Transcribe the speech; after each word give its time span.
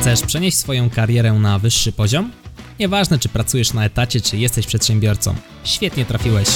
Chcesz 0.00 0.22
przenieść 0.22 0.58
swoją 0.58 0.90
karierę 0.90 1.32
na 1.32 1.58
wyższy 1.58 1.92
poziom? 1.92 2.32
Nieważne, 2.78 3.18
czy 3.18 3.28
pracujesz 3.28 3.72
na 3.72 3.84
etacie, 3.84 4.20
czy 4.20 4.36
jesteś 4.36 4.66
przedsiębiorcą. 4.66 5.34
Świetnie 5.64 6.04
trafiłeś. 6.04 6.48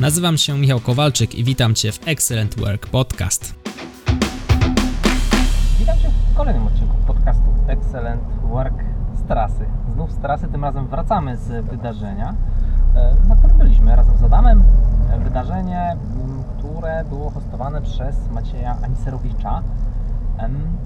Nazywam 0.00 0.38
się 0.38 0.58
Michał 0.58 0.80
Kowalczyk 0.80 1.34
i 1.34 1.44
witam 1.44 1.74
Cię 1.74 1.92
w 1.92 2.08
Excellent 2.08 2.58
Work 2.58 2.86
Podcast. 2.86 3.54
Witam 5.78 5.98
Cię 5.98 6.10
w 6.32 6.36
kolejnym 6.36 6.66
odcinku 6.66 6.96
podcastu 7.06 7.54
Excellent 7.68 8.22
Work 8.42 8.89
trasy. 9.30 9.66
Znów 9.94 10.12
z 10.12 10.18
trasy, 10.18 10.48
tym 10.48 10.64
razem 10.64 10.86
wracamy 10.86 11.36
z 11.36 11.66
wydarzenia, 11.66 12.34
e, 12.94 13.28
na 13.28 13.36
którym 13.36 13.58
byliśmy 13.58 13.96
razem 13.96 14.16
z 14.16 14.22
Adamem. 14.22 14.62
E, 15.10 15.18
Wydarzenie, 15.18 15.96
które 16.58 17.04
było 17.08 17.30
hostowane 17.30 17.82
przez 17.82 18.30
Macieja 18.30 18.76
Aniserowicza. 18.84 19.62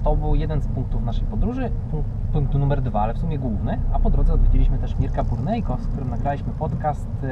To 0.03 0.15
był 0.15 0.35
jeden 0.35 0.61
z 0.61 0.67
punktów 0.67 1.03
naszej 1.03 1.27
podróży, 1.27 1.71
punkt, 1.91 2.09
punkt 2.33 2.53
numer 2.53 2.81
dwa, 2.81 3.01
ale 3.01 3.13
w 3.13 3.17
sumie 3.17 3.39
główny. 3.39 3.79
A 3.93 3.99
po 3.99 4.09
drodze 4.09 4.33
odwiedziliśmy 4.33 4.77
też 4.77 4.99
Mirka 4.99 5.23
Burnejko, 5.23 5.77
z 5.77 5.87
którym 5.87 6.09
nagraliśmy 6.09 6.53
podcast. 6.53 7.25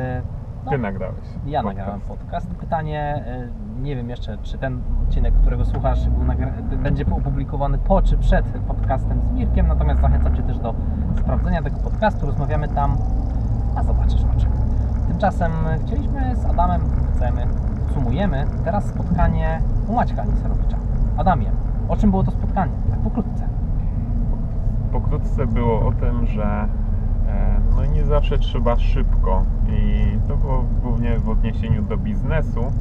No, 0.66 0.72
Ty 0.72 0.78
nagrałeś. 0.78 1.16
ja 1.46 1.62
podcast. 1.62 1.78
nagrałem 1.78 2.02
podcast. 2.02 2.48
Pytanie, 2.56 3.24
y, 3.78 3.82
nie 3.82 3.96
wiem 3.96 4.10
jeszcze, 4.10 4.38
czy 4.38 4.58
ten 4.58 4.82
odcinek, 5.04 5.34
którego 5.34 5.66
słuchasz, 5.66 6.00
będzie 6.84 7.06
opublikowany 7.12 7.78
po 7.78 8.02
czy 8.02 8.18
przed 8.18 8.46
podcastem 8.68 9.22
z 9.22 9.32
Mirkiem, 9.32 9.68
natomiast 9.68 10.02
zachęcam 10.02 10.36
Cię 10.36 10.44
też 10.44 10.60
do 10.60 10.74
sprawdzenia 11.18 11.62
tego 11.62 11.78
podcastu. 11.80 12.26
Rozmawiamy 12.26 12.68
tam, 12.68 12.98
a 13.76 13.84
zobaczysz 13.84 14.22
o 14.24 14.40
czym. 14.40 14.52
Tymczasem 15.08 15.52
chcieliśmy 15.86 16.36
z 16.36 16.46
Adamem, 16.46 16.82
chcemy, 17.16 17.48
podsumujemy 17.88 18.46
teraz 18.66 18.86
spotkanie 18.86 19.62
u 19.88 19.94
Maćka 19.94 20.24
Niserowicza. 20.26 20.78
Adamie, 21.18 21.52
o 21.90 21.98
czym 21.98 22.10
było 22.12 22.24
to 22.24 22.32
spotkanie? 22.32 22.72
Tak 22.90 23.00
pokrótce. 23.00 23.48
Pokrótce 24.92 25.48
było 25.48 25.88
o 25.88 25.92
tym, 25.92 26.26
że 26.26 26.68
no 27.76 27.86
nie 27.86 28.04
zawsze 28.06 28.38
trzeba 28.38 28.80
szybko 28.80 29.46
i 29.70 30.04
to 30.28 30.38
było 30.38 30.66
głównie 30.82 31.20
w 31.20 31.30
odniesieniu 31.30 31.82
do 31.82 31.98
biznesu, 31.98 32.72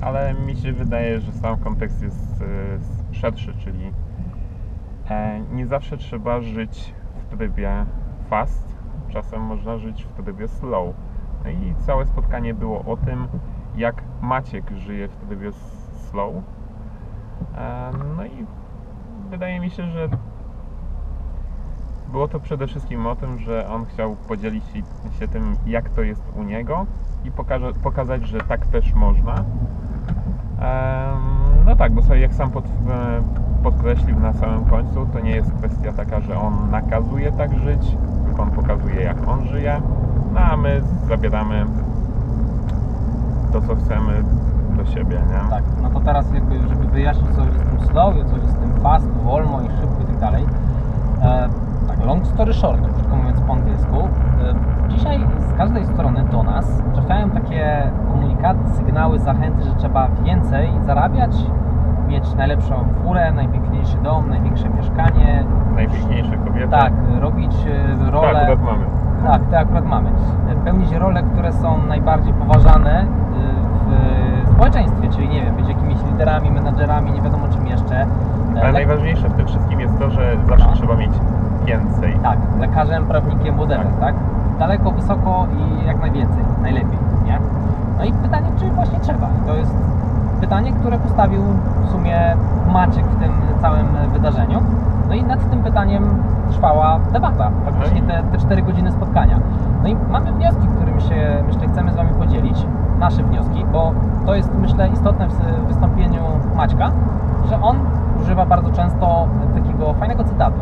ale 0.00 0.34
mi 0.34 0.56
się 0.56 0.72
wydaje, 0.72 1.20
że 1.20 1.32
sam 1.32 1.58
kontekst 1.58 2.02
jest 2.02 2.42
e, 2.42 3.14
szerszy, 3.14 3.54
czyli 3.54 3.92
e, 5.10 5.40
nie 5.52 5.66
zawsze 5.66 5.96
trzeba 5.96 6.40
żyć 6.40 6.94
w 7.16 7.36
trybie 7.36 7.86
fast, 8.30 8.68
czasem 9.08 9.40
można 9.42 9.78
żyć 9.78 10.04
w 10.04 10.22
trybie 10.22 10.48
slow. 10.48 10.94
No 11.44 11.50
i 11.50 11.74
całe 11.86 12.06
spotkanie 12.06 12.54
było 12.54 12.84
o 12.84 12.96
tym, 12.96 13.28
jak 13.76 14.02
Maciek 14.22 14.70
żyje 14.70 15.08
w 15.08 15.16
trybie 15.16 15.52
slow. 16.10 16.34
E, 17.56 17.90
No 18.16 18.24
i 18.24 18.46
wydaje 19.30 19.60
mi 19.60 19.70
się, 19.70 19.86
że 19.86 20.08
było 22.12 22.28
to 22.28 22.40
przede 22.40 22.66
wszystkim 22.66 23.06
o 23.06 23.16
tym, 23.16 23.38
że 23.38 23.68
on 23.68 23.84
chciał 23.84 24.16
podzielić 24.16 24.64
się- 25.18 25.28
tym, 25.28 25.56
jak 25.66 25.88
to 25.88 26.02
jest 26.02 26.22
u 26.36 26.42
niego 26.42 26.86
i 27.24 27.30
pokaże, 27.30 27.72
pokazać, 27.82 28.26
że 28.28 28.38
tak 28.40 28.66
też 28.66 28.94
można. 28.94 29.34
No 31.66 31.76
tak, 31.76 31.92
bo 31.92 32.02
sobie 32.02 32.20
jak 32.20 32.34
sam 32.34 32.50
pod, 32.50 32.64
e, 32.64 32.68
podkreślił 33.62 34.20
na 34.20 34.32
samym 34.32 34.64
końcu, 34.64 35.06
to 35.12 35.20
nie 35.20 35.30
jest 35.30 35.52
kwestia 35.52 35.92
taka, 35.92 36.20
że 36.20 36.38
on 36.38 36.70
nakazuje 36.70 37.32
tak 37.32 37.58
żyć, 37.58 37.96
tylko 38.24 38.42
on 38.42 38.50
pokazuje, 38.50 39.00
jak 39.02 39.28
on 39.28 39.46
żyje, 39.48 39.82
no 40.34 40.40
a 40.40 40.56
my 40.56 40.82
zabieramy 41.08 41.66
to, 43.52 43.60
co 43.60 43.76
chcemy 43.76 44.24
do 44.76 44.86
siebie, 44.86 45.22
nie? 45.30 45.50
Tak, 45.50 45.64
no 45.82 45.90
to 45.90 46.00
teraz 46.00 46.32
jakby, 46.34 46.54
żeby 46.68 46.84
wyjaśnić 46.88 47.26
co 47.36 47.44
jest 47.44 47.58
tym 47.58 47.80
slow, 47.90 48.14
co 48.30 48.36
jest 48.36 48.60
tym 48.60 48.72
fast, 48.82 49.06
wolno 49.08 49.60
i 49.60 49.66
szybko 49.80 50.02
i 50.02 50.06
tak 50.06 50.18
dalej. 50.18 50.44
Long 52.06 52.26
story 52.26 52.52
short, 52.54 52.80
krótko 52.94 53.16
mówiąc 53.16 53.40
po 53.40 53.52
angielsku. 53.52 53.96
E, 53.98 54.88
dzisiaj 54.88 55.26
z 55.38 55.54
każdej 55.58 55.84
strony 55.86 56.24
do 56.32 56.42
nas 56.42 56.82
trafiają 56.94 57.30
takie 57.30 57.90
komunikaty, 58.12 58.60
sygnały, 58.76 59.18
zachęty, 59.18 59.64
że 59.64 59.74
trzeba 59.74 60.08
więcej 60.24 60.68
zarabiać, 60.86 61.36
mieć 62.08 62.34
najlepszą 62.34 62.74
furę, 63.04 63.32
najpiękniejszy 63.32 63.96
dom, 63.96 64.28
największe 64.30 64.68
mieszkanie. 64.70 65.44
Najpiękniejsze 65.74 66.36
kobiety. 66.36 66.68
Tak, 66.68 66.92
robić 67.20 67.52
e, 68.06 68.10
rolę. 68.10 68.32
Tak, 68.32 68.42
akurat 68.42 68.62
mamy. 68.62 68.86
Tak, 69.26 69.42
te 69.44 69.58
akurat 69.58 69.86
mamy. 69.86 70.10
E, 70.50 70.54
Pełnić 70.64 70.92
role, 70.92 71.22
które 71.22 71.52
są 71.52 71.78
najbardziej 71.88 72.32
poważane 72.34 73.06
w 74.44 74.50
społeczeństwie, 74.54 75.08
czyli 75.08 75.28
nie 75.28 75.42
wiem, 75.44 75.54
być 75.54 75.68
jakimiś 75.68 75.96
liderami, 76.10 76.50
menadżerami, 76.50 77.12
nie 77.12 77.22
wiadomo 77.22 77.48
czym 77.48 77.66
jeszcze. 77.66 78.06
Ale 78.52 78.62
le- 78.66 78.72
najważniejsze 78.72 79.28
w 79.28 79.32
tym 79.32 79.46
wszystkim 79.46 79.80
jest 79.80 79.98
to, 79.98 80.10
że 80.10 80.36
zawsze 80.48 80.66
No. 80.66 80.72
trzeba 80.76 80.96
mieć 80.96 81.12
więcej. 81.64 82.18
Tak, 82.22 82.38
lekarzem, 82.60 83.06
prawnikiem, 83.06 83.56
modelem, 83.56 83.86
tak. 84.00 84.14
Daleko, 84.58 84.90
wysoko 84.90 85.46
i 85.58 85.86
jak 85.86 86.00
najwięcej, 86.00 86.44
najlepiej, 86.62 86.98
nie? 87.24 87.38
No 87.98 88.04
i 88.04 88.12
pytanie, 88.12 88.46
czy 88.58 88.70
właśnie 88.70 89.00
trzeba? 89.00 89.28
I 89.42 89.46
to 89.46 89.56
jest 89.56 89.74
pytanie, 90.40 90.72
które 90.72 90.98
postawił 90.98 91.42
w 91.86 91.90
sumie 91.90 92.36
Maciek 92.72 93.06
w 93.06 93.20
tym 93.20 93.32
całym 93.60 93.86
wydarzeniu. 94.12 94.62
No 95.08 95.14
i 95.14 95.24
nad 95.24 95.50
tym 95.50 95.62
pytaniem 95.62 96.22
trwała 96.50 96.98
debata, 97.12 97.50
praktycznie 97.64 98.02
te, 98.02 98.22
te 98.22 98.38
4 98.38 98.62
godziny 98.62 98.92
spotkania. 98.92 99.38
No 99.82 99.88
i 99.88 99.96
mamy 100.10 100.32
wnioski, 100.32 100.68
którymi 100.76 101.02
się, 101.02 101.44
myślę, 101.46 101.68
chcemy 101.68 101.92
z 101.92 101.96
Wami 101.96 102.10
podzielić, 102.18 102.66
nasze 102.98 103.22
wnioski, 103.22 103.64
bo 103.72 103.92
to 104.26 104.34
jest, 104.34 104.50
myślę, 104.60 104.88
istotne 104.88 105.28
w 105.28 105.66
wystąpieniu 105.66 106.22
Maćka, 106.56 106.90
że 107.48 107.62
on 107.62 107.76
używa 108.20 108.46
bardzo 108.46 108.70
często 108.70 109.26
takiego 109.54 109.94
fajnego 109.94 110.24
cytatu 110.24 110.60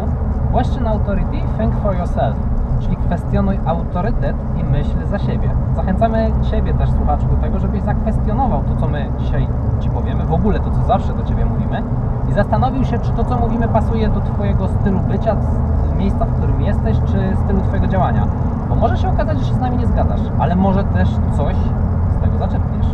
Question 0.52 0.86
authority, 0.86 1.42
think 1.58 1.74
for 1.82 1.96
yourself, 1.96 2.36
czyli 2.80 2.96
kwestionuj 2.96 3.58
autorytet 3.66 4.36
i 4.60 4.64
myśl 4.64 5.06
za 5.10 5.18
siebie. 5.18 5.50
Zachęcamy 5.76 6.30
Ciebie 6.50 6.74
też, 6.74 6.90
słuchaczu, 6.90 7.26
do 7.26 7.36
tego, 7.36 7.58
żebyś 7.58 7.82
zakwestionował 7.82 8.62
to, 8.62 8.80
co 8.80 8.88
my 8.88 9.10
dzisiaj 9.18 9.48
Ci 9.80 9.90
powiemy, 9.90 10.24
w 10.24 10.32
ogóle 10.32 10.60
to, 10.60 10.70
co 10.70 10.82
zawsze 10.82 11.12
do 11.12 11.22
Ciebie 11.22 11.44
mówimy 11.44 11.82
i 12.30 12.32
zastanowił 12.32 12.84
się, 12.84 12.98
czy 12.98 13.12
to, 13.12 13.24
co 13.24 13.38
mówimy, 13.38 13.68
pasuje 13.68 14.08
do 14.08 14.20
Twojego 14.20 14.68
stylu 14.68 15.00
bycia, 15.00 15.36
miejsca, 15.98 16.24
w 16.24 16.32
którym 16.32 16.60
jesteś, 16.60 16.96
czy 16.98 17.36
stylu 17.44 17.60
Twojego 17.60 17.86
działania. 17.86 18.26
Bo 18.68 18.74
może 18.74 18.96
się 18.96 19.08
okazać, 19.08 19.38
że 19.38 19.44
się 19.44 19.54
z 19.54 19.60
nami 19.60 19.76
nie 19.76 19.86
zgadzasz, 19.86 20.20
ale 20.38 20.56
może 20.56 20.84
też 20.84 21.08
coś 21.36 21.56
z 22.18 22.20
tego 22.22 22.38
zaczerpniesz. 22.38 22.86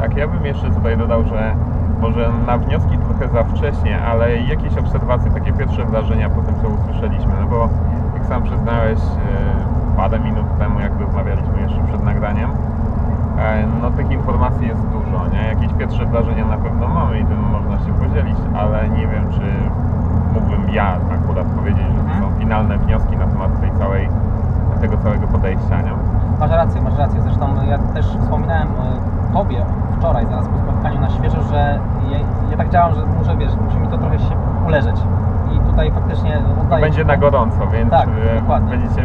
Tak, 0.00 0.16
ja 0.16 0.28
bym 0.28 0.46
jeszcze 0.46 0.70
tutaj 0.70 0.98
dodał, 0.98 1.24
że 1.24 1.54
może 2.00 2.30
na 2.46 2.58
wnioski 2.58 2.98
trochę 3.18 3.32
za 3.32 3.44
wcześnie, 3.44 4.02
ale 4.02 4.36
jakieś 4.36 4.76
obserwacje, 4.76 5.30
takie 5.30 5.52
pierwsze 5.52 5.84
wrażenia 5.84 6.30
po 6.30 6.42
tym, 6.42 6.54
co 6.62 6.68
usłyszeliśmy, 6.68 7.32
no 7.40 7.46
bo 7.46 7.68
jak 8.14 8.26
sam 8.26 8.42
przyznałeś 8.42 8.98
e, 8.98 9.96
parę 9.96 10.20
minut 10.20 10.46
temu, 10.58 10.80
jak 10.80 11.00
rozmawialiśmy 11.00 11.60
jeszcze 11.62 11.82
przed 11.88 12.04
nagraniem, 12.04 12.50
e, 13.38 13.64
no 13.82 13.90
tych 13.90 14.10
informacji 14.10 14.66
jest 14.68 14.80
dużo, 14.82 15.26
nie? 15.32 15.48
Jakieś 15.48 15.72
pierwsze 15.78 16.06
wrażenia 16.06 16.44
na 16.46 16.56
pewno 16.56 16.88
mamy 16.88 17.18
i 17.20 17.24
tym 17.24 17.40
można 17.40 17.78
się 17.86 17.92
podzielić, 17.92 18.36
ale 18.56 18.88
nie 18.88 19.06
wiem, 19.06 19.24
czy 19.32 19.42
mógłbym 20.34 20.70
ja 20.70 20.96
akurat 21.22 21.46
powiedzieć, 21.46 21.86
że 21.86 21.94
to 21.94 22.00
Mhm. 22.00 22.22
są 22.22 22.38
finalne 22.40 22.78
wnioski 22.78 23.16
na 23.16 23.26
temat 23.26 23.60
tej 23.60 23.70
całej, 23.78 24.08
tego 24.80 24.96
całego 24.96 25.26
podejścia, 25.26 25.82
nie? 25.82 25.92
Masz 26.40 26.50
rację, 26.50 26.82
masz 26.82 26.98
rację. 26.98 27.22
Zresztą 27.22 27.46
ja 27.68 27.78
też 27.78 28.06
wspominałem 28.06 28.68
e, 28.68 29.32
Tobie 29.32 29.64
wczoraj, 29.98 30.26
zaraz 30.26 30.48
po 30.48 30.58
spotkaniu 30.58 31.00
na 31.00 31.10
świeżo, 31.10 31.42
że 31.42 31.78
ja, 32.10 32.18
ja 32.50 32.56
tak 32.56 32.70
działam, 32.70 32.94
że 32.94 33.06
muszę, 33.06 33.36
wiesz, 33.36 33.52
musi 33.64 33.76
mi 33.76 33.88
to 33.88 33.98
trochę 33.98 34.18
się 34.18 34.34
uleżeć. 34.66 34.96
I 35.52 35.70
tutaj 35.70 35.92
faktycznie 35.92 36.38
oddaję 36.62 36.84
Będzie 36.84 37.04
na 37.04 37.16
gorąco, 37.16 37.66
więc 37.72 37.90
Tak, 37.90 38.08
e, 38.08 38.70
będziecie, 38.70 39.02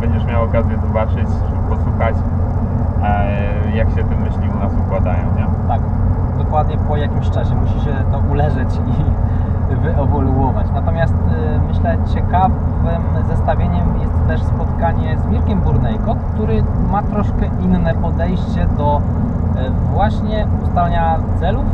będziesz 0.00 0.24
miał 0.24 0.44
okazję 0.44 0.78
zobaczyć, 0.86 1.28
posłuchać, 1.68 2.14
e, 3.02 3.76
jak 3.76 3.88
się 3.90 4.04
te 4.04 4.16
myśli 4.16 4.48
u 4.56 4.58
nas 4.58 4.72
układają, 4.86 5.24
nie? 5.36 5.46
Tak, 5.68 5.80
dokładnie 6.38 6.78
po 6.78 6.96
jakimś 6.96 7.30
czasie 7.30 7.54
musi 7.54 7.80
się 7.80 7.94
to 8.12 8.18
uleżeć 8.32 8.68
i 8.74 9.04
wyewoluować. 9.76 10.66
Natomiast 10.74 11.14
y, 11.14 11.60
myślę 11.68 11.98
ciekawym 12.14 13.02
zestawieniem 13.28 14.00
jest 14.00 14.26
też 14.28 14.42
spotkanie 14.42 15.18
z 15.18 15.26
Mirkiem 15.26 15.60
Burnejko, 15.60 16.16
który 16.34 16.64
ma 16.90 17.02
troszkę 17.02 17.46
inne 17.62 17.94
podejście 17.94 18.66
do 18.76 19.00
y, 19.00 19.70
właśnie 19.92 20.46
ustalania 20.62 21.18
celów, 21.40 21.64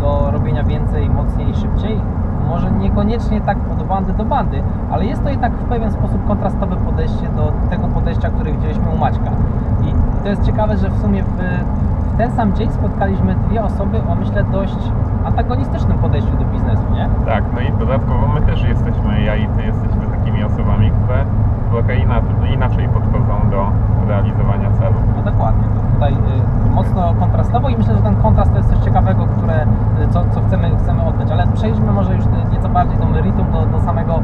do 0.00 0.30
robienia 0.30 0.64
więcej, 0.64 1.10
mocniej, 1.10 1.54
szybciej. 1.54 2.00
Może 2.48 2.70
niekoniecznie 2.70 3.40
tak 3.40 3.58
od 3.72 3.82
bandy 3.82 4.12
do 4.12 4.24
bandy, 4.24 4.62
ale 4.90 5.06
jest 5.06 5.22
to 5.22 5.28
jednak 5.28 5.52
w 5.52 5.64
pewien 5.64 5.90
sposób 5.90 6.26
kontrastowe 6.26 6.76
podejście 6.76 7.28
do 7.36 7.52
tego 7.70 7.88
podejścia, 7.88 8.30
które 8.30 8.52
widzieliśmy 8.52 8.88
u 8.94 8.98
Maćka. 8.98 9.30
I 9.82 10.22
to 10.22 10.28
jest 10.28 10.42
ciekawe, 10.42 10.76
że 10.76 10.90
w 10.90 11.00
sumie 11.00 11.22
w 11.22 11.38
ten 12.18 12.32
sam 12.32 12.54
dzień 12.54 12.70
spotkaliśmy 12.72 13.34
dwie 13.34 13.64
osoby 13.64 14.00
o 14.08 14.14
myślę 14.14 14.44
dość 14.44 14.92
antagonistycznym 15.28 15.98
podejściu 15.98 16.30
do 16.30 16.44
biznesu, 16.44 16.82
nie? 16.94 17.08
Tak, 17.26 17.44
no 17.54 17.60
i 17.60 17.72
dodatkowo 17.78 18.28
my 18.34 18.40
też 18.40 18.62
jesteśmy, 18.62 19.22
ja 19.22 19.36
i 19.36 19.46
ty 19.46 19.62
jesteśmy 19.62 20.06
takimi 20.16 20.44
osobami, 20.44 20.90
które 20.90 21.24
trochę 21.70 21.96
inaczej, 22.54 22.88
podchodzą 22.88 23.50
do 23.50 23.70
realizowania 24.08 24.70
celu. 24.70 24.94
No 25.16 25.22
dokładnie. 25.30 25.64
To 25.64 25.94
tutaj 25.94 26.12
y, 26.66 26.70
mocno 26.70 27.14
kontrastowo 27.20 27.68
i 27.68 27.76
myślę, 27.76 27.94
że 27.96 28.02
ten 28.02 28.16
kontrast 28.16 28.52
to 28.52 28.58
jest 28.58 28.70
coś 28.70 28.78
ciekawego, 28.78 29.26
które, 29.26 29.66
y, 30.04 30.08
co, 30.08 30.24
co 30.34 30.40
chcemy, 30.46 30.70
chcemy 30.78 31.02
oddać. 31.02 31.30
Ale 31.30 31.46
przejdźmy 31.46 31.92
może 31.92 32.14
już 32.14 32.24
y, 32.24 32.28
nieco 32.52 32.68
bardziej 32.68 32.98
do 32.98 33.06
meritum, 33.06 33.46
do, 33.52 33.66
do, 33.66 33.80
samego, 33.80 34.22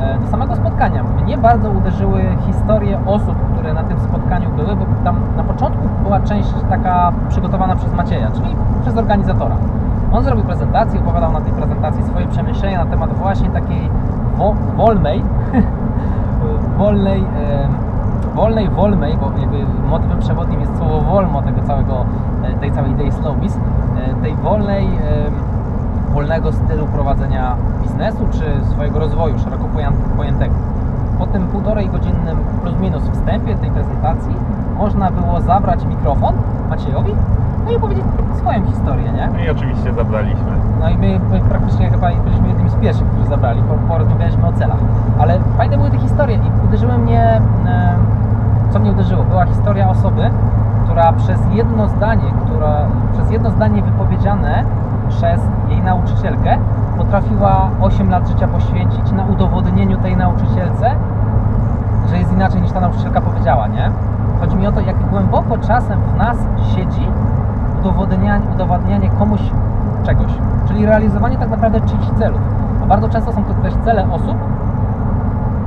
e, 0.00 0.18
do 0.18 0.26
samego 0.26 0.56
spotkania. 0.56 1.04
Mnie 1.24 1.38
bardzo 1.38 1.70
uderzyły 1.70 2.22
historie 2.46 2.98
osób, 3.06 3.36
które 3.52 3.74
na 3.74 3.82
tym 3.82 4.00
spotkaniu 4.00 4.50
były, 4.50 4.76
bo 4.76 4.84
tam 5.04 5.20
na 5.36 5.44
początku 5.44 5.88
była 6.02 6.20
część 6.20 6.48
taka 6.70 7.12
przygotowana 7.28 7.76
przez 7.76 7.94
Macieja, 7.94 8.30
czyli 8.30 8.56
przez 8.82 8.96
organizatora. 8.96 9.56
On 10.14 10.24
zrobił 10.24 10.44
prezentację, 10.44 11.00
opowiadał 11.00 11.32
na 11.32 11.40
tej 11.40 11.52
prezentacji 11.52 12.02
swoje 12.02 12.26
przemyślenia 12.26 12.84
na 12.84 12.90
temat 12.90 13.12
właśnie 13.12 13.50
takiej 13.50 13.90
wo, 14.36 14.54
wolnej, 14.76 15.22
wolnej, 16.78 17.20
em, 17.20 17.72
wolnej, 18.34 18.68
wolnej, 18.68 19.16
bo 19.16 19.32
jakby 19.40 19.58
motywem 19.90 20.18
przewodnim 20.18 20.60
jest 20.60 20.76
słowo 20.76 21.00
wolmo 21.00 21.42
tego 21.42 21.62
całego, 21.62 22.04
e, 22.42 22.54
tej 22.60 22.72
całej 22.72 22.90
idei 22.90 23.12
Slowbiz, 23.12 23.56
e, 23.56 24.22
tej 24.22 24.34
wolnej, 24.34 24.86
em, 24.86 25.34
wolnego 26.12 26.52
stylu 26.52 26.86
prowadzenia 26.86 27.56
biznesu 27.82 28.26
czy 28.32 28.66
swojego 28.70 28.98
rozwoju 28.98 29.38
szeroko 29.38 29.64
pojętego. 30.16 30.54
Po 31.18 31.26
tym 31.26 31.46
półtorej 31.46 31.88
godzinnym 31.88 32.36
plus 32.62 32.74
minus 32.80 33.02
wstępie 33.02 33.54
tej 33.54 33.70
prezentacji 33.70 34.36
można 34.78 35.10
było 35.10 35.40
zabrać 35.40 35.84
mikrofon 35.84 36.34
Maciejowi 36.70 37.14
no 37.64 37.70
i 37.70 37.76
opowiedzieć 37.76 38.04
swoją 38.36 38.66
historię, 38.66 39.12
nie? 39.12 39.28
No 39.32 39.44
i 39.44 39.50
oczywiście 39.50 39.92
zabraliśmy. 39.92 40.52
No 40.80 40.90
i 40.90 40.98
my, 40.98 41.20
my 41.30 41.40
praktycznie 41.40 41.90
chyba 41.90 42.10
byliśmy 42.24 42.48
jednymi 42.48 42.70
z 42.70 42.74
pierwszych, 42.74 43.06
którzy 43.06 43.28
zabrali, 43.28 43.62
po, 43.62 43.74
porozmawialiśmy 43.88 44.46
o 44.46 44.52
celach. 44.52 44.78
Ale 45.18 45.38
fajne 45.56 45.76
były 45.76 45.90
te 45.90 45.98
historie 45.98 46.36
i 46.36 46.66
uderzyły 46.68 46.98
mnie, 46.98 47.40
co 48.70 48.78
mnie 48.78 48.90
uderzyło, 48.90 49.24
była 49.24 49.46
historia 49.46 49.90
osoby, 49.90 50.30
która 50.84 51.12
przez 51.12 51.40
jedno 51.52 51.88
zdanie, 51.88 52.32
która, 52.44 52.86
przez 53.12 53.30
jedno 53.30 53.50
zdanie 53.50 53.82
wypowiedziane 53.82 54.64
przez 55.08 55.40
jej 55.68 55.82
nauczycielkę 55.82 56.58
potrafiła 56.98 57.70
8 57.80 58.10
lat 58.10 58.28
życia 58.28 58.48
poświęcić 58.48 59.12
na 59.12 59.24
udowodnieniu 59.24 59.98
tej 59.98 60.16
nauczycielce, 60.16 60.90
że 62.10 62.18
jest 62.18 62.32
inaczej 62.32 62.62
niż 62.62 62.72
ta 62.72 62.80
nauczycielka 62.80 63.20
powiedziała, 63.20 63.66
nie? 63.66 63.90
Chodzi 64.40 64.56
mi 64.56 64.66
o 64.66 64.72
to, 64.72 64.80
jak 64.80 65.10
głęboko 65.10 65.58
czasem 65.58 66.00
w 66.00 66.16
nas 66.16 66.36
siedzi 66.76 67.08
udowodnianie, 67.84 68.46
udowadnianie 68.54 69.10
komuś 69.10 69.40
czegoś, 70.04 70.32
czyli 70.68 70.86
realizowanie 70.86 71.36
tak 71.36 71.50
naprawdę 71.50 71.80
czyichś 71.80 72.06
celów. 72.18 72.40
A 72.82 72.86
bardzo 72.86 73.08
często 73.08 73.32
są 73.32 73.44
to 73.44 73.54
też 73.54 73.74
cele 73.84 74.12
osób, 74.12 74.36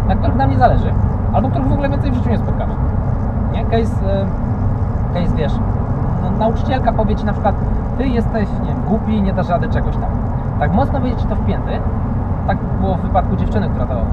na 0.07 0.15
których 0.15 0.35
nam 0.35 0.49
nie 0.49 0.57
zależy, 0.57 0.93
albo 1.33 1.49
których 1.49 1.67
w 1.67 1.71
ogóle 1.71 1.89
więcej 1.89 2.11
w 2.11 2.15
życiu 2.15 2.29
nie 2.29 2.37
spotkamy. 2.37 2.73
Nie? 3.53 3.63
Case, 3.65 4.21
e, 4.21 4.25
case 5.13 5.35
wiesz, 5.35 5.53
no, 6.23 6.31
nauczycielka 6.39 6.93
powie 6.93 7.15
Ci 7.15 7.25
na 7.25 7.33
przykład, 7.33 7.55
Ty 7.97 8.07
jesteś, 8.07 8.49
nie 8.61 8.67
wiem, 8.67 8.83
głupi, 8.87 9.21
nie 9.21 9.33
dasz 9.33 9.49
rady 9.49 9.69
czegoś 9.69 9.95
tam. 9.95 10.09
Tak 10.59 10.73
mocno 10.73 10.99
wyjdzie 10.99 11.17
Ci 11.17 11.27
to 11.27 11.35
w 11.35 11.45
pięty, 11.45 11.71
tak 12.47 12.57
było 12.81 12.95
w 12.95 13.01
wypadku 13.01 13.35
dziewczyny, 13.35 13.69
która 13.69 13.85
to 13.85 13.93
e, 13.93 14.03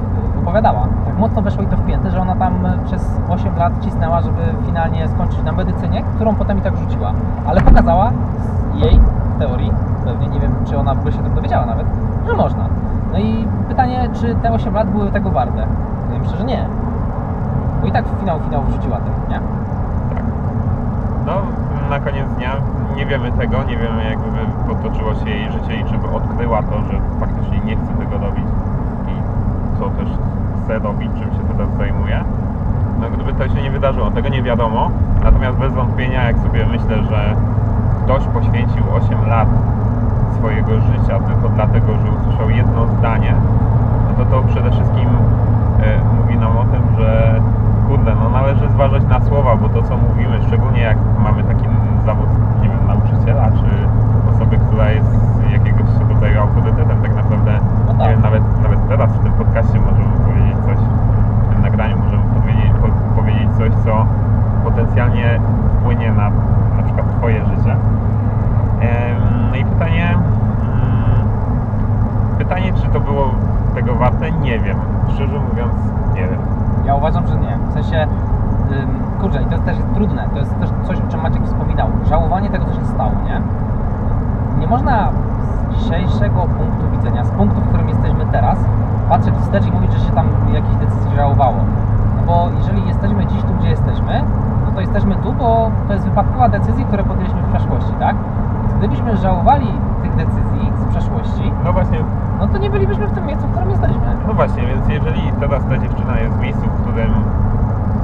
opowiadała. 0.41 0.87
Tak 1.15 1.21
mocno 1.21 1.41
weszło 1.41 1.61
jej 1.61 1.71
to 1.71 1.77
w 1.77 1.85
pięty, 1.85 2.11
że 2.11 2.21
ona 2.21 2.35
tam 2.35 2.65
e, 2.65 2.77
przez 2.85 3.19
8 3.29 3.55
lat 3.55 3.73
cisnęła, 3.83 4.21
żeby 4.21 4.41
finalnie 4.65 5.07
skończyć 5.07 5.43
na 5.43 5.51
medycynie, 5.51 6.03
którą 6.15 6.35
potem 6.35 6.57
i 6.57 6.61
tak 6.61 6.77
rzuciła. 6.77 7.13
Ale 7.47 7.61
pokazała 7.61 8.11
z 8.75 8.79
jej 8.79 8.99
teorii, 9.39 9.71
pewnie 10.05 10.27
nie 10.27 10.39
wiem, 10.39 10.55
czy 10.65 10.77
ona 10.77 10.93
w 10.93 10.97
ogóle 10.97 11.11
się 11.11 11.23
tego 11.23 11.35
dowiedziała 11.35 11.65
nawet, 11.65 11.87
że 12.27 12.33
można. 12.33 12.65
No 13.11 13.19
i 13.19 13.47
pytanie, 13.67 14.09
czy 14.13 14.35
te 14.35 14.51
8 14.51 14.73
lat 14.73 14.89
były 14.89 15.11
tego 15.11 15.29
warte? 15.31 15.67
Ja 16.13 16.19
myślę, 16.19 16.37
że 16.37 16.43
nie. 16.43 16.65
Bo 17.81 17.87
i 17.87 17.91
tak 17.91 18.05
w 18.05 18.19
finał 18.19 18.39
finał 18.39 18.63
wrzuciła 18.63 18.97
tym, 18.97 19.13
nie? 19.29 19.39
No, 21.25 21.33
na 21.89 21.99
koniec 21.99 22.27
dnia 22.37 22.51
nie 22.95 23.05
wiemy 23.05 23.31
tego, 23.31 23.63
nie 23.63 23.77
wiemy 23.77 24.03
jakby 24.09 24.73
potoczyło 24.73 25.15
się 25.15 25.29
jej 25.29 25.51
życie 25.51 25.75
i 25.75 25.85
czy 25.85 25.97
by 25.97 26.15
odkryła 26.15 26.63
to, 26.63 26.81
że 26.81 27.01
faktycznie 27.19 27.59
nie 27.65 27.75
chce 27.75 27.93
tego 27.93 28.25
robić 28.25 28.45
i 29.07 29.13
co 29.79 29.89
też 29.89 30.07
robić, 30.69 31.11
czym 31.11 31.31
się 31.31 31.43
teraz 31.57 31.69
zajmuje. 31.77 32.23
No 33.01 33.07
gdyby 33.09 33.33
to 33.33 33.47
się 33.47 33.61
nie 33.61 33.71
wydarzyło, 33.71 34.11
tego 34.11 34.29
nie 34.29 34.43
wiadomo. 34.43 34.89
Natomiast 35.23 35.57
bez 35.57 35.73
wątpienia, 35.73 36.23
jak 36.23 36.37
sobie 36.37 36.65
myślę, 36.65 37.03
że 37.09 37.35
ktoś 38.03 38.23
poświęcił 38.23 38.83
8 38.93 39.29
lat 39.29 39.47
swojego 40.37 40.71
życia 40.81 41.19
tylko 41.19 41.49
dlatego, 41.49 41.87
że 41.87 42.11
usłyszał 42.11 42.49
jedno 42.49 42.87
zdanie, 42.99 43.35
no 44.07 44.25
to 44.25 44.31
to 44.31 44.47
przede 44.47 44.71
wszystkim 44.71 45.09
e, 45.83 45.99
mówi 46.21 46.37
nam 46.37 46.57
o 46.57 46.63
tym, 46.63 46.81
że 46.99 47.41
kurde, 47.87 48.15
no 48.15 48.29
należy 48.29 48.69
zważać 48.69 49.03
na 49.03 49.21
słowa, 49.21 49.55
bo 49.55 49.69
to 49.69 49.81
co 49.81 49.97
mówimy, 49.97 50.39
szczególnie 50.47 50.81
jak 50.81 50.97
mamy 51.23 51.43
taki 51.43 51.65
zawód, 52.05 52.29
nie 52.61 52.69
wiem, 52.69 52.87
nauczyciela, 52.87 53.45
czy 53.49 53.69
osoby, 54.35 54.57
która 54.57 54.89
jest 54.91 55.09
jakiegoś 55.51 55.85
rodzaju 56.09 56.39
autorytetem, 56.41 56.97
tak 57.01 57.15
naprawdę, 57.15 57.51
No 57.87 57.93
tak. 57.93 57.99
nie 57.99 58.09
wiem, 58.09 58.21
nawet, 58.21 58.43
nawet 58.63 58.79
teraz 58.87 59.11
w 59.11 59.23
tym 59.23 59.31
podcaście 59.31 59.79
możemy 59.79 60.14
coś, 60.65 60.77
w 60.77 61.53
tym 61.53 61.61
nagraniu 61.61 61.97
możemy 61.97 62.23
powiedzieć, 62.41 62.71
po, 62.81 63.15
powiedzieć 63.21 63.49
coś, 63.57 63.71
co 63.85 64.05
potencjalnie 64.63 65.39
wpłynie 65.79 66.11
na 66.11 66.31
na 66.77 66.83
przykład 66.83 67.17
Twoje 67.17 67.45
życie. 67.45 67.75
No 69.51 69.55
i 69.55 69.65
pytanie, 69.65 70.09
mm, 70.09 71.27
pytanie, 72.37 72.73
czy 72.73 72.87
to 72.87 72.99
było 72.99 73.31
tego 73.75 73.95
warte? 73.95 74.31
Nie 74.31 74.59
wiem. 74.59 74.77
Szczerze 75.13 75.39
mówiąc, 75.49 75.73
nie 76.15 76.21
wiem. 76.21 76.39
Ja 76.85 76.95
uważam, 76.95 77.27
że 77.27 77.35
nie. 77.35 77.57
W 77.69 77.73
sensie, 77.73 78.07
kurczę, 79.21 79.41
i 79.41 79.45
to 79.45 79.51
jest 79.51 79.65
też 79.65 79.77
trudne. 79.93 80.27
To 80.33 80.39
jest 80.39 80.59
też 80.59 80.69
coś, 80.87 80.97
o 80.97 81.11
czym 81.11 81.21
Maciek 81.21 81.43
wspominał. 81.43 81.87
Żałowanie 82.09 82.49
tego, 82.49 82.65
co 82.65 82.73
się 82.73 82.85
stało, 82.85 83.11
nie? 83.25 83.41
Nie 84.59 84.67
można 84.67 85.09
z 85.11 85.75
dzisiejszego 85.75 86.41
punktu 86.41 86.97
widzenia, 86.97 87.23
z 87.23 87.31
punktu, 87.31 87.61
w 87.61 87.67
którym 87.67 87.89
jesteśmy 87.89 88.25
teraz, 88.31 88.59
patrzeć 89.09 89.35
wstecz 89.35 89.65
i 89.65 89.71
mówić, 89.71 89.91
że 89.93 89.99
się 89.99 90.11
tam 90.11 90.27
jakiejś 90.53 90.75
decyzji 90.75 91.15
żałowało. 91.15 91.57
No 92.17 92.21
bo 92.27 92.49
jeżeli 92.57 92.87
jesteśmy 92.87 93.25
dziś 93.25 93.41
tu, 93.41 93.53
gdzie 93.59 93.69
jesteśmy, 93.69 94.23
no 94.65 94.71
to 94.71 94.81
jesteśmy 94.81 95.15
tu, 95.15 95.33
bo 95.33 95.71
to 95.87 95.93
jest 95.93 96.05
wypadkowa 96.05 96.49
decyzji, 96.49 96.85
które 96.85 97.03
podjęliśmy 97.03 97.41
w 97.41 97.51
przeszłości, 97.53 97.93
tak? 97.99 98.15
Więc 98.61 98.73
gdybyśmy 98.77 99.17
żałowali 99.17 99.67
tych 100.03 100.15
decyzji 100.15 100.71
z 100.81 100.85
przeszłości, 100.85 101.51
No 101.63 101.73
właśnie, 101.73 101.97
no 102.39 102.47
to 102.47 102.57
nie 102.57 102.69
bylibyśmy 102.69 103.07
w 103.07 103.11
tym 103.11 103.25
miejscu, 103.25 103.47
w 103.47 103.51
którym 103.51 103.69
jesteśmy. 103.69 104.01
no 104.27 104.33
właśnie, 104.33 104.63
więc 104.67 104.87
jeżeli 104.89 105.31
teraz 105.39 105.63
ta 105.69 105.77
dziewczyna 105.77 106.19
jest 106.19 106.35
w 106.35 106.41
miejscu, 106.41 106.61
w 106.63 106.81
którym 106.81 107.11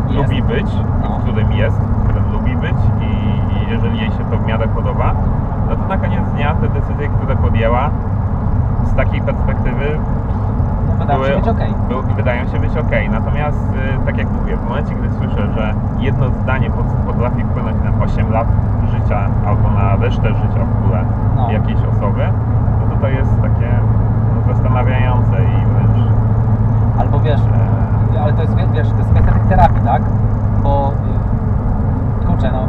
Jest. 0.10 0.30
lubi 0.30 0.44
być, 0.44 0.68
No. 1.04 1.10
w 1.10 1.22
którym 1.24 1.52
jest, 1.52 1.78
w 1.78 2.04
którym 2.04 2.24
lubi 2.34 2.56
być 2.56 2.78
i, 3.02 3.12
i 3.58 3.72
jeżeli 3.72 3.98
jej 4.00 4.12
się 4.12 4.24
to 4.32 4.38
w 4.38 4.46
miarę 4.48 4.68
podoba, 4.68 5.14
no 5.70 5.76
to 5.76 5.88
na 5.88 5.98
koniec 5.98 6.24
dnia 6.36 6.56
te 6.56 6.68
decyzje, 6.68 7.08
które 7.10 7.36
podjęła 7.36 7.90
z 8.86 8.96
takiej 8.96 9.22
perspektywy 9.22 9.86
Wydaje 11.02 11.20
mi 11.20 11.26
się 11.28 11.40
być 11.40 11.48
okej. 11.48 11.74
był, 11.90 12.02
wydają 12.16 12.48
się 12.48 12.60
być 12.60 12.78
ok. 12.78 12.92
Natomiast, 13.12 13.60
y, 14.02 14.06
tak 14.06 14.18
jak 14.18 14.28
mówię, 14.32 14.58
w 14.58 14.64
momencie, 14.70 14.96
gdy 14.96 15.10
słyszę, 15.10 15.48
że 15.56 15.74
jedno 16.00 16.26
zdanie 16.44 16.70
pot- 16.70 16.86
potrafi 17.08 17.44
wpłynąć 17.44 17.78
na 17.84 18.06
8 18.06 18.32
lat 18.32 18.48
życia 18.92 19.20
albo 19.48 19.70
na 19.70 19.96
resztę 19.96 20.28
życia 20.28 20.62
w 20.74 20.84
ogóle 20.84 21.04
No. 21.38 21.52
jakiejś 21.52 21.80
osoby, 21.98 22.24
no 22.80 22.96
to 22.96 23.02
to 23.02 23.08
jest 23.08 23.42
takie 23.42 23.70
no, 24.36 24.54
zastanawiające 24.54 25.36
i 25.44 25.66
wręcz 25.66 26.08
Albo 27.00 27.20
wiesz, 27.20 27.42
e, 28.16 28.22
ale 28.22 28.34
to 28.34 28.42
jest, 28.42 28.56
wiesz, 28.74 28.90
to 28.90 28.98
jest 28.98 29.10
kwestia 29.12 29.32
tych 29.34 29.48
terapii, 29.48 29.82
tak? 29.82 30.02
Bo 30.64 30.92
y, 32.22 32.26
kurczę, 32.26 32.52
no 32.52 32.60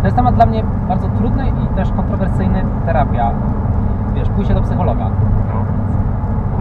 to 0.00 0.06
jest 0.06 0.16
temat 0.16 0.34
dla 0.34 0.46
mnie 0.46 0.62
bardzo 0.88 1.08
trudny 1.08 1.48
i 1.48 1.74
też 1.76 1.92
kontrowersyjny 1.92 2.64
terapia. 2.86 3.30
Wiesz, 4.14 4.28
pójście 4.28 4.54
do 4.54 4.62
psychologa. 4.62 5.06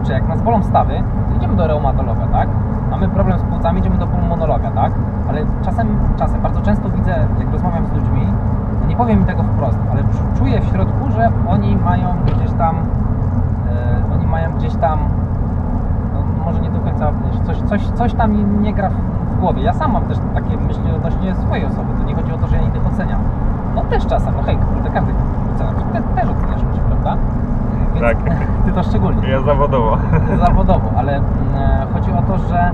Kurczę, 0.06 0.22
jak 0.22 0.28
nas 0.28 0.42
bolą 0.42 0.64
stawy, 0.64 0.94
to 1.30 1.36
idziemy 1.38 1.56
do 1.56 1.68
reumatologa, 1.68 2.28
tak? 2.28 2.50
Mamy 2.92 3.10
problem 3.10 3.40
z 3.40 3.44
płucami, 3.44 3.80
idziemy 3.80 3.98
do 3.98 4.08
pulmonologa, 4.08 4.72
tak? 4.72 4.92
Ale 5.30 5.42
czasem, 5.64 5.88
czasem, 6.18 6.42
bardzo 6.42 6.62
często 6.62 6.90
widzę, 6.90 7.12
jak 7.40 7.52
rozmawiam 7.52 7.88
z 7.88 7.92
ludźmi, 7.92 8.28
nie 8.88 8.96
powiem 8.96 9.20
mi 9.20 9.26
tego 9.26 9.44
wprost, 9.44 9.78
ale 9.92 10.04
czu- 10.04 10.38
czuję 10.38 10.62
w 10.62 10.66
środku, 10.66 11.12
że 11.12 11.32
oni 11.48 11.76
mają 11.76 12.08
gdzieś 12.26 12.54
tam, 12.58 12.76
e, 12.76 14.14
oni 14.14 14.28
mają 14.28 14.54
gdzieś 14.54 14.76
tam, 14.76 15.00
no, 16.14 16.44
może 16.46 16.60
nie 16.62 16.70
do 16.70 16.80
końca, 16.80 17.12
coś, 17.46 17.58
coś, 17.62 17.88
coś 17.88 18.14
tam 18.14 18.62
nie 18.64 18.74
gra 18.74 18.90
w, 18.90 19.40
głowie. 19.40 19.64
Ja 19.64 19.74
sam 19.74 19.92
mam 19.92 20.04
też 20.04 20.18
takie 20.34 20.58
myśli 20.58 20.92
odnośnie 20.96 21.36
swojej 21.36 21.66
osoby, 21.66 21.88
to 22.00 22.04
nie 22.04 22.16
chodzi 22.16 22.32
o 22.34 22.38
to, 22.38 22.48
że 22.48 22.56
ja 22.56 22.62
innych 22.62 22.88
oceniam. 22.94 23.20
No 23.76 23.82
też 23.82 24.06
czasem, 24.06 24.34
no 24.38 24.44
hej, 24.44 24.58
kurde, 24.58 24.90
każdy 24.90 25.12
ocenia, 25.56 25.72
też 26.16 26.30
oceniasz 26.30 26.64
ludzi, 26.64 26.80
prawda? 26.88 27.18
Tak. 28.00 28.18
Ty 28.66 28.72
to 28.72 28.84
szczególnie. 28.84 29.30
Ja 29.30 29.42
zawodowo. 29.42 29.98
Ty 30.30 30.38
zawodowo, 30.38 30.90
ale 30.98 31.16
mm, 31.16 31.26
e, 31.56 31.88
chodzi 31.94 32.12
o 32.12 32.22
to, 32.22 32.38
że 32.38 32.72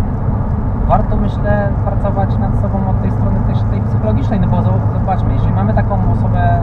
warto 0.88 1.16
myślę 1.16 1.70
pracować 1.86 2.38
nad 2.38 2.62
sobą 2.62 2.90
od 2.90 3.02
tej 3.02 3.12
strony 3.12 3.40
też 3.48 3.58
tej 3.72 3.82
psychologicznej, 3.82 4.40
no 4.40 4.48
bo 4.48 4.62
zobaczmy, 5.00 5.34
jeżeli 5.34 5.54
mamy 5.54 5.74
taką 5.74 5.98
osobę, 6.12 6.60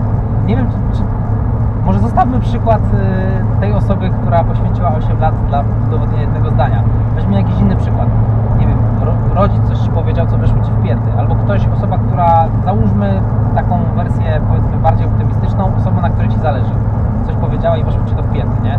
nie 0.47 0.57
wiem 0.57 0.67
czy, 0.67 0.99
czy 0.99 1.03
może 1.85 2.01
zostawmy 2.01 2.41
przykład 2.41 2.81
y, 2.81 3.61
tej 3.61 3.73
osoby, 3.73 4.11
która 4.23 4.45
poświęciła 4.45 4.95
8 4.95 5.21
lat 5.21 5.35
dla 5.49 5.65
udowodnienia 5.87 6.23
jednego 6.23 6.51
zdania. 6.51 6.83
Weźmy 7.15 7.37
jakiś 7.37 7.61
inny 7.61 7.77
przykład. 7.77 8.09
Nie 8.61 8.67
wiem, 8.67 8.79
rodzic 9.35 9.63
coś 9.69 9.79
ci 9.79 9.91
powiedział, 9.91 10.27
co 10.27 10.39
weszło 10.39 10.61
ci 10.65 10.71
w 10.71 10.83
pięty. 10.83 11.11
Albo 11.19 11.35
ktoś, 11.35 11.67
osoba, 11.77 11.99
która, 11.99 12.45
załóżmy 12.65 13.21
taką 13.55 13.79
wersję 13.97 14.41
powiedzmy 14.49 14.77
bardziej 14.77 15.07
optymistyczną, 15.07 15.77
osoba, 15.77 16.01
na 16.01 16.11
której 16.11 16.31
ci 16.31 16.39
zależy 16.39 16.71
coś 17.29 17.37
powiedziała 17.37 17.77
i 17.77 17.85
weszło 17.85 18.05
Ci 18.05 18.15
to 18.15 18.23
w 18.23 18.33
piec, 18.33 18.47
nie? 18.63 18.79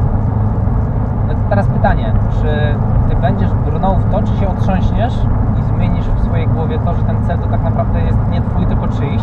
No 1.28 1.34
teraz 1.50 1.68
pytanie, 1.68 2.14
czy 2.42 2.76
Ty 3.10 3.16
będziesz 3.16 3.54
brnął 3.54 3.96
w 3.96 4.12
to, 4.12 4.24
czy 4.24 4.38
się 4.38 4.48
otrząśniesz 4.50 5.14
i 5.60 5.62
zmienisz 5.64 6.06
w 6.06 6.24
swojej 6.26 6.48
głowie 6.48 6.80
to, 6.86 6.94
że 6.94 7.04
ten 7.04 7.26
cel 7.26 7.40
to 7.40 7.48
tak 7.48 7.64
naprawdę 7.64 8.02
jest 8.02 8.18
nie 8.32 8.42
Twój, 8.42 8.66
tylko 8.66 8.88
czyjś 8.88 9.22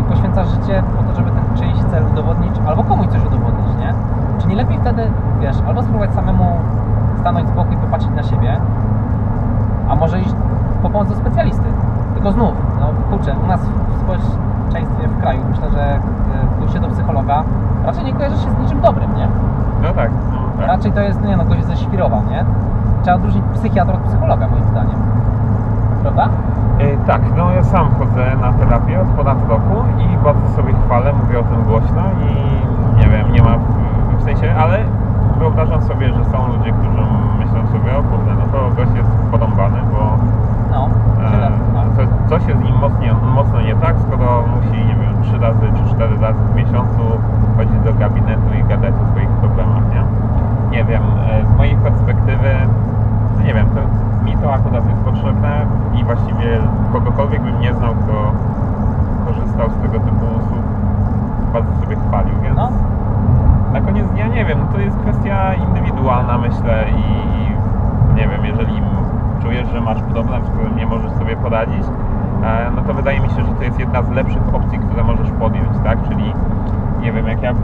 i 0.00 0.02
poświęcasz 0.04 0.48
życie 0.48 0.82
po 0.96 1.02
to, 1.02 1.16
żeby 1.16 1.30
ten 1.30 1.56
czyjś 1.56 1.84
cel 1.90 2.04
udowodnić 2.12 2.52
albo 2.66 2.84
komuś 2.84 3.06
coś 3.06 3.20
udowodnić, 3.26 3.68
nie? 3.80 3.94
Czy 4.40 4.48
nie 4.48 4.56
lepiej 4.56 4.78
wtedy, 4.78 5.02
wiesz, 5.40 5.56
albo 5.68 5.82
spróbować 5.82 6.14
samemu 6.14 6.44
stanąć 7.20 7.48
z 7.48 7.52
boku 7.52 7.72
i 7.72 7.76
popatrzeć 7.76 8.10
na 8.16 8.22
siebie, 8.22 8.56
a 9.88 9.94
może 9.94 10.20
iść 10.20 10.34
po 10.82 10.90
pomoc 10.90 11.08
do 11.08 11.16
specjalisty. 11.16 11.66
Tylko 12.14 12.32
znów, 12.32 12.52
no 12.80 12.86
kurczę, 13.10 13.34
u 13.44 13.46
nas 13.46 13.60
w 13.60 14.00
społeczeństwie, 14.00 15.08
w 15.08 15.20
kraju, 15.20 15.40
myślę, 15.50 15.70
że 15.70 15.96
y, 15.96 16.58
pójście 16.58 16.80
do 16.80 16.88
psychologa 16.88 17.44
raczej 17.86 18.04
nie 18.04 18.12
kojarzy 18.12 18.36
się 18.36 18.50
z 18.50 18.58
niczym 18.58 18.80
dobrym, 18.80 19.16
nie? 19.16 19.28
No 19.82 19.92
tak, 19.92 20.10
no 20.32 20.38
tak. 20.58 20.66
Raczej 20.66 20.92
to 20.92 21.00
jest, 21.00 21.22
nie 21.22 21.36
no, 21.36 21.44
gość 21.44 21.64
ześwirował, 21.64 22.22
nie? 22.30 22.44
Trzeba 23.02 23.16
odróżnić 23.16 23.44
psychiatra 23.54 23.94
od 23.94 24.00
psychologa, 24.00 24.48
moim 24.48 24.64
zdaniem. 24.64 24.96
Prawda? 26.02 26.28
E, 26.78 26.96
tak, 27.06 27.22
no 27.36 27.52
ja 27.52 27.64
sam 27.64 27.88
chodzę 27.98 28.36
na 28.40 28.52
terapię 28.52 29.00
od 29.00 29.08
ponad 29.08 29.48
roku 29.48 29.74
i 29.98 30.24
bardzo 30.24 30.48
sobie 30.56 30.72
chwalę, 30.86 31.12
mówię 31.12 31.38
o 31.38 31.42
tym 31.42 31.62
głośno 31.64 32.02
i 32.20 32.32
nie 33.00 33.08
wiem, 33.08 33.32
nie 33.32 33.42
ma 33.42 33.50
w, 33.58 34.22
w 34.22 34.24
sensie, 34.24 34.54
ale 34.58 34.78
wyobrażam 35.38 35.82
sobie, 35.82 36.08
że 36.08 36.24
są 36.24 36.46
ludzie, 36.52 36.72
którzy 36.72 37.02
myślą 37.38 37.66
sobie, 37.72 37.98
o 37.98 38.02
kurde, 38.02 38.34
no 38.34 38.46
to 38.52 38.70
gość 38.76 38.90
jest 38.96 39.08
porąbany, 39.30 39.78
bo 39.92 40.16
No, 40.70 40.88
e, 41.22 41.50
co, 41.96 42.28
coś 42.28 42.48
jest 42.48 42.60
z 42.60 42.64
nim 42.64 42.74
mocno, 42.74 43.30
mocno 43.34 43.60
nie 43.60 43.74
tak, 43.74 43.94
skoro 44.06 44.44
musi, 44.56 44.84
nie 44.84 44.94
wiem, 44.94 45.07
trzy 45.28 45.38
razy 45.38 45.66
czy 45.76 45.94
cztery 45.94 46.16
razy 46.20 46.38
w 46.52 46.54
miesiącu 46.56 47.02
chodzić 47.56 47.78
do 47.84 47.92
gabinetu 47.94 48.48
i 48.60 48.68
gadać 48.68 48.94
o 49.02 49.10
swoich 49.10 49.28
problemach, 49.28 49.82
nie? 49.94 50.02
Nie 50.76 50.84
wiem, 50.84 51.02
e, 51.30 51.54
z 51.54 51.56
mojej 51.56 51.76
perspektywy, 51.76 52.50
no 53.36 53.44
nie 53.44 53.54
wiem, 53.54 53.66
to, 53.74 53.80
mi 54.24 54.32
to 54.42 54.54
akurat 54.54 54.84
jest 54.90 55.00
potrzebne 55.02 55.66
i 56.00 56.04
właściwie 56.04 56.58
kogokolwiek 56.92 57.42
bym 57.42 57.60
nie 57.60 57.74
znał, 57.74 57.94
kto 57.94 58.14
korzystał 59.26 59.70
z 59.70 59.82
tego 59.82 59.98
typu 60.00 60.24
usług, 60.38 60.64
bardzo 61.52 61.80
sobie 61.80 61.96
chwalił, 62.08 62.34
więc 62.42 62.56
No. 62.56 62.68
na 63.72 63.80
koniec 63.80 64.06
dnia 64.10 64.26
nie 64.26 64.44
wiem, 64.44 64.58
no 64.58 64.72
to 64.72 64.78
jest 64.80 64.96
kwestia 64.98 65.54
indywidualna 65.54 66.38
myślę 66.38 66.84
i 66.90 67.04
nie 68.16 68.28
wiem, 68.28 68.44
jeżeli 68.44 68.82
czujesz, 69.42 69.68
że 69.68 69.80
masz 69.80 70.02
problem, 70.02 70.42
z 70.44 70.50
którym 70.50 70.76
nie 70.76 70.86
możesz 70.86 71.12
sobie 71.12 71.36
poradzić, 71.36 71.84
no 72.76 72.82
to 72.82 72.94
wydaje 72.94 73.20
mi 73.20 73.28
się, 73.28 73.34
że 73.44 73.52
to 73.58 73.62
jest 73.64 73.78
jedna 73.80 74.02
z 74.02 74.10
lepszych 74.10 74.54
opcji, 74.54 74.78
które 74.78 75.04
możesz 75.04 75.30
podjąć, 75.30 75.68
tak? 75.84 75.98
Czyli 76.08 76.32
nie 77.02 77.12
wiem, 77.12 77.26
jak 77.26 77.42
ja 77.42 77.54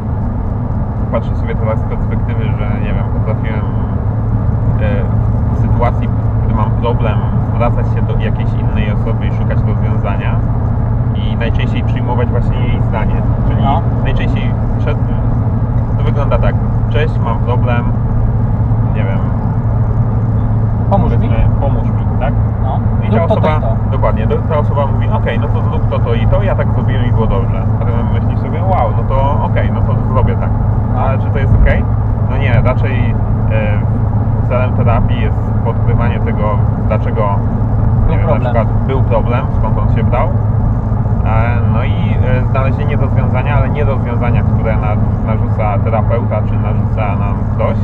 patrzę 1.12 1.36
sobie 1.36 1.54
teraz 1.54 1.78
z 1.78 1.82
perspektywy, 1.82 2.44
że 2.44 2.80
nie 2.80 2.94
wiem, 2.94 3.04
potrafiłem 3.18 3.64
e, 4.80 5.04
w 5.56 5.62
sytuacji, 5.62 6.08
gdy 6.44 6.54
mam 6.54 6.70
problem, 6.70 7.18
zwracać 7.54 7.86
się 7.94 8.02
do 8.02 8.16
jakiejś 8.16 8.52
innej 8.52 8.92
osoby 8.92 9.26
i 9.26 9.32
szukać 9.38 9.58
rozwiązania 9.66 10.36
i 11.14 11.36
najczęściej 11.36 11.82
przyjmować 11.82 12.28
właśnie 12.28 12.56
jej 12.60 12.82
zdanie. 12.88 13.14
Czyli 13.48 13.62
No. 13.62 13.80
najczęściej 14.04 14.50
przed, 14.78 14.98
to 15.98 16.04
wygląda 16.04 16.38
tak, 16.38 16.54
cześć, 16.90 17.14
mam 17.24 17.38
problem, 17.38 17.84
nie 18.94 19.04
wiem, 19.04 19.18
Pomóż 20.90 21.12
mi. 21.16 21.28
pomóż 21.60 21.84
mi, 21.88 22.04
tak? 22.20 22.32
No. 22.64 22.80
I 23.08 23.10
ta 23.10 23.18
to, 23.20 23.26
to 23.28 23.32
osoba, 23.34 23.56
i 23.58 23.60
to. 23.60 23.76
dokładnie, 23.90 24.26
do- 24.26 24.36
ta 24.38 24.58
osoba 24.58 24.86
mówi, 24.86 25.08
okej, 25.12 25.38
no 25.38 25.46
to 25.48 25.62
zrób 25.62 25.90
to, 25.90 25.98
to 25.98 26.14
i 26.14 26.26
to, 26.26 26.42
ja 26.42 26.54
tak 26.54 26.68
zrobiłem 26.74 27.06
i 27.06 27.12
było 27.12 27.26
dobrze. 27.26 27.62
A 27.80 27.84
potem 27.84 28.06
myślisz 28.14 28.40
sobie, 28.40 28.62
wow, 28.62 28.90
no 28.96 29.02
to 29.08 29.44
okej, 29.44 29.70
no 29.72 29.80
to 29.80 29.94
zrobię 30.12 30.36
tak. 30.36 30.50
Ale 30.98 31.18
czy 31.18 31.26
to 31.30 31.38
jest 31.38 31.54
okej? 31.62 31.84
No 32.30 32.36
nie, 32.36 32.62
raczej 32.64 33.14
e, 33.52 34.48
celem 34.48 34.72
terapii 34.72 35.20
jest 35.20 35.36
odkrywanie 35.66 36.20
tego, 36.20 36.58
dlaczego 36.86 37.22
Był 38.06 38.16
wiem, 38.16 38.26
na 38.28 38.40
przykład 38.40 38.68
był 38.86 39.02
problem, 39.02 39.46
skąd 39.58 39.78
on 39.78 39.96
się 39.96 40.04
brał. 40.04 40.28
E, 41.26 41.58
no 41.72 41.84
i 41.84 42.16
e, 42.26 42.44
znalezienie 42.50 42.96
rozwiązania, 42.96 43.56
ale 43.56 43.68
nie 43.68 43.84
rozwiązania, 43.84 44.42
które 44.42 44.76
na, 44.76 44.96
narzuca 45.26 45.78
terapeuta, 45.84 46.42
czy 46.48 46.54
narzuca 46.56 47.16
nam 47.16 47.34
ktoś, 47.54 47.76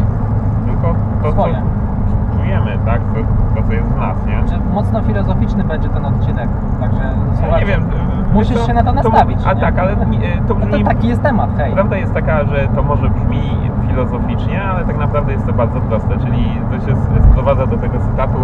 tylko 0.66 0.94
to, 1.22 1.32
Swoje. 1.32 1.54
co 1.54 2.38
czujemy, 2.38 2.78
tak? 2.86 3.00
To, 3.00 3.20
to, 3.54 3.62
co 3.62 3.72
jest 3.72 3.88
w 3.88 3.96
nas, 3.96 4.16
nie? 4.26 4.58
Mocno 4.74 5.02
filozoficzny 5.02 5.64
będzie 5.64 5.88
ten 5.88 6.06
odcinek, 6.06 6.48
także 6.80 7.02
Ja 7.50 7.58
nie 7.58 7.66
wiem. 7.66 7.82
y, 7.82 8.34
musisz 8.34 8.56
co, 8.56 8.66
się 8.66 8.74
na 8.74 8.82
to 8.82 8.92
nastawić, 8.92 9.38
a 9.46 9.52
nie? 9.52 9.60
tak, 9.60 9.78
ale 9.78 9.92
y, 9.92 9.96
to 10.48 10.54
no 10.54 10.66
brzmi. 10.66 10.84
to 10.84 10.90
taki 10.90 11.08
jest 11.08 11.22
temat, 11.22 11.50
hej. 11.56 11.72
Prawda 11.72 11.96
jest 11.96 12.14
taka, 12.14 12.44
że 12.44 12.68
to 12.74 12.82
może 12.82 13.10
brzmi 13.10 13.42
filozoficznie, 13.88 14.62
ale 14.62 14.84
tak 14.84 14.98
naprawdę 14.98 15.32
jest 15.32 15.46
to 15.46 15.52
bardzo 15.52 15.80
proste. 15.80 16.18
Czyli 16.18 16.44
to 16.70 16.86
się 16.86 16.96
sprowadza 17.32 17.66
do 17.66 17.76
tego 17.76 17.98
cytatu: 17.98 18.38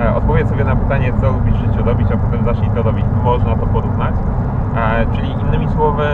e, 0.00 0.14
odpowiedz 0.14 0.48
sobie 0.48 0.64
na 0.64 0.76
pytanie, 0.76 1.12
co 1.20 1.30
lubisz 1.32 1.54
w 1.54 1.60
życiu 1.60 1.84
robić, 1.84 2.08
a 2.12 2.16
potem 2.16 2.44
zacznij 2.44 2.70
to 2.70 2.82
robić. 2.82 3.04
Można 3.24 3.56
to 3.56 3.66
porównać. 3.66 4.14
E, 4.76 5.06
czyli 5.16 5.30
innymi 5.32 5.68
słowy, 5.68 6.04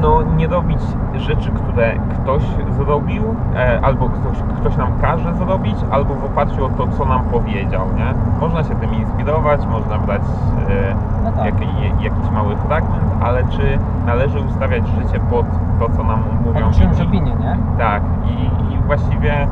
no 0.00 0.22
nie 0.36 0.46
robić 0.48 0.78
rzeczy, 1.16 1.50
które 1.50 1.92
ktoś 2.22 2.42
zrobił, 2.78 3.22
e, 3.56 3.80
albo 3.82 4.08
ktoś, 4.08 4.38
ktoś 4.60 4.76
nam 4.76 4.88
każe 5.00 5.34
zrobić, 5.34 5.76
albo 5.90 6.14
w 6.14 6.24
oparciu 6.24 6.64
o 6.64 6.68
to, 6.68 6.86
co 6.98 7.04
nam 7.04 7.24
powiedział, 7.24 7.86
nie? 7.96 8.14
Można 8.40 8.64
się 8.64 8.74
tym 8.74 8.94
inspirować, 8.94 9.66
można 9.66 9.98
brać 9.98 10.22
e, 10.22 10.94
No 11.24 11.32
tak. 11.32 11.44
jak, 11.44 11.60
je- 11.60 12.04
jakiś 12.04 12.30
mały 12.34 12.56
fragment, 12.56 13.04
ale 13.22 13.44
czy 13.44 13.78
należy 14.06 14.40
ustawiać 14.40 14.84
życie 14.88 15.20
pod 15.30 15.46
to, 15.78 15.96
co 15.96 16.02
nam 16.04 16.20
mówią 16.44 16.64
Pod 16.66 16.76
czyjąś 16.76 17.00
opinię, 17.00 17.32
nie? 17.40 17.56
Tak, 17.78 18.02
i, 18.26 18.44
i 18.74 18.78
właściwie 18.86 19.46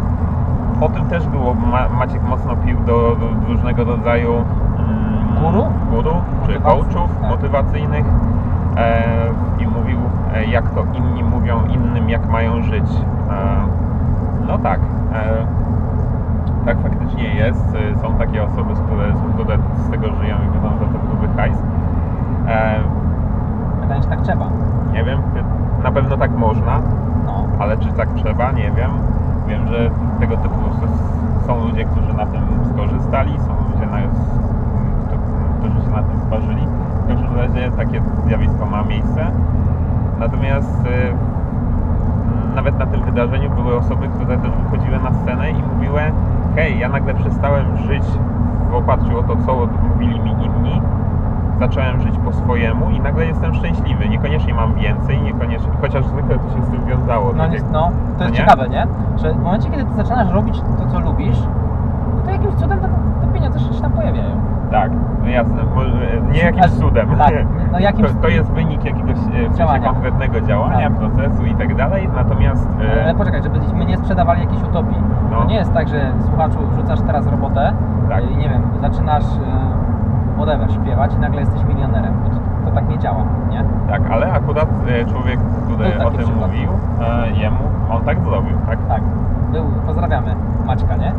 o 0.81 0.89
tym 0.89 1.05
też 1.05 1.27
było, 1.29 1.55
Ma, 1.55 1.89
Maciek 1.89 2.23
mocno 2.23 2.57
pił 2.57 2.77
do, 2.87 2.93
do 2.93 3.27
różnego 3.49 3.85
rodzaju 3.85 4.33
mm, 4.79 5.53
Guru? 5.53 5.65
guru 5.91 6.15
czy 6.47 6.61
coachów 6.61 7.11
tak. 7.21 7.31
motywacyjnych 7.31 8.05
e, 8.77 9.03
i 9.59 9.67
jak 10.43 10.71
to 10.71 10.85
inni 10.95 11.25
mówią 11.25 11.65
innym, 11.65 12.11
jak 12.11 12.29
mają 12.29 12.63
żyć. 12.63 12.85
E, 13.31 13.35
no 14.47 14.59
tak, 14.59 14.81
e, 15.13 15.47
tak 16.67 16.77
faktycznie 16.83 17.35
jest. 17.35 17.75
E, 17.97 17.99
Są 18.03 18.15
takie 18.15 18.43
osoby, 18.45 18.75
które, 19.35 19.57
z 19.87 19.91
tego 19.91 20.07
żyją 20.07 20.37
i 20.47 20.51
wydają 20.57 20.73
za 20.79 20.85
to 20.85 21.07
gruby 21.09 21.29
hajs. 21.37 21.59
E, 22.49 22.81
Pytanie, 23.81 24.03
czy 24.03 24.09
tak 24.09 24.21
trzeba. 24.21 24.45
nie 24.93 25.05
wiem, 25.05 25.19
na 25.85 25.93
pewno 25.93 26.17
tak 26.17 26.31
można, 26.31 26.81
No. 27.27 27.45
ale 27.59 27.77
czy 27.77 27.93
tak 27.93 28.09
trzeba, 28.15 28.53
nie 28.53 28.71
wiem. 28.71 28.91
Wiem, 29.49 29.69
że 29.69 29.91
tego 30.21 30.37
typu 30.37 30.55
są 31.47 31.61
ludzie, 31.67 31.85
którzy 31.85 32.15
na 32.15 32.27
tym 32.27 32.43
skorzystali, 32.75 33.33
są 33.39 33.49
ludzie, 33.73 33.87
na, 33.87 33.99
którzy- 35.59 35.81
się 35.85 35.91
na 35.91 36.03
tym 36.03 36.21
zważyli. 36.27 36.67
W 37.05 37.09
każdym 37.09 37.37
razie 37.37 37.71
takie 37.77 38.03
zjawisko 38.27 38.67
ma 38.67 38.83
miejsce. 38.83 39.27
Natomiast 40.19 40.81
y, 40.87 41.15
nawet 42.55 42.79
na 42.79 42.87
tym 42.87 43.03
wydarzeniu 43.03 43.51
były 43.51 43.77
osoby, 43.77 44.09
które 44.09 44.39
też 44.39 44.51
wychodziły 44.51 44.99
na 44.99 45.13
scenę 45.13 45.51
i 45.51 45.63
mówiły 45.75 46.01
hej, 46.57 46.79
ja 46.79 46.89
nagle 46.89 47.15
przestałem 47.15 47.77
żyć 47.77 48.05
w 48.71 48.75
oparciu 48.75 49.19
o 49.19 49.23
to, 49.23 49.37
co 49.47 49.69
mówili 49.93 50.21
mi 50.21 50.31
inni, 50.31 50.83
zacząłem 51.59 52.01
żyć 52.01 52.15
po 52.25 52.33
swojemu 52.33 52.91
i 52.91 53.01
nagle 53.01 53.27
jestem 53.27 53.55
szczęśliwy. 53.55 54.09
Niekoniecznie 54.09 54.55
mam 54.55 54.75
więcej, 54.75 55.23
niekoniecznie, 55.23 55.71
chociaż 55.81 56.07
zwykle 56.07 56.39
to 56.39 56.51
się 56.57 56.63
z 56.65 56.69
tym 56.69 56.87
wiązało. 56.87 57.33
No, 57.33 57.43
tak 57.45 57.53
jak- 57.53 57.71
no, 57.73 57.81
to 57.83 57.91
no 58.19 58.25
jest 58.25 58.33
nie? 58.33 58.39
ciekawe, 58.41 58.69
nie? 58.69 58.87
Że 59.17 59.33
w 59.35 59.43
momencie, 59.43 59.71
kiedy 59.71 59.85
ty 59.85 59.95
zaczynasz 59.95 60.31
robić 60.31 60.61
to, 60.79 60.87
co 60.93 61.01
lubisz, 61.01 61.39
no 62.17 62.23
to 62.25 62.31
jakimś 62.31 62.55
cudem 62.55 62.81
te, 62.81 62.89
te 63.21 63.33
pieniądze 63.35 63.61
się 63.61 63.83
tam 63.83 63.93
pojawiają. 63.93 64.41
Tak, 64.75 64.91
no 65.23 65.29
jasne, 65.29 65.63
może 65.75 65.91
nie 66.33 66.39
jakimś 66.41 66.71
cudem. 66.71 67.09
tak, 67.19 67.35
no 67.73 67.79
jakimś- 67.79 68.13
to, 68.15 68.23
to 68.23 68.29
jest 68.29 68.51
wynik 68.53 68.85
jakiegoś 68.85 69.17
e, 69.17 69.49
w 69.49 69.57
sensie 69.57 69.81
konkretnego 69.85 70.41
działania, 70.41 70.91
Tak. 70.91 70.99
procesu 70.99 71.45
i 71.47 71.55
tak 71.55 71.75
dalej, 71.75 72.09
natomiast 72.17 72.69
e, 72.99 73.03
Ale 73.05 73.15
poczekaj, 73.15 73.43
żebyśmy 73.43 73.85
nie 73.85 73.97
sprzedawali 73.97 74.41
jakiejś 74.41 74.63
utopii. 74.63 74.97
No. 75.31 75.37
To 75.39 75.45
nie 75.45 75.55
jest 75.57 75.73
tak, 75.73 75.89
że 75.89 76.13
słuchaczu 76.29 76.59
rzucasz 76.77 77.01
teraz 77.01 77.27
robotę 77.27 77.73
Tak. 78.09 78.31
i 78.31 78.37
nie 78.37 78.49
wiem, 78.49 78.63
zaczynasz 78.81 79.25
e, 79.25 80.37
whatever 80.37 80.73
śpiewać 80.73 81.15
i 81.15 81.19
nagle 81.19 81.41
jesteś 81.41 81.65
milionerem. 81.65 82.15
Bo 82.25 82.31
to, 82.31 82.37
to 82.67 82.71
tak 82.75 82.89
nie 82.89 82.99
działa, 82.99 83.25
nie? 83.51 83.65
tak, 83.91 84.03
ale 84.11 84.33
akurat 84.33 84.69
e, 84.89 85.05
człowiek, 85.05 85.41
który 85.65 86.05
o 86.05 86.11
tym 86.11 86.19
przykład. 86.19 86.51
mówił, 86.51 86.69
e, 87.01 87.31
jemu, 87.31 87.59
on 87.91 88.03
tak 88.03 88.21
zrobił, 88.21 88.57
tak? 88.67 88.79
Tak. 88.89 89.03
Był, 89.53 89.65
pozdrawiamy 89.87 90.35
Maćka, 90.67 90.97
nie? 90.97 91.13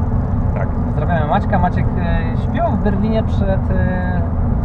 Tak. 0.56 0.68
Pozdrawiamy 0.70 1.28
Maćka. 1.28 1.60
Maciek 1.60 1.86
e, 2.00 2.38
śpiewał 2.44 2.72
w 2.72 2.84
Berlinie 2.84 3.24
przed 3.24 3.72
e, 3.72 4.22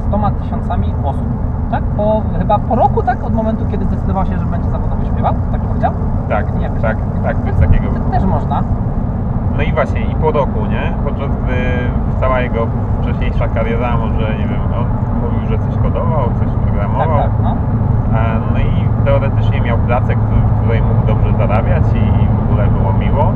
100 0.08 0.30
tysiącami 0.42 0.94
osób. 1.04 1.26
Tak? 1.70 1.82
Po, 1.84 2.22
chyba 2.38 2.58
po 2.58 2.74
roku, 2.76 3.02
tak? 3.02 3.24
Od 3.24 3.34
momentu, 3.34 3.64
kiedy 3.70 3.84
zdecydował 3.84 4.26
się, 4.26 4.38
że 4.38 4.46
będzie 4.46 4.70
zawodowo 4.70 5.04
śpiewał? 5.04 5.34
Tak 5.52 5.60
powiedział? 5.60 5.92
Tak, 6.28 6.54
Nie, 6.56 6.62
jakoś 6.62 6.82
tak, 6.82 6.96
tak, 7.24 7.36
coś 7.44 7.60
takiego. 7.60 7.86
To 7.88 8.10
też 8.10 8.24
można. 8.24 8.62
No 9.56 9.62
i 9.62 9.72
właśnie, 9.72 10.00
i 10.00 10.14
po 10.14 10.30
roku, 10.30 10.66
nie? 10.66 10.92
Podczas 11.04 11.30
gdy 11.44 11.54
cała 12.20 12.40
jego 12.40 12.66
wcześniejsza 13.02 13.48
kariera, 13.48 13.96
może 13.96 14.30
nie 14.38 14.46
wiem, 14.48 14.60
on 14.78 14.84
mówił, 15.22 15.48
że 15.48 15.58
coś 15.58 15.82
kodował, 15.82 16.24
coś 16.38 16.48
Tak, 16.48 16.56
programował. 16.66 17.18
tak, 17.18 17.30
no. 17.42 17.50
E, 18.18 18.40
No 18.52 18.58
i 18.58 19.04
teoretycznie 19.04 19.60
miał 19.60 19.78
pracę, 19.78 20.14
w 20.16 20.60
której 20.60 20.82
mógł 20.82 21.06
dobrze 21.06 21.32
zarabiać 21.38 21.84
i, 21.94 22.26
w 22.36 22.50
ogóle 22.50 22.66
było 22.66 22.92
miło, 22.92 23.24
e, 23.24 23.32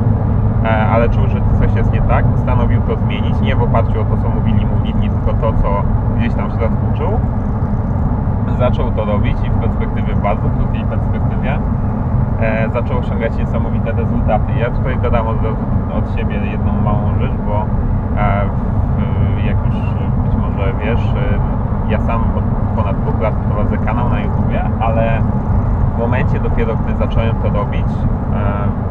ale 0.71 1.09
czuł, 1.09 1.27
że 1.29 1.41
coś 1.59 1.77
jest 1.77 1.93
nie 1.93 2.03
tak, 2.03 2.25
postanowił 2.25 2.81
to 2.81 2.97
zmienić, 2.97 3.41
nie 3.41 3.57
w 3.57 3.63
oparciu 3.63 4.01
o 4.01 4.05
to, 4.05 4.17
co 4.23 4.29
mówili 4.29 4.67
mu 4.67 4.85
inni, 4.85 5.11
tylko 5.11 5.33
to, 5.33 5.53
co 5.63 5.83
gdzieś 6.19 6.35
tam 6.35 6.51
w 6.51 6.59
środku 6.59 6.87
czuł. 6.99 7.21
Zaczął 8.59 8.91
to 8.91 9.05
robić 9.05 9.37
i 9.47 9.51
w 9.51 9.55
perspektywie, 9.55 10.15
bardzo 10.15 10.49
krótkiej 10.57 10.85
perspektywie, 10.85 11.59
e, 12.41 12.69
zaczął 12.73 12.99
osiągać 12.99 13.37
niesamowite 13.37 13.93
rezultaty. 13.93 14.53
Ja 14.61 14.71
tutaj 14.71 14.99
dodam 15.03 15.27
od, 15.29 15.37
od 15.99 16.17
siebie 16.17 16.37
jedną 16.53 16.73
małą 16.73 17.19
rzecz, 17.21 17.33
bo 17.47 17.67
e, 18.21 18.45
w, 18.97 19.45
jak 19.45 19.57
już 19.67 19.77
być 20.25 20.35
może 20.37 20.73
wiesz, 20.85 21.01
e, 21.01 21.91
ja 21.91 22.01
sam 22.01 22.21
od 22.21 22.45
ponad 22.77 23.01
dwóch 23.01 23.21
lat 23.21 23.35
prowadzę 23.35 23.79
kanał 23.79 24.11
na 24.11 24.21
YouTubie, 24.21 24.63
ale 24.81 25.21
w 25.97 25.99
momencie 25.99 26.41
dopiero, 26.41 26.77
gdy 26.77 26.97
zacząłem 26.97 27.35
to 27.43 27.49
robić, 27.51 27.87
e, 28.35 28.84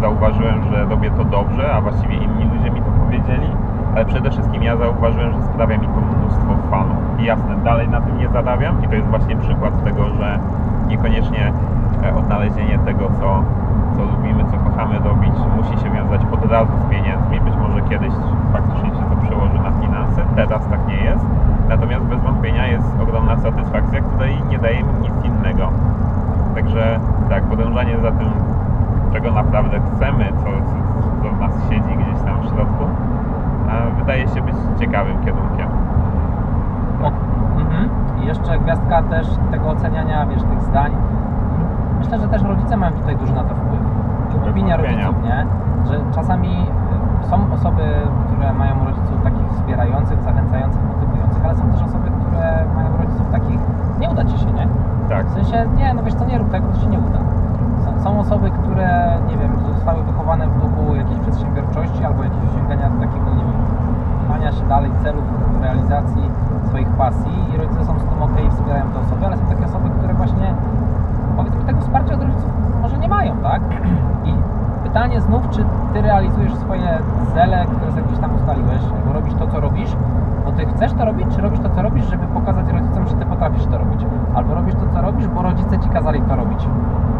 zauważyłem, 0.00 0.64
że 0.70 0.84
robię 0.84 1.10
to 1.10 1.24
dobrze, 1.24 1.72
a 1.72 1.80
właściwie 1.80 2.14
inni 2.16 2.44
ludzie 2.54 2.70
mi 2.70 2.80
to 2.80 2.90
powiedzieli, 3.04 3.50
ale 3.94 4.04
przede 4.04 4.30
wszystkim 4.30 4.62
ja 4.62 4.76
zauważyłem, 4.76 5.32
że 5.32 5.42
sprawia 5.42 5.78
mi 5.78 5.86
to 5.86 6.00
mnóstwo 6.00 6.52
fanów. 6.70 6.96
I 7.18 7.24
jasne, 7.24 7.56
dalej 7.64 7.88
na 7.88 8.00
tym 8.00 8.18
nie 8.18 8.28
zarabiam 8.28 8.84
i 8.84 8.88
to 8.88 8.94
jest 8.94 9.08
właśnie 9.08 9.36
przykład 9.36 9.84
tego, 9.84 10.04
że 10.18 10.38
niekoniecznie 10.88 11.52
e, 12.04 12.14
odnalezienie 12.14 12.78
tego, 12.78 13.10
co, 13.20 13.42
co 13.96 14.02
lubimy, 14.02 14.44
co 14.50 14.70
kochamy 14.70 14.98
robić, 14.98 15.34
musi 15.56 15.84
się 15.84 15.90
wiązać 15.90 16.20
od 16.32 16.50
razu 16.50 16.72
z 16.86 16.90
pieniędzmi. 16.90 17.40
Być 17.40 17.54
może 17.56 17.82
kiedyś 17.82 18.12
faktycznie 18.52 18.88
się 18.88 19.04
to 19.10 19.26
przełoży 19.26 19.58
na 19.58 19.72
finanse, 19.80 20.22
teraz 20.36 20.68
tak 20.68 20.88
nie 20.88 20.96
jest. 20.96 21.24
Natomiast 21.68 22.04
bez 22.04 22.20
wątpienia 22.20 22.66
jest 22.66 22.86
ogromna 23.02 23.36
satysfakcja, 23.36 24.00
której 24.00 24.42
nie 24.50 24.58
daje 24.58 24.82
mi 24.82 24.92
nic 25.02 25.24
innego. 25.24 25.68
Także 26.54 27.00
tak, 27.28 27.42
podążanie 27.44 27.98
za 27.98 28.12
tym, 28.12 28.28
czego 29.12 29.30
naprawdę 29.32 29.80
chcemy, 29.80 30.32
co, 30.38 30.44
co, 30.44 31.22
co 31.22 31.34
w 31.36 31.40
nas 31.40 31.52
siedzi 31.70 31.96
gdzieś 31.96 32.22
tam 32.24 32.40
w 32.40 32.44
środku, 32.44 32.84
wydaje 33.98 34.28
się 34.28 34.42
być 34.42 34.54
ciekawym 34.78 35.24
kierunkiem. 35.24 35.68
Mhm. 37.58 37.88
I 38.22 38.26
jeszcze 38.26 38.58
gwiazdka 38.58 39.02
też 39.02 39.26
tego 39.50 39.68
oceniania, 39.68 40.26
wiesz, 40.26 40.42
tych 40.42 40.62
zdań. 40.62 40.92
Myślę, 41.98 42.18
że 42.18 42.28
też 42.28 42.42
rodzice 42.42 42.76
mają 42.76 42.92
tutaj 42.92 43.16
duży 43.16 43.34
na 43.34 43.44
to 43.44 43.54
wpływ. 43.54 43.80
Opinia 44.50 44.76
rodziców, 44.76 45.14
nie? 45.24 45.46
Że 45.86 46.00
czasami 46.14 46.66
y, 47.24 47.26
są 47.26 47.52
osoby, 47.52 47.82
które 48.26 48.52
mają 48.52 48.84
rodziców 48.84 49.22
takich 49.24 49.48
wspierających, 49.52 50.22
zachęcających, 50.22 50.82
motywujących, 50.88 51.44
ale 51.44 51.56
są 51.56 51.70
też 51.70 51.82
osoby, 51.82 52.10
które 52.20 52.64
mają 52.74 52.96
rodziców 52.96 53.30
takich, 53.32 53.60
nie 54.00 54.10
uda 54.10 54.24
ci 54.24 54.38
się, 54.38 54.52
nie? 54.52 54.68
Tak, 55.08 55.26
W 55.26 55.34
sensie, 55.34 55.66
nie, 55.76 55.94
no 55.94 56.02
wiesz 56.02 56.14
co, 56.14 56.24
nie 56.24 56.38
rób 56.38 56.50
tego, 56.50 56.68
to 56.68 56.80
się 56.80 56.86
nie 56.86 56.98
uda. 56.98 57.18
Są, 58.02 58.20
osoby, 58.20 58.50
które, 58.50 59.18
nie 59.28 59.36
wiem, 59.36 59.52
zostały 59.74 60.02
wychowane 60.02 60.46
w 60.46 60.60
duchu 60.60 60.94
jakiejś 60.94 61.20
przedsiębiorczości 61.20 62.04
albo 62.04 62.24
jakiegoś 62.24 62.50
osiągania 62.50 62.90
takiego, 62.90 63.30
nie 63.30 63.44
wiem, 63.44 63.62
pchania 64.26 64.52
się 64.52 64.64
dalej 64.68 64.90
celów, 65.02 65.24
realizacji 65.60 66.22
swoich 66.68 66.88
pasji 66.88 67.32
i 67.54 67.56
rodzice 67.56 67.84
są 67.84 67.98
z 67.98 68.04
tym 68.04 68.22
ok 68.22 68.36
wspierają 68.50 68.84
te 68.90 68.98
osoby, 69.00 69.26
ale 69.26 69.36
są 69.36 69.46
takie 69.46 69.64
osoby, 69.64 69.90
które 69.98 70.14
właśnie, 70.14 70.54
powiedzmy, 71.36 71.64
tego 71.64 71.80
wsparcia 71.80 72.14
od 72.14 72.22
rodziców 72.22 72.50
może 72.82 72.98
nie 72.98 73.08
mają, 73.08 73.36
tak? 73.36 73.62
I 74.24 74.34
pytanie 74.88 75.20
znów, 75.20 75.48
czy 75.50 75.64
ty 75.92 76.02
realizujesz 76.02 76.54
swoje 76.54 76.98
cele, 77.34 77.64
które 77.76 77.90
sobie 77.92 78.02
gdzieś 78.02 78.18
tam 78.18 78.30
ustaliłeś, 78.36 78.80
bo 79.06 79.12
robisz 79.12 79.34
to, 79.34 79.46
co 79.46 79.60
robisz, 79.60 79.90
bo 80.44 80.52
ty 80.52 80.66
chcesz 80.66 80.92
to 80.92 81.04
robić, 81.04 81.26
czy 81.34 81.40
robisz 81.40 81.60
to, 81.60 81.68
co 81.70 81.82
robisz, 81.82 82.04
żeby 82.10 82.26
pokazać 82.26 82.64
rodzicom, 82.72 83.08
że 83.08 83.14
ty 83.14 83.26
potrafisz 83.26 83.66
to 83.66 83.78
robić? 83.78 84.00
Albo 84.34 84.54
robisz 84.54 84.74
to, 84.74 84.86
co 84.94 85.02
robisz, 85.02 85.26
bo 85.28 85.42
rodzice 85.42 85.78
ci 85.78 85.88
kazali 85.88 86.20
to 86.22 86.36
robić. 86.36 86.68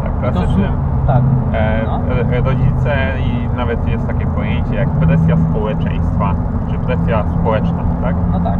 tak 0.03 0.19
klasycznie. 0.19 0.69
Tak. 1.07 1.21
E, 1.53 1.81
No. 1.85 1.99
e, 2.37 2.41
Rodzice 2.41 2.93
i 3.19 3.57
nawet 3.57 3.87
jest 3.87 4.07
takie 4.07 4.25
pojęcie 4.25 4.75
jak 4.75 4.89
presja 4.89 5.35
społeczeństwa, 5.49 6.33
czy 6.71 6.79
presja 6.79 7.23
społeczna, 7.39 7.83
tak? 8.03 8.15
No 8.33 8.39
tak. 8.39 8.57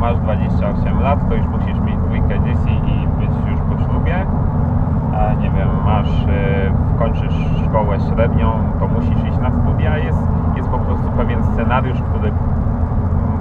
Masz 0.00 0.16
28 0.16 1.00
lat, 1.02 1.28
to 1.28 1.34
już 1.34 1.46
musisz 1.46 1.80
mieć 1.80 1.96
dwójkę 1.96 2.40
dzieci 2.44 2.74
i 2.86 3.08
być 3.20 3.30
już 3.50 3.60
po 3.60 3.84
ślubie. 3.84 4.14
Nie 5.40 5.50
wiem, 5.50 5.68
masz, 5.84 6.10
e, 6.28 6.98
kończysz 6.98 7.34
szkołę 7.68 8.00
średnią, 8.00 8.52
to 8.80 8.88
musisz 8.88 9.24
iść 9.28 9.38
na 9.38 9.50
studia. 9.50 9.98
Jest, 9.98 10.22
jest 10.56 10.68
po 10.68 10.78
prostu 10.78 11.10
pewien 11.16 11.44
scenariusz, 11.44 11.98
który, 12.02 12.32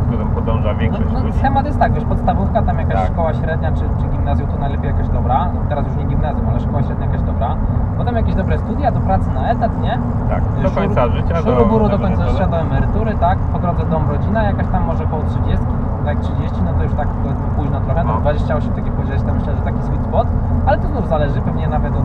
którym 0.08 0.28
podąża 0.28 0.74
No, 0.74 0.80
większość 0.80 1.10
no, 1.14 1.20
ludzi. 1.24 1.38
schemat 1.38 1.66
jest 1.66 1.80
tak, 1.80 1.94
wiesz, 1.94 2.06
podstawówka, 2.06 2.62
tam 2.62 2.78
jakaś 2.80 2.94
Tak. 2.96 3.08
szkoła 3.14 3.34
średnia, 3.34 3.72
czy, 3.72 3.82
czy 4.02 4.08
gimnazjum 4.12 4.48
to 4.50 4.58
najlepiej 4.58 4.88
jakaś 4.92 5.10
dobra. 5.10 5.48
Teraz 5.70 5.86
już 5.88 5.96
nie 5.96 6.06
gimnazjum, 6.06 6.50
ale 6.50 6.60
szkoła 6.60 6.84
średnia 6.84 7.06
jakaś 7.06 7.22
dobra. 7.22 7.56
Potem 7.98 8.16
jakieś 8.16 8.36
dobre 8.36 8.58
studia, 8.58 8.92
do 8.92 9.00
pracy 9.00 9.32
na 9.36 9.50
etat, 9.52 9.82
nie? 9.82 10.00
Tak, 10.30 10.44
do 10.64 10.70
Szur- 10.70 10.76
końca 10.76 11.08
życia. 11.08 11.36
Szuruburu 11.42 11.90
do 11.90 12.00
końca 12.00 12.06
emerytury. 12.08 12.32
życia, 12.32 12.48
do 12.48 12.60
emerytury, 12.60 13.14
tak? 13.20 13.38
Po 13.38 13.60
drodze 13.60 13.86
dom, 13.86 14.04
rodzina, 14.10 14.44
jakaś 14.44 14.68
tam 14.68 14.84
może 14.86 15.06
koło 15.06 15.24
30, 15.24 15.66
tak 16.10 16.20
30, 16.20 16.62
no 16.66 16.72
to 16.78 16.84
już 16.84 16.94
tak 16.94 17.08
powiedzmy 17.08 17.48
późno 17.58 17.78
trochę, 17.86 18.04
no 18.04 18.14
No. 18.14 18.22
28, 18.22 18.72
tak 18.74 18.86
jak 18.86 18.94
powiedziałeś, 18.96 19.22
to 19.24 19.34
myślę, 19.34 19.56
że 19.56 19.62
taki 19.62 19.82
sweet 19.88 20.04
spot, 20.04 20.28
ale 20.66 20.78
to 20.78 20.88
znów 20.88 21.08
zależy 21.08 21.42
pewnie 21.42 21.68
nawet 21.68 21.94
od 21.94 22.00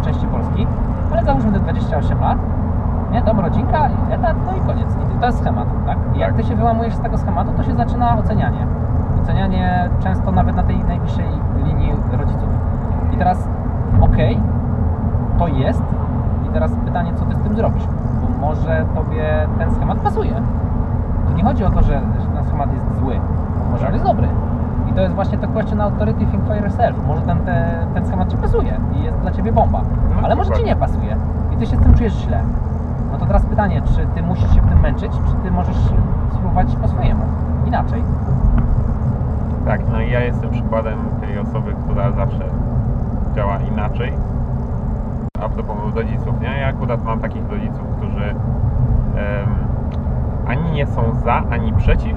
y, 0.00 0.04
części 0.04 0.26
Polski, 0.26 0.66
ale 1.12 1.24
załóżmy 1.24 1.52
te 1.52 1.58
28 1.58 2.20
lat, 2.20 2.38
nie, 3.12 3.22
dom, 3.22 3.40
rodzinka, 3.40 3.88
etat, 4.10 4.36
no 4.46 4.52
i 4.56 4.60
koniec. 4.66 4.88
I 5.16 5.20
to 5.20 5.26
jest 5.26 5.38
schemat, 5.38 5.66
tak? 5.86 5.98
I 6.14 6.18
jak 6.18 6.30
Tak. 6.30 6.36
ty 6.42 6.48
się 6.48 6.56
wyłamujesz 6.56 6.94
z 6.94 7.00
tego 7.00 7.18
schematu, 7.18 7.50
to 7.56 7.62
się 7.62 7.74
zaczyna 7.74 8.18
ocenianie. 8.18 8.66
Ocenianie 9.22 9.88
często 10.00 10.32
nawet 10.32 10.56
na 10.56 10.62
tej 10.62 10.84
najbliższej 10.84 11.26
linii 11.64 11.92
rodziców. 12.12 12.48
I 13.12 13.16
teraz, 13.16 13.48
okej, 14.00 14.40
to 15.38 15.48
jest. 15.48 15.82
I 16.46 16.52
teraz 16.52 16.70
pytanie, 16.84 17.12
co 17.14 17.24
ty 17.24 17.34
z 17.34 17.38
tym 17.38 17.56
zrobisz? 17.56 17.84
Bo 17.86 18.46
może 18.46 18.84
tobie 18.94 19.48
ten 19.58 19.74
schemat 19.74 19.98
pasuje. 19.98 20.32
Tu 21.28 21.32
nie 21.36 21.44
chodzi 21.44 21.64
o 21.64 21.70
to, 21.70 21.82
że 21.82 22.00
ten 22.34 22.44
schemat 22.44 22.72
jest 22.72 22.98
zły. 23.00 23.20
Może 23.70 23.86
on 23.86 23.92
jest 23.92 24.04
dobry. 24.04 24.28
I 24.90 24.92
to 24.92 25.00
jest 25.00 25.14
właśnie 25.14 25.38
to 25.38 25.48
question 25.48 25.80
authority 25.80 26.26
think 26.26 26.46
for 26.46 26.56
yourself. 26.56 27.06
Może 27.06 27.22
ten, 27.22 27.38
te, 27.38 27.86
ten 27.94 28.06
schemat 28.06 28.30
ci 28.30 28.36
pasuje 28.36 28.80
i 28.96 29.04
jest 29.04 29.18
dla 29.18 29.30
ciebie 29.30 29.52
bomba. 29.52 29.80
No, 30.10 30.16
Ale 30.22 30.36
może 30.36 30.52
ci 30.52 30.64
nie 30.64 30.76
pasuje. 30.76 31.16
I 31.52 31.56
ty 31.56 31.66
się 31.66 31.76
z 31.76 31.80
tym 31.80 31.94
czujesz 31.94 32.12
źle. 32.12 32.42
No 33.12 33.18
to 33.18 33.26
teraz 33.26 33.46
pytanie, 33.46 33.82
czy 33.82 34.06
ty 34.14 34.22
musisz 34.22 34.54
się 34.54 34.60
w 34.60 34.68
tym 34.68 34.80
męczyć, 34.80 35.12
czy 35.12 35.34
ty 35.42 35.50
możesz 35.50 35.76
spróbować 36.32 36.76
po 36.76 36.88
swojemu? 36.88 37.22
Inaczej. 37.66 38.02
Tak, 39.66 39.80
no 39.92 40.00
i 40.00 40.10
ja 40.10 40.20
jestem 40.20 40.50
przykładem 40.50 40.98
tej 41.20 41.38
osoby, 41.38 41.74
która 41.84 42.12
zawsze 42.12 42.44
działa 43.34 43.58
inaczej. 43.72 44.12
A 45.44 45.48
propos 45.48 45.76
rodziców, 45.94 46.40
nie? 46.40 46.60
Ja 46.60 46.68
akurat 46.68 47.04
mam 47.04 47.20
takich 47.20 47.50
rodziców, 47.50 47.82
którzy 47.96 48.24
em, 48.24 48.36
ani 50.46 50.72
nie 50.72 50.86
są 50.86 51.02
za, 51.24 51.42
ani 51.50 51.72
przeciw. 51.72 52.16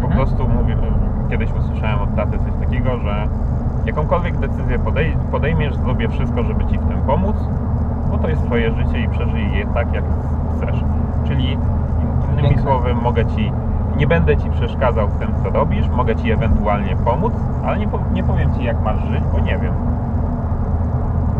Po 0.00 0.06
Mhm. 0.06 0.12
prostu 0.26 0.48
mówię, 0.48 0.76
kiedyś 1.30 1.52
usłyszałem 1.52 2.00
od 2.00 2.16
taty 2.16 2.38
coś 2.38 2.52
takiego, 2.60 2.98
że 2.98 3.28
jakąkolwiek 3.86 4.36
decyzję 4.38 4.78
podej- 4.78 5.16
podejmiesz, 5.30 5.76
zrobię 5.76 6.08
wszystko, 6.08 6.42
żeby 6.42 6.64
ci 6.66 6.78
w 6.78 6.88
tym 6.88 6.98
pomóc, 7.06 7.36
bo 8.10 8.18
to 8.18 8.28
jest 8.28 8.44
twoje 8.46 8.72
życie 8.72 9.00
i 9.00 9.08
przeżyj 9.08 9.52
je 9.52 9.66
tak, 9.66 9.92
jak 9.94 10.04
chcesz. 10.56 10.80
Czyli 11.24 11.52
in- 11.52 11.58
innymi 12.32 12.48
Piękne. 12.48 12.62
słowy, 12.62 12.94
mogę 12.94 13.26
ci, 13.26 13.52
nie 13.96 14.06
będę 14.06 14.36
ci 14.36 14.50
przeszkadzał 14.50 15.08
w 15.08 15.18
tym, 15.18 15.32
co 15.42 15.50
robisz, 15.50 15.88
mogę 15.88 16.16
ci 16.16 16.32
ewentualnie 16.32 16.96
pomóc, 16.96 17.32
ale 17.66 17.78
nie, 17.78 17.88
po, 17.88 17.98
nie 18.12 18.24
powiem 18.24 18.54
ci, 18.54 18.64
jak 18.64 18.82
masz 18.84 18.98
żyć, 19.04 19.24
bo 19.32 19.38
nie 19.40 19.58
wiem. 19.58 19.72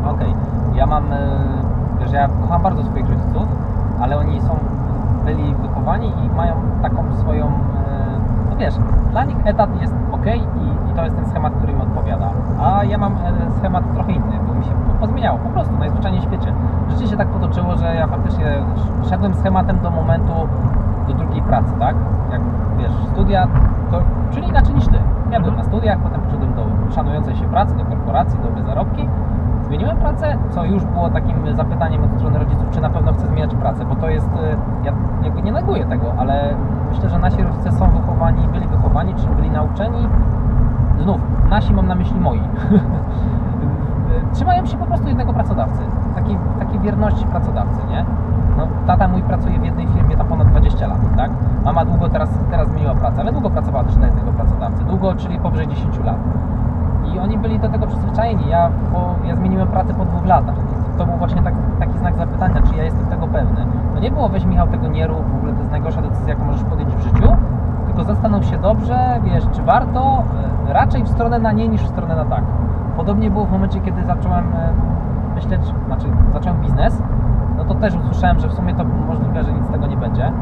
Okej, 0.07 0.35
ja 0.75 0.87
mam, 0.87 1.13
e, 1.13 1.19
wiesz, 2.01 2.13
ja 2.13 2.29
kocham 2.43 2.63
bardzo 2.63 2.83
swoich 2.85 3.09
rodziców, 3.09 3.49
ale 4.01 4.19
oni 4.19 4.41
są, 4.41 4.57
byli 5.25 5.55
wychowani 5.55 6.07
i 6.09 6.37
mają 6.37 6.55
taką 6.83 7.05
swoją, 7.17 7.47
wiesz, 8.61 8.75
dla 9.11 9.25
nich 9.25 9.37
etat 9.45 9.81
jest 9.81 9.95
ok 10.13 10.27
i, 10.27 10.91
i 10.91 10.95
to 10.97 11.05
jest 11.05 11.17
ten 11.17 11.27
schemat, 11.27 11.53
który 11.55 11.73
im 11.73 11.81
odpowiada. 11.81 12.31
A 12.63 12.85
ja 12.85 12.99
mam 12.99 13.13
e, 13.13 13.51
schemat 13.59 13.85
trochę 13.95 14.13
inny, 14.13 14.39
bo 14.49 14.55
mi 14.55 14.65
się 14.65 14.71
po- 14.71 15.07
pozmieniało, 15.07 15.39
po 15.39 15.49
prostu, 15.49 15.79
najzwyczajniej 15.79 16.21
w 16.21 16.25
świecie. 16.25 16.53
Życie 16.91 17.07
się 17.07 17.17
tak 17.17 17.29
potoczyło, 17.29 17.77
że 17.77 17.95
ja 17.95 18.07
faktycznie 18.07 18.47
sz- 18.47 19.09
szedłem 19.11 19.35
schematem 19.35 19.79
do 19.81 19.91
momentu, 19.91 20.33
do 21.09 21.15
drugiej 21.15 21.43
pracy, 21.43 21.73
tak? 21.79 21.95
Jak, 22.33 22.41
wiesz, 22.79 22.93
studia, 23.13 23.49
to, 23.91 24.01
czyli 24.31 24.49
inaczej 24.49 24.75
niż 24.75 24.87
ty. 24.87 24.99
Ja 25.31 25.41
byłem 25.41 25.57
na 25.57 25.65
studiach, 25.65 25.99
potem 25.99 26.21
poszedłem 26.21 26.55
do 26.55 26.65
szanującej 26.95 27.37
się 27.37 27.45
pracy, 27.45 27.75
do 27.77 27.85
korporacji, 27.85 28.39
dobre 28.43 28.63
zarobki, 28.63 29.09
Zmieniłem 29.71 29.97
pracę, 29.97 30.37
co 30.51 30.65
już 30.65 30.85
było 30.85 31.11
takim 31.11 31.57
zapytaniem 31.57 32.05
od 32.05 32.11
strony 32.17 32.39
rodziców, 32.39 32.71
czy 32.71 32.81
na 32.81 32.91
pewno 32.91 33.13
chcę 33.13 33.27
zmieniać 33.27 33.55
pracę, 33.55 33.85
bo 33.85 33.97
to 33.97 34.09
jest, 34.09 34.27
y, 34.27 34.57
ja 34.85 34.93
jakby 35.23 35.43
nie 35.43 35.53
neguję 35.53 35.87
tego, 35.87 36.15
ale 36.19 36.55
myślę, 36.89 37.11
że 37.11 37.19
nasi 37.19 37.43
rodzice 37.43 37.73
są 37.73 37.91
wychowani, 37.91 38.49
byli 38.49 38.67
wychowani, 38.67 39.15
czy 39.15 39.27
byli 39.27 39.51
nauczeni, 39.51 40.09
znów, 41.03 41.21
nasi 41.51 41.75
mam 41.75 41.87
na 41.87 41.95
myśli 41.95 42.21
moi, 42.21 42.41
trzymają 44.35 44.67
się 44.67 44.77
po 44.77 44.87
prostu 44.87 45.09
jednego 45.09 45.33
pracodawcy, 45.33 45.83
takiej, 46.15 46.39
takiej 46.59 46.81
wierności 46.81 47.25
pracodawcy, 47.25 47.79
nie? 47.91 48.05
No, 48.57 48.67
tata 48.87 49.09
mój 49.09 49.23
pracuje 49.23 49.59
w 49.59 49.65
jednej 49.65 49.87
firmie 49.87 50.17
tam 50.17 50.27
ponad 50.27 50.49
20 50.49 50.87
lat, 50.87 50.99
tak? 51.17 51.31
Mama 51.65 51.85
długo 51.85 52.09
teraz, 52.09 52.31
teraz 52.51 52.69
zmieniła 52.69 52.95
pracę, 52.95 53.21
ale 53.21 53.33
długo 53.33 53.51
pracowała 53.51 53.85
też 53.85 53.97
na 53.97 54.07
jednego 54.07 54.33
pracodawcy. 54.33 54.85
Długo, 54.85 55.15
czyli 55.15 55.39
powyżej 55.39 55.69
10 55.69 55.99
lat. 55.99 56.17
I 57.15 57.19
oni 57.19 57.39
byli 57.39 57.59
do 57.59 57.69
tego 57.69 57.87
przyzwyczajeni. 57.87 58.49
Ja, 58.49 58.71
po, 58.93 59.15
ja 59.29 59.37
zmieniłem 59.37 59.69
pracę 59.69 59.95
po 59.95 60.05
dwóch 60.05 60.27
latach. 60.27 60.55
To 60.99 61.07
był 61.07 61.17
właśnie 61.17 61.43
tak, 61.43 61.55
taki 61.79 61.99
znak 61.99 62.17
zapytania, 62.17 62.63
czy 62.63 62.77
ja 62.77 62.85
jestem 62.85 63.07
tego 63.07 63.27
pewny. 63.27 63.67
To 63.95 64.01
nie 64.01 64.11
było, 64.11 64.29
weź 64.29 64.45
Michał, 64.45 64.67
tego 64.67 64.89
nie 64.89 65.07
rób, 65.07 65.33
w 65.33 65.37
ogóle 65.37 65.53
to 65.53 65.59
jest 65.59 65.71
najgorsza 65.71 66.03
decyzja, 66.03 66.29
jaką 66.29 66.45
możesz 66.45 66.65
podjąć 66.65 66.95
w 66.95 67.03
życiu. 67.03 67.37
Tylko 67.87 68.05
zastanów 68.05 68.45
się 68.45 68.59
dobrze, 68.59 69.21
wiesz, 69.25 69.45
czy 69.53 69.63
warto, 69.63 70.23
e, 70.69 70.73
raczej 70.73 71.03
w 71.03 71.09
stronę 71.09 71.39
na 71.39 71.53
nie 71.53 71.69
niż 71.69 71.83
w 71.83 71.89
stronę 71.89 72.17
na 72.17 72.25
tak. 72.25 72.45
Podobnie 72.97 73.31
było 73.31 73.45
w 73.45 73.53
momencie, 73.53 73.81
kiedy 73.81 74.05
zacząłem 74.05 74.45
e, 74.45 74.73
myśleć, 75.35 75.61
znaczy 75.87 76.07
zacząłem 76.33 76.61
biznes, 76.61 77.03
no 77.57 77.65
to 77.65 77.75
też 77.75 77.95
usłyszałem, 77.95 78.41
że 78.41 78.49
w 78.49 78.53
sumie 78.53 78.75
to 78.75 78.85
możliwe, 78.85 79.45
że 79.45 79.53
nic 79.53 79.67
z 79.67 79.71
tego 79.71 79.87
nie 79.87 79.97
będzie. 79.97 80.33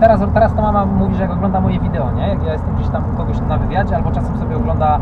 Teraz, 0.00 0.20
teraz 0.34 0.54
to 0.54 0.62
mama 0.62 0.86
mówi, 0.86 1.14
że 1.14 1.22
jak 1.22 1.32
ogląda 1.32 1.60
moje 1.60 1.80
wideo, 1.80 2.10
nie? 2.10 2.28
Jak 2.28 2.42
ja 2.42 2.52
jestem 2.52 2.74
gdzieś 2.74 2.88
tam 2.88 3.02
kogoś 3.16 3.40
na 3.40 3.58
wywiadzie, 3.58 3.96
albo 3.96 4.10
czasem 4.10 4.36
sobie 4.36 4.56
ogląda 4.56 4.98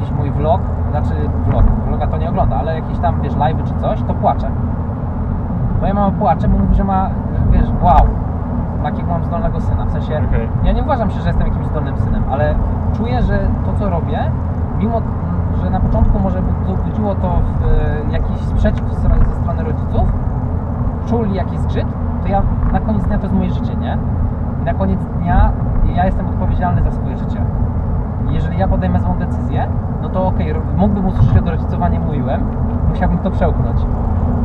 jakiś 0.00 0.16
mój 0.16 0.30
vlog, 0.30 0.60
znaczy 0.90 1.14
vlog, 1.50 1.64
vloga 1.88 2.06
to 2.06 2.16
nie 2.18 2.28
ogląda, 2.30 2.56
ale 2.56 2.74
jakieś 2.74 2.98
tam, 2.98 3.20
wiesz, 3.22 3.36
live 3.36 3.64
czy 3.64 3.74
coś, 3.74 4.02
to 4.02 4.14
płacze. 4.14 4.50
Moja 5.80 5.94
mama 5.94 6.10
płacze, 6.18 6.48
bo 6.48 6.58
mówi, 6.58 6.74
że 6.74 6.84
ma, 6.84 7.10
wiesz, 7.50 7.68
wow, 7.82 8.06
jakiego 8.84 9.08
mam 9.08 9.24
zdolnego 9.24 9.60
syna. 9.60 9.84
W 9.84 9.90
sensie, 9.90 10.22
Okej. 10.28 10.48
ja 10.64 10.72
nie 10.72 10.82
uważam 10.82 11.10
się, 11.10 11.20
że 11.20 11.28
jestem 11.28 11.46
jakimś 11.46 11.66
zdolnym 11.66 11.96
synem, 11.98 12.22
ale 12.30 12.54
czuję, 12.96 13.22
że 13.22 13.38
to, 13.66 13.72
co 13.78 13.90
robię, 13.90 14.18
mimo, 14.78 15.00
że 15.62 15.70
na 15.70 15.80
początku 15.80 16.18
może 16.18 16.42
bu- 16.42 16.82
budziło 16.84 17.14
to 17.14 17.28
w, 17.30 17.64
e, 17.64 18.12
jakiś 18.12 18.36
sprzeciw 18.38 18.88
ze 18.92 18.94
strony- 19.00 19.24
ze 19.24 19.34
strony 19.42 19.62
rodziców, 19.64 20.12
czuli 21.06 21.34
jakiś 21.34 21.58
zgrzyt, 21.58 21.86
to 22.22 22.28
ja 22.28 22.42
na 22.72 22.80
koniec 22.80 23.04
dnia 23.04 23.18
to 23.18 23.22
jest 23.22 23.34
moje 23.36 23.50
życie, 23.50 23.74
nie? 23.76 23.98
I 24.62 24.64
na 24.64 24.74
koniec 24.74 25.04
dnia 25.04 25.52
ja 25.94 26.06
jestem 26.06 26.26
odpowiedzialny 26.28 26.82
za 26.82 26.90
swoje 26.90 27.16
życie. 27.16 27.38
I 28.30 28.34
jeżeli 28.34 28.58
ja 28.58 28.68
podejmę 28.68 29.00
złą 29.00 29.14
decyzję, 29.18 29.66
no 30.02 30.08
to 30.08 30.26
okej, 30.26 30.52
ro- 30.52 30.60
mógłbym 30.76 31.06
usłyszeć 31.06 31.36
od 31.38 31.48
rodziców, 31.48 31.82
a 31.82 31.88
nie 31.88 32.00
mówiłem, 32.00 32.40
musiałbym 32.88 33.18
to 33.18 33.30
przełknąć. 33.30 33.80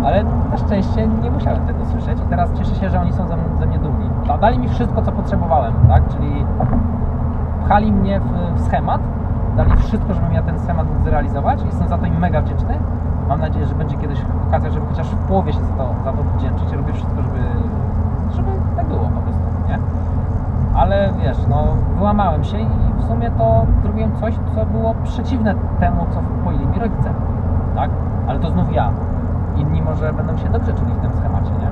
Ale 0.05 0.23
na 0.51 0.57
szczęście 0.57 1.07
nie 1.07 1.31
musiałem 1.31 1.61
tego 1.67 1.85
słyszeć 1.85 2.17
i 2.19 2.29
teraz 2.29 2.53
cieszę 2.53 2.75
się, 2.75 2.89
że 2.89 3.01
oni 3.01 3.13
są 3.13 3.27
ze, 3.27 3.35
ze 3.59 3.65
mnie 3.65 3.79
dumni. 3.79 4.09
Da- 4.27 4.37
Dali 4.37 4.59
mi 4.59 4.69
wszystko, 4.69 5.01
co 5.01 5.11
potrzebowałem, 5.11 5.73
tak? 5.87 6.03
Czyli 6.07 6.45
pchali 7.65 7.91
mnie 7.91 8.19
w, 8.19 8.55
w 8.55 8.65
schemat, 8.65 9.01
dali 9.57 9.71
wszystko, 9.77 10.13
żebym 10.13 10.33
ja 10.33 10.41
ten 10.43 10.59
schemat 10.59 10.87
mógł 10.93 11.03
zrealizować. 11.03 11.63
Jestem 11.65 11.87
za 11.87 11.97
to 11.97 12.05
im 12.05 12.19
mega 12.19 12.41
wdzięczny. 12.41 12.77
Mam 13.29 13.39
nadzieję, 13.39 13.65
że 13.65 13.75
będzie 13.75 13.97
kiedyś 13.97 14.19
okazja, 14.47 14.69
żeby 14.69 14.85
chociaż 14.85 15.07
w 15.07 15.15
połowie 15.27 15.53
się 15.53 15.59
za 15.59 15.73
to, 15.73 15.89
za 16.03 16.11
to 16.11 16.23
wdzięczyć. 16.37 16.71
Robię 16.71 16.93
wszystko, 16.93 17.21
żeby, 17.21 17.39
żeby 18.35 18.47
tak 18.75 18.85
było 18.87 18.99
po 18.99 19.21
prostu, 19.21 19.41
nie? 19.69 19.79
Ale 20.75 21.09
wiesz, 21.23 21.37
no 21.49 21.67
wyłamałem 21.97 22.43
się 22.43 22.59
i 22.59 22.67
w 22.97 23.03
sumie 23.07 23.31
to 23.31 23.65
zrobiłem 23.83 24.15
coś, 24.15 24.35
co 24.55 24.65
było 24.65 24.95
przeciwne 25.03 25.55
temu, 25.79 26.05
co 26.13 26.21
wpoili 26.21 26.67
mi 26.67 26.79
rodzice, 26.79 27.13
tak? 27.75 27.89
Ale 28.27 28.39
to 28.39 28.49
znów 28.49 28.73
ja. 28.73 28.91
Inni 29.57 29.81
może 29.81 30.13
będą 30.13 30.37
się 30.37 30.49
dobrze 30.49 30.73
czuli 30.73 30.93
w 30.93 31.01
tym 31.01 31.11
schemacie, 31.11 31.51
nie? 31.51 31.69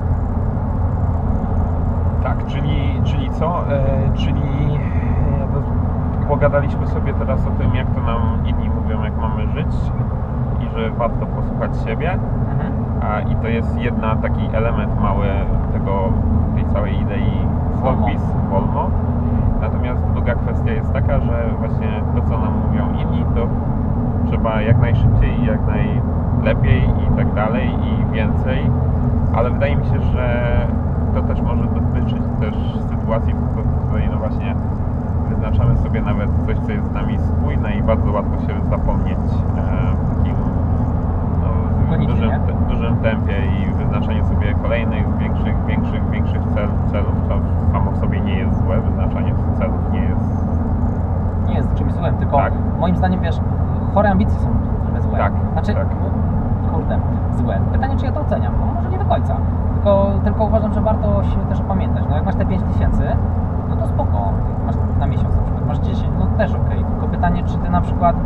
Tak, 2.22 2.46
czyli, 2.46 3.02
czyli 3.04 3.30
co? 3.30 3.72
E, 3.72 3.82
czyli 4.14 4.42
e, 4.74 5.46
no, 5.54 5.60
pogadaliśmy 6.28 6.86
sobie 6.86 7.14
teraz 7.14 7.40
o 7.46 7.50
tym, 7.50 7.74
jak 7.74 7.86
to 7.94 8.00
nam 8.00 8.22
inni 8.46 8.70
mówią, 8.70 9.02
jak 9.02 9.16
mamy 9.16 9.48
żyć 9.48 9.74
i 10.60 10.78
że 10.78 10.90
warto 10.90 11.26
posłuchać 11.26 11.70
siebie. 11.86 12.12
Mhm. 12.12 12.72
A, 13.02 13.20
I 13.20 13.36
to 13.36 13.48
jest 13.48 13.80
jedna 13.80 14.16
taki 14.16 14.56
element 14.56 15.00
mały 15.00 15.26
tego, 15.72 16.12
tej 16.54 16.64
całej 16.66 17.00
idei 17.00 17.46
Biz 17.92 18.22
wolno. 18.50 18.90
Natomiast 19.60 20.02
druga 20.12 20.34
kwestia 20.34 20.72
jest 20.72 20.92
taka, 20.92 21.20
że 21.20 21.54
właśnie 21.58 22.02
to, 22.14 22.22
co 22.28 22.38
nam 22.38 22.52
mówią 22.66 22.84
inni, 22.92 23.24
to 23.34 23.46
trzeba 24.30 24.62
jak 24.62 24.78
najszybciej 24.80 25.44
jak 25.46 25.60
najlepiej 25.66 26.82
i 26.82 27.16
tak 27.16 27.34
dalej 27.34 27.68
i 27.68 28.12
więcej. 28.12 28.70
Ale 29.34 29.50
wydaje 29.50 29.76
mi 29.76 29.84
się, 29.84 30.00
że 30.12 30.56
to 31.14 31.22
też 31.22 31.40
może 31.40 31.64
dotyczyć 31.64 32.22
też 32.40 32.54
sytuacji, 32.90 33.34
w 33.34 33.86
której 33.88 34.08
no 34.10 34.18
właśnie 34.18 34.54
wyznaczamy 35.28 35.76
sobie 35.76 36.02
nawet 36.02 36.30
coś, 36.46 36.58
co 36.66 36.72
jest 36.72 36.88
z 36.88 36.92
nami 36.92 37.18
spójne 37.18 37.76
i 37.76 37.82
bardzo 37.82 38.12
łatwo 38.12 38.46
się 38.46 38.68
zapomnieć 38.70 39.18
e, 39.18 39.96
w 39.96 40.18
takim 40.18 40.36
no, 41.90 42.06
dużym, 42.06 42.30
te, 42.30 42.74
dużym 42.74 42.96
tempie 42.96 43.36
i 43.46 43.73
wyznaczanie 44.06 44.24
sobie 44.34 44.54
kolejnych, 44.62 45.18
większych, 45.18 45.64
większych, 45.66 46.10
większych 46.10 46.42
cel, 46.54 46.68
celów, 46.92 47.14
co 47.28 47.34
samo 47.72 47.90
w 47.90 47.96
sobie 47.98 48.20
nie 48.20 48.38
jest 48.38 48.58
złe, 48.64 48.80
wyznaczanie 48.80 49.34
celów 49.58 49.92
nie 49.92 50.00
jest 50.00 50.44
nie 51.48 51.54
jest 51.54 51.74
czymś 51.74 51.92
złym, 51.92 52.14
tylko 52.14 52.36
Tak. 52.36 52.52
moim 52.80 52.96
zdaniem, 52.96 53.20
wiesz, 53.20 53.40
chore 53.94 54.10
ambicje 54.10 54.38
są 54.40 54.48
trochę 54.84 55.02
złe. 55.02 55.18
Tak, 55.18 55.32
Znaczy, 55.52 55.74
tak. 55.74 55.86
kurde, 56.72 56.98
złe. 57.36 57.60
Pytanie, 57.72 57.96
czy 57.96 58.04
ja 58.04 58.12
to 58.12 58.20
oceniam? 58.20 58.52
No 58.60 58.74
może 58.74 58.88
nie 58.90 58.98
do 58.98 59.04
końca. 59.04 59.36
Tylko, 59.74 60.06
tylko 60.24 60.44
uważam, 60.44 60.72
że 60.74 60.80
warto 60.80 61.24
się 61.24 61.36
też 61.48 61.60
opamiętać. 61.60 62.04
No 62.10 62.16
jak 62.16 62.24
masz 62.24 62.34
te 62.34 62.46
5 62.46 62.62
tysięcy, 62.62 63.02
no 63.68 63.76
to 63.76 63.86
spoko. 63.86 64.32
Masz 64.66 64.74
na 65.00 65.06
miesiąc 65.06 65.36
na 65.36 65.42
przykład, 65.42 65.66
masz 65.66 65.78
10, 65.78 66.12
no 66.18 66.26
też 66.38 66.54
okej. 66.54 66.84
Tylko 66.84 67.08
pytanie, 67.08 67.42
czy 67.44 67.58
ty 67.58 67.70
na 67.70 67.80
przykład, 67.80 68.16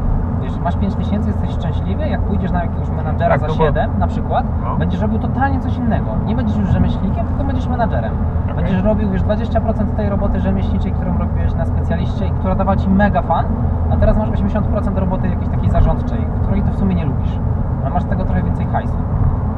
wiesz, 0.43 0.59
masz 0.59 0.77
5 0.77 0.95
tysięcy, 0.95 1.29
jesteś 1.29 1.51
szczęśliwy, 1.51 2.09
jak 2.09 2.21
pójdziesz 2.21 2.51
na 2.51 2.63
jakiegoś 2.63 2.91
menadżera 2.91 3.29
Tak, 3.31 3.41
za 3.41 3.47
no 3.47 3.55
bo- 3.55 3.65
7 3.65 3.91
na 3.99 4.07
przykład, 4.07 4.47
No. 4.65 4.77
będziesz 4.77 5.01
robił 5.01 5.19
totalnie 5.19 5.61
coś 5.61 5.77
innego. 5.77 6.11
Nie 6.27 6.37
będziesz 6.37 6.57
już 6.57 6.69
rzemieślnikiem, 6.69 7.27
tylko 7.27 7.45
będziesz 7.45 7.69
menadżerem. 7.69 8.13
Okej. 8.45 8.55
Będziesz 8.57 8.83
robił 8.83 9.13
już 9.13 9.23
20% 9.23 9.97
tej 9.97 10.09
roboty 10.09 10.41
rzemieślniczej, 10.41 10.93
którą 10.93 11.19
robiłeś 11.19 11.55
na 11.55 11.65
specjaliście 11.65 12.27
i 12.27 12.31
która 12.31 12.55
dawała 12.55 12.77
Ci 12.77 12.89
mega 12.89 13.23
fan, 13.23 13.45
a 13.93 13.97
teraz 13.97 14.19
masz 14.19 14.29
80% 14.31 14.99
roboty 14.99 15.29
jakiejś 15.29 15.49
takiej 15.49 15.71
zarządczej, 15.71 16.27
której 16.43 16.63
Ty 16.63 16.71
w 16.71 16.77
sumie 16.77 16.95
nie 16.95 17.05
lubisz. 17.05 17.39
A 17.87 17.91
masz 17.91 18.03
z 18.03 18.07
tego 18.07 18.25
trochę 18.25 18.43
więcej 18.43 18.67
hajsu. 18.67 18.95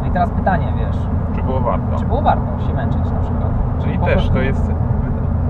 No 0.03 0.07
i 0.09 0.11
teraz 0.11 0.31
pytanie, 0.31 0.67
wiesz, 0.79 0.97
czy 1.37 1.43
było 1.43 1.61
warto. 1.61 1.97
czy 1.99 2.05
było 2.07 2.23
warto 2.23 2.61
się 2.67 2.75
męczyć 2.75 3.05
na 3.13 3.21
przykład? 3.21 3.51
Czyli 3.83 3.99
też 3.99 4.13
prostu- 4.13 4.33
to 4.35 4.41
jest 4.41 4.73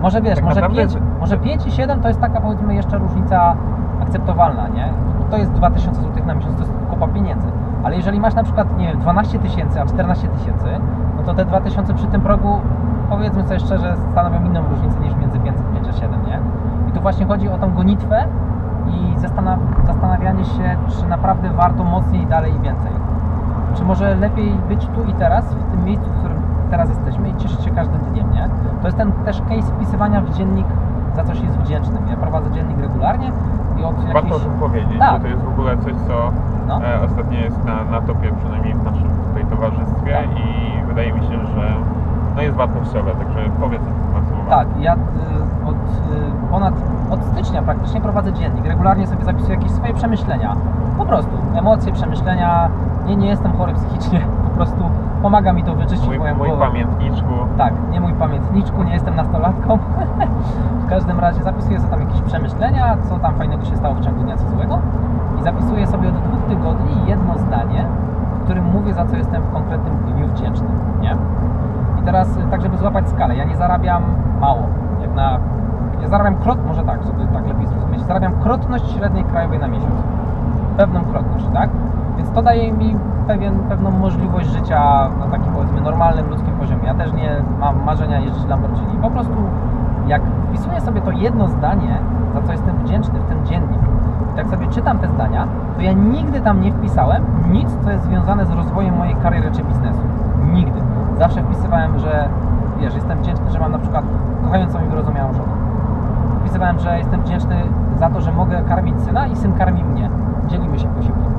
Może 0.03 0.21
wiesz, 0.23 0.35
tak 0.35 0.45
może, 0.45 0.61
naprawdę- 0.61 0.83
5, 0.83 1.03
może 1.21 1.37
5 1.39 1.67
i 1.67 1.71
7 1.71 2.01
to 2.01 2.09
jest 2.09 2.21
taka 2.21 2.41
powiedzmy 2.41 2.75
jeszcze 2.75 2.99
różnica 2.99 3.55
akceptowalna, 4.03 4.69
nie? 4.69 4.89
To 5.31 5.37
jest 5.37 5.53
2000 5.53 6.01
zł 6.01 6.27
na 6.27 6.35
miesiąc, 6.35 6.55
to 6.55 6.61
jest 6.61 6.73
kupa 6.91 7.09
pieniędzy. 7.09 7.49
Ale 7.85 7.97
jeżeli 7.97 8.21
masz 8.21 8.35
na 8.35 8.43
przykład, 8.43 8.79
nie 8.79 8.89
wiem, 8.89 8.99
12 8.99 9.39
tysięcy, 9.39 9.81
a 9.81 9.87
14 9.87 10.29
tysięcy, 10.29 10.67
no 11.17 11.23
to 11.23 11.35
te 11.35 11.45
2000 11.45 11.95
przy 11.95 12.07
tym 12.07 12.21
progu, 12.21 12.61
powiedzmy 13.09 13.43
sobie 13.43 13.61
szczerze, 13.61 13.97
stanowią 14.13 14.45
inną 14.45 14.69
różnicę 14.69 15.01
niż 15.01 15.17
między 15.17 15.39
500 15.39 15.73
5 15.73 15.89
a 15.89 15.93
7, 15.93 16.27
nie? 16.27 16.41
I 16.89 16.93
tu 16.93 17.01
właśnie 17.01 17.27
chodzi 17.27 17.49
o 17.49 17.59
tą 17.59 17.75
gonitwę 17.75 18.25
i 18.87 19.19
zastanaw 19.19 19.59
zastanawianie 19.87 20.45
się, 20.45 20.77
czy 20.89 21.07
naprawdę 21.07 21.51
warto 21.51 21.85
mocniej, 21.85 22.27
dalej 22.27 22.53
i 22.57 22.61
więcej. 22.61 22.93
Czy 23.75 23.85
może 23.85 24.15
lepiej 24.15 24.53
być 24.69 24.87
tu 24.87 25.05
i 25.05 25.15
teraz, 25.15 25.55
w 25.55 25.71
tym 25.71 25.85
miejscu, 25.85 26.11
w 26.11 26.19
którym 26.19 26.39
teraz 26.71 26.89
jesteśmy 26.89 27.29
i 27.29 27.37
cieszyć 27.37 27.65
się 27.65 27.71
każdym 27.71 28.01
dniem, 28.01 28.31
nie? 28.31 28.49
To 28.81 28.89
jest 28.89 28.99
ten 28.99 29.13
też 29.13 29.41
case 29.41 29.73
wpisywania 29.73 30.21
w 30.21 30.35
dziennik, 30.35 30.67
za 31.17 31.25
coś 31.25 31.41
jest 31.41 31.59
wdzięcznym. 31.59 32.09
Ja 32.09 32.17
prowadzę 32.17 32.51
dziennik 32.51 32.79
regularnie 32.79 33.33
Warto 34.15 34.37
o 34.37 34.41
tym 34.41 34.53
powiedzieć, 34.61 34.99
Tak. 34.99 35.13
bo 35.13 35.19
to 35.21 35.27
jest 35.29 35.43
w 35.43 35.49
ogóle 35.49 35.77
coś, 35.77 35.93
co 36.09 36.15
No. 36.69 36.81
e, 36.87 37.01
ostatnio 37.05 37.39
jest 37.39 37.65
na, 37.65 37.85
na 37.91 38.01
topie, 38.07 38.33
przynajmniej 38.41 38.75
w 38.75 38.85
naszym 38.85 39.09
tutaj 39.29 39.45
towarzystwie 39.51 40.13
Tak. 40.13 40.39
i 40.39 40.83
wydaje 40.87 41.13
mi 41.13 41.21
się, 41.21 41.47
że 41.55 41.73
no 42.37 42.43
jest 42.43 42.57
wartościowe, 42.57 43.11
także 43.11 43.51
powiedz 43.61 43.83
o. 43.83 44.51
Tak, 44.51 44.69
ja 44.81 44.95
y, 44.95 44.99
od 45.67 45.75
y, 45.77 46.51
ponad, 46.51 46.75
od 47.11 47.25
stycznia 47.25 47.63
praktycznie 47.63 48.01
prowadzę 48.01 48.33
dziennik. 48.33 48.67
Regularnie 48.67 49.07
sobie 49.07 49.25
zapisuję 49.25 49.55
jakieś 49.55 49.71
swoje 49.71 49.95
przemyślenia. 49.95 50.57
Po 50.99 51.05
prostu, 51.05 51.31
emocje, 51.55 51.93
przemyślenia. 51.93 52.69
Nie, 53.07 53.17
nie 53.17 53.29
jestem 53.29 53.53
chory 53.53 53.73
psychicznie, 53.75 54.21
prostu 54.61 54.85
pomaga 55.23 55.53
mi 55.53 55.65
to 55.65 55.75
wyczyścić 55.75 56.09
Mój, 56.09 56.19
moją 56.19 56.35
mój 56.35 56.49
głowę. 56.49 56.65
pamiętniczku. 56.67 57.33
Tak, 57.59 57.73
nie 57.91 58.01
mój 58.01 58.13
pamiętniczku, 58.13 58.83
nie 58.83 58.93
jestem 58.93 59.17
nastolatką. 59.17 59.79
w 60.85 60.89
każdym 60.89 61.21
razie 61.21 61.43
zapisuję 61.43 61.81
sobie 61.81 61.91
tam 61.91 62.01
jakieś 62.01 62.21
przemyślenia, 62.21 62.97
co 63.09 63.19
tam 63.19 63.35
fajnego 63.35 63.65
się 63.65 63.77
stało 63.77 63.95
w 63.95 64.01
ciągu 64.01 64.23
dnia, 64.23 64.37
co 64.37 64.51
złego. 64.51 64.79
I 65.41 65.43
zapisuję 65.43 65.87
sobie 65.87 66.09
od 66.09 66.15
dwóch 66.15 66.43
tygodni 66.49 66.97
jedno 67.07 67.39
zdanie, 67.39 67.87
w 68.41 68.45
którym 68.45 68.65
mówię, 68.65 68.95
za 68.95 69.07
co 69.07 69.17
jestem 69.17 69.43
w 69.43 69.53
konkretnym 69.53 69.97
dniu 69.97 70.29
wdzięczny, 70.29 70.69
nie? 71.01 71.17
I 72.01 72.03
teraz, 72.03 72.37
y, 72.37 72.41
tak 72.51 72.63
żeby 72.63 72.79
złapać 72.79 73.09
skalę, 73.09 73.37
ja 73.37 73.45
nie 73.45 73.57
zarabiam 73.57 74.03
mało. 74.41 74.63
Jak 75.03 75.15
na... 75.15 75.39
Ja 76.03 76.09
zarabiam 76.09 76.37
krot, 76.37 76.59
może 76.67 76.83
tak, 76.83 77.03
żeby 77.05 77.27
tak 77.33 77.47
lepiej 77.49 77.67
zrozumieć. 77.67 78.01
Zarabiam 78.03 78.33
krotność 78.33 78.93
średniej 78.93 79.25
krajowej 79.25 79.59
na 79.59 79.69
miesiąc. 79.69 79.95
Pewną 80.77 81.01
krotność, 81.05 81.47
tak? 81.55 81.71
Więc 82.17 82.31
to 82.31 82.43
daje 82.43 82.73
mi 82.73 82.97
pewien, 83.31 83.59
pewną 83.69 83.91
możliwość 83.91 84.49
życia 84.49 85.09
na 85.19 85.27
takim 85.27 85.53
powiedzmy 85.53 85.81
normalnym 85.81 86.29
ludzkim 86.29 86.53
poziomie. 86.53 86.87
Ja 86.87 86.95
też 86.95 87.13
nie 87.13 87.43
mam 87.61 87.85
marzenia 87.85 88.21
jeździć 88.21 88.47
Lamborghini. 88.49 88.97
Po 89.03 89.11
prostu 89.11 89.33
jak 90.07 90.23
wpisuję 90.49 90.81
sobie 90.81 91.01
to 91.01 91.11
jedno 91.11 91.49
zdanie, 91.49 91.99
za 92.35 92.43
co 92.43 92.53
jestem 92.53 92.77
wdzięczny 92.77 93.21
w 93.21 93.29
ten 93.29 93.47
dziennik, 93.47 93.81
i 94.33 94.37
tak 94.37 94.49
sobie 94.49 94.67
czytam 94.67 94.99
te 94.99 95.09
zdania, 95.09 95.47
to 95.77 95.83
ja 95.83 95.93
nigdy 95.93 96.41
tam 96.41 96.61
nie 96.61 96.73
wpisałem 96.73 97.25
nic, 97.51 97.77
co 97.85 97.91
jest 97.91 98.05
związane 98.05 98.47
z 98.47 98.51
rozwojem 98.51 98.97
mojej 98.97 99.15
kariery 99.15 99.51
czy 99.53 99.63
biznesu. 99.63 100.03
Nigdy. 100.53 100.81
Zawsze 101.19 101.43
wpisywałem, 101.43 101.99
że 101.99 102.29
wiesz, 102.81 102.95
jestem 102.95 103.19
wdzięczny, 103.19 103.51
że 103.51 103.61
mam 103.61 103.73
na 103.73 103.79
przykład 103.79 104.05
kochającą 104.45 104.85
i 104.85 104.89
wyrozumiałą 104.89 105.33
żonę. 105.33 105.53
Wpisywałem, 106.41 106.79
że 106.79 106.99
jestem 106.99 107.21
wdzięczny 107.21 107.57
za 107.97 108.11
to, 108.11 108.21
że 108.21 108.33
mogę 108.33 108.63
karmić 108.69 109.03
syna 109.03 109.27
i 109.27 109.37
syn 109.37 109.53
karmi 109.53 109.85
mnie. 109.85 110.11
Dzielimy 110.49 110.79
się 110.79 110.89
posiłkiem 110.89 111.30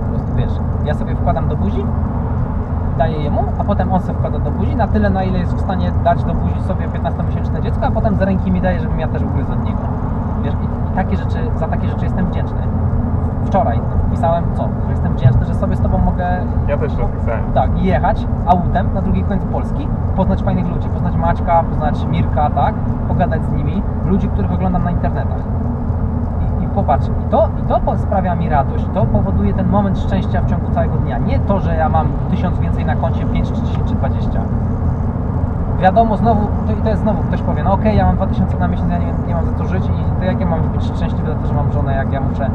wiesz. 0.41 0.53
Ja 0.85 0.93
sobie 0.93 1.15
wkładam 1.15 1.47
do 1.47 1.55
buzi, 1.55 1.83
daję 2.97 3.17
jemu, 3.23 3.43
a 3.59 3.63
potem 3.63 3.93
on 3.93 4.01
sobie 4.01 4.13
wkłada 4.17 4.39
do 4.39 4.51
buzi 4.51 4.75
na 4.75 4.87
tyle, 4.87 5.09
na 5.09 5.23
ile 5.23 5.39
jest 5.39 5.53
w 5.55 5.61
stanie 5.61 5.91
dać 6.03 6.23
do 6.23 6.33
buzi 6.33 6.61
sobie 6.61 6.87
15-miesięczne 6.87 7.61
dziecko, 7.61 7.85
a 7.85 7.91
potem 7.91 8.15
z 8.15 8.21
ręki 8.21 8.51
mi 8.51 8.61
daje, 8.61 8.79
żebym 8.79 8.99
ja 8.99 9.07
też 9.07 9.23
ugryzł 9.23 9.51
od 9.51 9.63
niego. 9.65 9.79
Wiesz, 10.43 10.53
i, 10.53 10.91
i 10.91 10.95
takie 10.95 11.17
rzeczy, 11.17 11.37
za 11.59 11.67
takie 11.67 11.87
rzeczy 11.89 12.05
jestem 12.05 12.25
wdzięczny. 12.25 12.57
Wczoraj 13.45 13.79
wpisałem 14.07 14.43
co? 14.57 14.63
Że 14.85 14.91
jestem 14.91 15.13
wdzięczny, 15.13 15.45
że 15.45 15.55
sobie 15.55 15.75
z 15.75 15.81
tobą 15.81 15.97
mogę 15.97 16.25
Ja 16.67 16.77
też 16.77 16.93
to 16.93 17.05
pisałem. 17.19 17.43
tak, 17.53 17.83
jechać 17.83 18.27
autem 18.45 18.93
na 18.93 19.01
drugi 19.01 19.23
koniec 19.23 19.43
Polski, 19.45 19.87
poznać 20.15 20.43
fajnych 20.43 20.67
ludzi, 20.69 20.89
poznać 20.89 21.15
Maćka, 21.15 21.63
poznać 21.63 22.05
Mirka, 22.05 22.49
tak, 22.49 22.75
pogadać 23.07 23.45
z 23.45 23.51
nimi, 23.51 23.83
ludzi, 24.05 24.27
których 24.27 24.51
oglądam 24.51 24.83
na 24.83 24.91
internetach. 24.91 25.60
Popatrz, 26.75 27.07
i 27.07 27.29
to, 27.31 27.49
i 27.59 27.67
to 27.67 27.97
sprawia 27.97 28.35
mi 28.35 28.49
radość, 28.49 28.85
to 28.93 29.05
powoduje 29.05 29.53
ten 29.53 29.69
moment 29.69 29.99
szczęścia 29.99 30.41
w 30.41 30.49
ciągu 30.49 30.71
całego 30.71 30.97
dnia. 30.97 31.17
Nie 31.17 31.39
to, 31.39 31.59
że 31.59 31.75
ja 31.75 31.89
mam 31.89 32.07
tysiąc 32.29 32.59
więcej 32.59 32.85
na 32.85 32.95
koncie, 32.95 33.25
5 33.25 33.51
czy 33.51 33.61
10 33.61 33.89
czy 33.89 33.95
20. 33.95 34.29
Wiadomo, 35.79 36.17
znowu, 36.17 36.47
to, 36.67 36.73
i 36.73 36.81
to 36.81 36.89
jest 36.89 37.01
znowu, 37.01 37.23
ktoś 37.23 37.41
powie, 37.41 37.63
no 37.63 37.73
okej, 37.73 37.97
ja 37.97 38.05
mam 38.05 38.15
2000 38.15 38.59
na 38.59 38.67
miesiąc, 38.67 38.91
ja 38.91 38.97
nie, 38.97 39.13
nie 39.27 39.35
mam 39.35 39.45
za 39.45 39.53
co 39.53 39.65
żyć 39.65 39.85
i 39.85 40.19
to 40.19 40.25
jak 40.25 40.39
ja 40.39 40.45
mam 40.45 40.61
być 40.61 40.83
szczęśliwy 40.83 41.27
za 41.27 41.35
to, 41.35 41.47
że 41.47 41.53
mam 41.53 41.71
żonę, 41.71 41.95
jak 41.95 42.13
ja 42.13 42.21
muszę, 42.21 42.49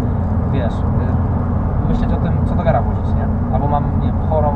wiesz, 0.53 0.75
y, 0.75 1.89
myśleć 1.89 2.13
o 2.13 2.17
tym, 2.17 2.33
co 2.47 2.55
do 2.55 2.63
gara 2.63 2.83
włożyć, 2.83 3.15
nie? 3.15 3.55
Albo 3.55 3.69
mam, 3.69 3.85
nie 4.01 4.07
wiem, 4.07 4.17
chorą, 4.31 4.55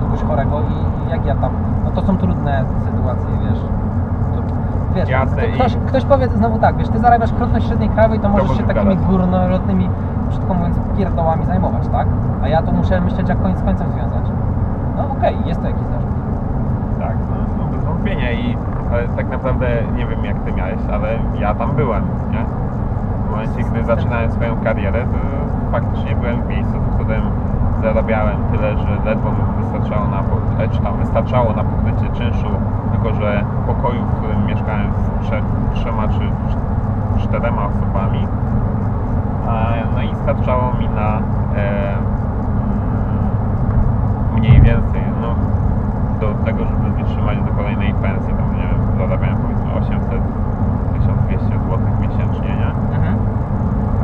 kogoś 0.00 0.22
chorego 0.22 0.60
i, 0.60 1.06
i 1.06 1.10
jak 1.10 1.26
ja 1.26 1.34
tam, 1.34 1.52
no 1.84 1.90
to 1.90 2.02
są 2.02 2.18
trudne 2.18 2.64
sytuacje, 2.84 3.30
wiesz. 3.42 3.79
To, 4.90 4.96
wiesz, 4.96 5.08
Jasne, 5.08 5.42
to 5.42 5.52
ktoś, 5.54 5.74
i- 5.74 5.76
ktoś 5.76 6.04
powie 6.04 6.28
znowu 6.28 6.58
tak, 6.58 6.76
wiesz, 6.76 6.88
ty 6.88 6.98
zarabiasz 6.98 7.32
krotność 7.32 7.66
średniej 7.68 7.88
krajowej, 7.88 8.20
to 8.20 8.28
możesz 8.28 8.48
się 8.48 8.52
możesz 8.52 8.66
takimi 8.74 8.94
gadać. 8.94 9.06
górnolotnymi, 9.10 9.90
brzydko 10.28 10.54
mówiąc, 10.54 10.76
pierdołami 10.96 11.44
zajmować, 11.46 11.88
tak? 11.88 12.06
A 12.42 12.48
ja 12.48 12.62
tu 12.62 12.72
muszę 12.72 13.00
myśleć, 13.00 13.28
jak 13.28 13.42
koniec 13.42 13.58
z 13.58 13.62
końcem 13.62 13.92
związać. 13.92 14.24
No 14.96 15.02
okej, 15.12 15.36
jest 15.46 15.60
to 15.62 15.66
jakiś 15.66 15.82
zarzut. 15.82 16.10
Tak, 17.00 17.16
no, 17.30 17.36
no 17.64 17.70
bez 17.76 17.84
wątpienia 17.84 18.32
i 18.32 18.56
tak 19.16 19.28
naprawdę 19.28 19.66
nie 19.96 20.06
wiem 20.06 20.24
jak 20.24 20.38
ty 20.40 20.52
miałeś, 20.52 20.78
ale 20.92 21.08
ja 21.40 21.54
tam 21.54 21.70
byłem, 21.72 22.02
nie? 22.30 22.44
W 23.26 23.30
momencie, 23.30 23.70
gdy 23.70 23.84
zaczynałem 23.84 24.32
swoją 24.32 24.56
karierę, 24.56 25.04
to 25.04 25.18
faktycznie 25.72 26.16
byłem 26.16 26.42
w 26.42 26.48
miejscu, 26.48 26.72
w 26.80 26.94
którym 26.94 27.22
zarabiałem 27.82 28.36
tyle, 28.52 28.78
że 28.78 29.04
ledwo 29.04 29.30
wystarczało 29.60 30.06
na, 30.08 30.22
czy 30.72 30.80
tam 30.80 30.96
wystarczało 30.96 31.52
na 31.52 31.64
pokrycie 31.64 32.08
czynszu, 32.18 32.50
tylko 32.92 33.14
że 33.14 33.44
pokoju, 33.66 34.02
w 34.02 34.18
którym 34.18 34.46
mieszkałem 34.46 34.92
z 34.92 35.26
trze, 35.26 35.42
trzema 35.74 36.08
czy 36.08 36.18
cz- 36.18 37.22
czterema 37.22 37.66
osobami, 37.66 38.26
no 39.94 40.02
i 40.02 40.14
starczało 40.22 40.72
mi 40.72 40.88
na 40.88 41.18
e, 41.56 41.92
mm, 41.92 42.00
mniej 44.34 44.60
więcej, 44.60 45.02
no 45.22 45.34
do 46.20 46.34
tego, 46.44 46.64
żeby 46.64 46.90
wytrzymać 46.90 47.38
do 47.38 47.52
kolejnej 47.52 47.94
pensji, 47.94 48.34
tam 48.34 48.56
nie 48.56 48.62
wiem, 48.62 48.80
zarabiałem 48.98 49.36
powiedzmy 49.36 49.72
800 49.72 50.22
1200 50.92 51.48
zł 51.48 51.78
miesięcznie, 52.00 52.56
nie? 52.56 52.96
Mhm. 52.96 53.16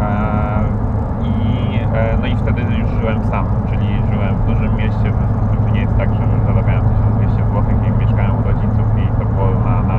E, 0.00 0.45
no 2.20 2.26
i 2.26 2.36
wtedy 2.36 2.60
już 2.62 2.90
żyłem 3.00 3.20
sam, 3.30 3.44
czyli 3.70 3.86
żyłem 4.10 4.34
w 4.36 4.46
dużym 4.46 4.76
mieście, 4.76 5.06
w 5.12 5.16
związku 5.16 5.38
z 5.46 5.48
tym 5.50 5.58
to 5.64 5.70
nie 5.74 5.80
jest 5.80 5.96
tak, 5.96 6.08
że 6.14 6.24
zarabiałem 6.46 6.84
1200 6.84 7.36
zł 7.36 7.62
i 7.86 8.04
mieszkałem 8.04 8.34
u 8.40 8.42
rodziców 8.48 8.86
i 9.02 9.06
to 9.18 9.24
było 9.24 9.46
na, 9.66 9.74
na 9.90 9.98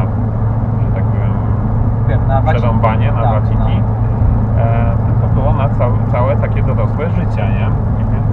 że 0.82 0.90
tak 0.96 1.04
powiem, 1.04 1.34
Wiem, 2.08 2.28
na 2.28 2.42
przerąbanie, 2.42 3.12
na 3.12 3.24
tak, 3.24 3.32
waciki. 3.42 3.76
E, 4.58 4.96
tylko 5.08 5.28
było 5.34 5.54
na 5.54 5.70
całe, 5.70 5.98
całe 6.12 6.38
takie 6.38 6.64
dorosłe 6.64 7.10
życie, 7.10 7.44
nie? 7.58 7.68
Więc 8.14 8.28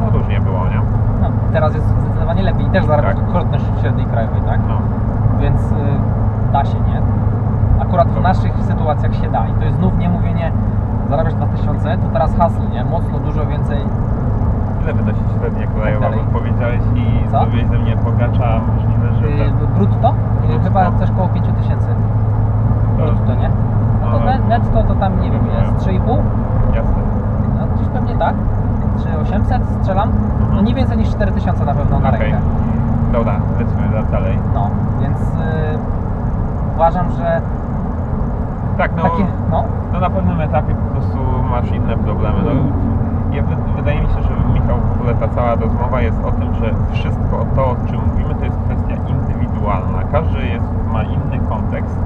no 0.00 0.18
różnie 0.18 0.40
było, 0.40 0.60
nie? 0.72 0.80
No, 1.22 1.28
teraz 1.52 1.74
jest 1.74 1.86
zdecydowanie 1.86 2.42
lepiej 2.42 2.66
i 2.66 2.70
też 2.70 2.84
zarabiasz 2.84 3.16
Tak. 3.16 3.30
krotność 3.30 3.64
średniej 3.80 4.06
krajowej, 4.06 4.42
tak? 4.42 4.60
No. 4.68 4.78
Więc 5.40 5.60
y, 5.72 5.74
da 6.52 6.64
się, 6.64 6.80
nie? 6.80 7.02
Akurat 7.80 8.08
w 8.08 8.22
naszych 8.22 8.52
sytuacjach 8.64 9.14
się 9.14 9.30
da 9.30 9.46
i 9.46 9.52
to 9.52 9.64
jest 9.64 9.76
znów 9.76 9.98
nie 9.98 10.08
mówienie 10.08 10.52
zarabiasz 11.12 11.34
2000, 11.34 11.98
to 11.98 12.08
teraz 12.12 12.36
hasl, 12.36 12.62
nie? 12.72 12.84
Mocno, 12.84 13.18
dużo 13.18 13.46
więcej. 13.46 13.78
Ile 14.82 14.92
wynosi 14.94 15.20
średnia 15.40 15.66
krajowa, 15.66 16.00
dalej. 16.06 16.20
bo 16.32 16.38
powiedziałeś 16.38 16.80
i 16.94 17.28
Co? 17.32 17.40
ze 17.70 17.78
mnie 17.78 17.96
bogacza, 17.96 18.48
możliwe, 18.74 19.06
że 19.20 19.26
Y, 19.26 19.38
ten, 19.38 19.66
brutto? 19.76 20.08
Y, 20.08 20.46
Brutto. 20.48 20.64
Chyba 20.64 20.90
coś 20.98 21.10
koło 21.10 21.28
5000 21.28 21.86
to, 22.98 23.04
brutto, 23.06 23.34
nie? 23.34 23.50
No 24.02 24.18
to 24.18 24.24
net- 24.24 24.48
netto 24.48 24.82
to 24.82 24.94
tam, 24.94 25.20
nie 25.20 25.30
wiem, 25.30 25.40
jest 25.46 25.86
3,5? 25.86 26.18
jasne. 26.74 27.02
No 27.58 27.66
gdzieś 27.74 27.88
pewnie 27.88 28.14
tak. 28.16 28.34
Czy 29.02 29.18
800 29.20 29.62
strzelam? 29.80 30.08
No 30.40 30.46
Mhm. 30.46 30.64
nie 30.64 30.74
więcej 30.74 30.98
niż 30.98 31.10
4000 31.10 31.64
na 31.64 31.74
pewno 31.74 31.98
na 32.00 32.08
Okej. 32.08 32.20
rękę. 32.20 32.38
Dobra, 33.12 33.32
lecimy 33.58 34.04
dalej. 34.12 34.38
No, 34.54 34.70
więc 35.00 35.18
y, 35.18 35.78
uważam, 36.74 37.10
że 37.10 37.40
Tak, 38.78 38.90
no, 38.96 39.02
takie, 39.02 39.24
no, 39.50 39.64
no 39.92 40.00
na 40.00 40.10
pewnym 40.10 40.40
etapie 40.40 40.74
po 40.74 40.90
prostu 40.94 41.18
masz 41.50 41.70
inne 41.70 41.96
problemy. 41.96 42.38
No, 42.44 42.50
ja, 43.36 43.42
wy- 43.42 43.72
wydaje 43.76 44.00
mi 44.00 44.06
się, 44.06 44.22
że 44.22 44.30
Michał, 44.54 44.76
w 44.78 45.00
ogóle 45.00 45.14
ta 45.14 45.28
cała 45.28 45.54
rozmowa 45.54 46.00
jest 46.00 46.16
o 46.24 46.30
tym, 46.32 46.54
że 46.54 46.74
wszystko 46.92 47.46
to, 47.56 47.64
o 47.70 47.76
czym 47.88 48.00
mówimy, 48.10 48.34
to 48.34 48.44
jest 48.44 48.56
kwestia 48.64 48.94
indywidualna. 49.08 49.98
Każdy 50.12 50.46
jest, 50.46 50.64
ma 50.92 51.02
inny 51.02 51.38
kontekst, 51.48 51.96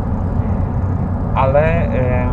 ale 1.35 1.61
em, 1.83 2.29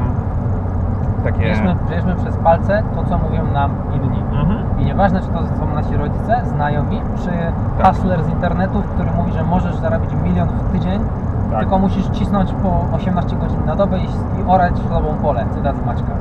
takie... 1.24 1.40
bierzmy, 1.40 1.76
bierzmy 1.90 2.16
przez 2.16 2.38
palce 2.38 2.84
to, 2.96 3.04
co 3.04 3.18
mówią 3.18 3.44
nam 3.54 3.72
inni. 3.96 4.20
Mhm. 4.42 4.60
I 4.80 4.86
nieważne, 4.86 5.20
czy 5.22 5.28
to 5.28 5.40
są 5.60 5.74
nasi 5.76 5.98
rodzice, 5.98 6.42
znajomi, 6.46 7.02
czy 7.24 7.30
Tak. 7.78 7.88
hustler 7.88 8.24
z 8.24 8.30
internetu, 8.30 8.82
który 8.96 9.12
mówi, 9.18 9.32
że 9.34 9.44
możesz 9.44 9.76
zarobić 9.76 10.10
milion 10.24 10.48
w 10.48 10.72
tydzień, 10.72 11.02
Tak. 11.52 11.60
tylko 11.60 11.80
musisz 11.80 12.10
cisnąć 12.10 12.54
po 12.54 12.96
18 12.96 13.36
godzin 13.36 13.66
na 13.66 13.76
dobę 13.76 13.98
i, 14.00 14.04
i 14.04 14.44
orać 14.48 14.74
w 14.74 14.90
sobą 14.90 15.14
pole. 15.22 15.46
Cytat 15.56 15.86
Maćka. 15.86 16.12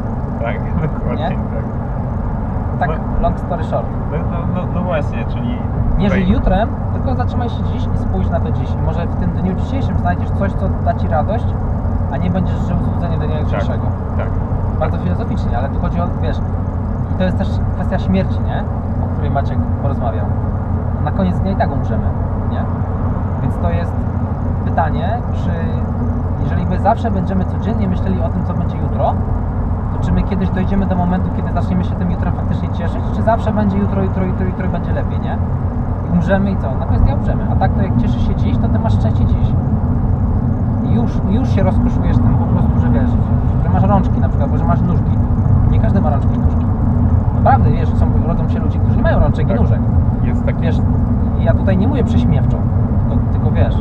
Tak, 0.42 0.56
dokładnie 0.82 1.22
Nie? 1.24 1.28
tak. 1.28 1.38
Tak, 2.78 2.88
No. 2.90 3.22
long 3.22 3.38
story 3.40 3.64
short. 3.64 3.86
No, 4.12 4.18
no, 4.30 4.38
no, 4.54 4.66
no 4.74 4.82
właśnie, 4.82 5.24
czyli... 5.24 5.58
Nie 5.98 6.10
żyj 6.10 6.28
jutrem, 6.28 6.68
tylko 6.92 7.14
zatrzymaj 7.14 7.50
się 7.50 7.62
dziś 7.62 7.88
i 7.94 7.98
spójrz 7.98 8.30
na 8.30 8.40
to 8.40 8.52
dziś. 8.52 8.70
I 8.70 8.78
może 8.86 9.06
w 9.06 9.16
tym 9.20 9.30
dniu 9.30 9.54
dzisiejszym 9.54 9.98
znajdziesz 9.98 10.30
coś, 10.30 10.52
co 10.52 10.68
da 10.84 10.94
Ci 10.94 11.08
radość, 11.08 11.46
a 12.12 12.16
nie 12.16 12.30
będziesz 12.30 12.56
żył 12.58 12.76
złudzenie 12.84 13.18
do 13.18 13.26
dnia 13.26 13.40
jutrzejszego. 13.40 13.86
Tak, 14.16 14.26
Bardzo 14.80 14.98
filozoficznie, 14.98 15.58
ale 15.58 15.68
tu 15.68 15.80
chodzi 15.80 16.00
o, 16.00 16.06
wiesz, 16.22 16.38
i 17.14 17.18
to 17.18 17.24
jest 17.24 17.38
też 17.38 17.48
kwestia 17.74 17.98
śmierci, 17.98 18.40
nie? 18.40 18.64
O 19.04 19.12
której 19.12 19.30
Maciek 19.30 19.58
porozmawiał. 19.82 20.26
Na 21.04 21.10
koniec 21.10 21.38
dnia 21.38 21.50
i 21.52 21.56
tak 21.56 21.72
umrzemy, 21.72 22.04
nie? 22.50 22.64
Więc 23.42 23.54
to 23.58 23.70
jest 23.70 23.92
pytanie, 24.72 25.18
czy 25.32 25.50
jeżeli 26.42 26.66
my 26.66 26.80
zawsze 26.80 27.10
będziemy 27.10 27.44
codziennie 27.44 27.88
myśleli 27.88 28.20
o 28.20 28.28
tym, 28.28 28.44
co 28.46 28.54
będzie 28.54 28.76
jutro, 28.76 29.14
to 29.92 30.04
czy 30.04 30.12
my 30.12 30.22
kiedyś 30.22 30.50
dojdziemy 30.50 30.86
do 30.86 30.96
momentu, 30.96 31.28
kiedy 31.36 31.52
zaczniemy 31.52 31.84
się 31.84 31.94
tym 31.94 32.10
jutrem 32.10 32.32
faktycznie 32.34 32.68
cieszyć, 32.68 33.02
czy 33.16 33.22
zawsze 33.22 33.52
będzie 33.52 33.78
jutro, 33.78 34.02
jutro, 34.02 34.24
jutro, 34.24 34.46
jutro 34.46 34.66
i 34.66 34.68
będzie 34.68 34.92
lepiej, 34.92 35.20
nie? 35.20 35.38
I 36.08 36.12
umrzemy 36.12 36.50
i 36.50 36.56
co? 36.56 36.74
Na 36.74 36.86
koniec 36.86 37.02
dnia 37.02 37.14
umrzemy. 37.14 37.42
A 37.52 37.56
tak 37.56 37.72
to 37.74 37.82
jak 37.82 37.96
cieszysz 37.96 38.26
się 38.26 38.34
dziś, 38.34 38.58
to 38.58 38.68
ty 38.68 38.78
masz 38.78 38.92
szczęście 38.92 39.24
dziś. 39.24 39.48
I 40.84 40.94
już, 40.94 41.10
już 41.30 41.48
się 41.48 41.62
rozkoszujesz 41.62 42.16
tym 42.16 42.34
po 42.34 42.44
prostu, 42.44 42.80
że 42.80 42.90
wiesz, 42.90 43.10
że 43.64 43.68
masz 43.68 43.82
rączki 43.82 44.20
na 44.20 44.28
przykład, 44.28 44.50
bo 44.50 44.58
że 44.58 44.64
masz 44.64 44.80
nóżki. 44.80 45.10
Nie 45.70 45.80
każdy 45.80 46.00
ma 46.00 46.10
rączki 46.10 46.34
i 46.34 46.38
nóżki. 46.38 46.66
Naprawdę, 47.34 47.70
wiesz, 47.70 47.94
są, 47.94 48.06
rodzą 48.26 48.48
się 48.48 48.58
ludzie, 48.58 48.78
którzy 48.78 48.96
nie 48.96 49.02
mają 49.02 49.18
rączek 49.18 49.48
Tak. 49.48 49.56
i 49.56 49.60
nóżek. 49.60 49.80
jest 50.24 50.46
taki... 50.46 50.60
Wiesz, 50.60 50.80
ja 51.40 51.54
tutaj 51.54 51.78
nie 51.78 51.88
mówię 51.88 52.04
prześmiewczo, 52.04 52.56
tylko, 53.08 53.24
tylko 53.32 53.50
wiesz, 53.50 53.76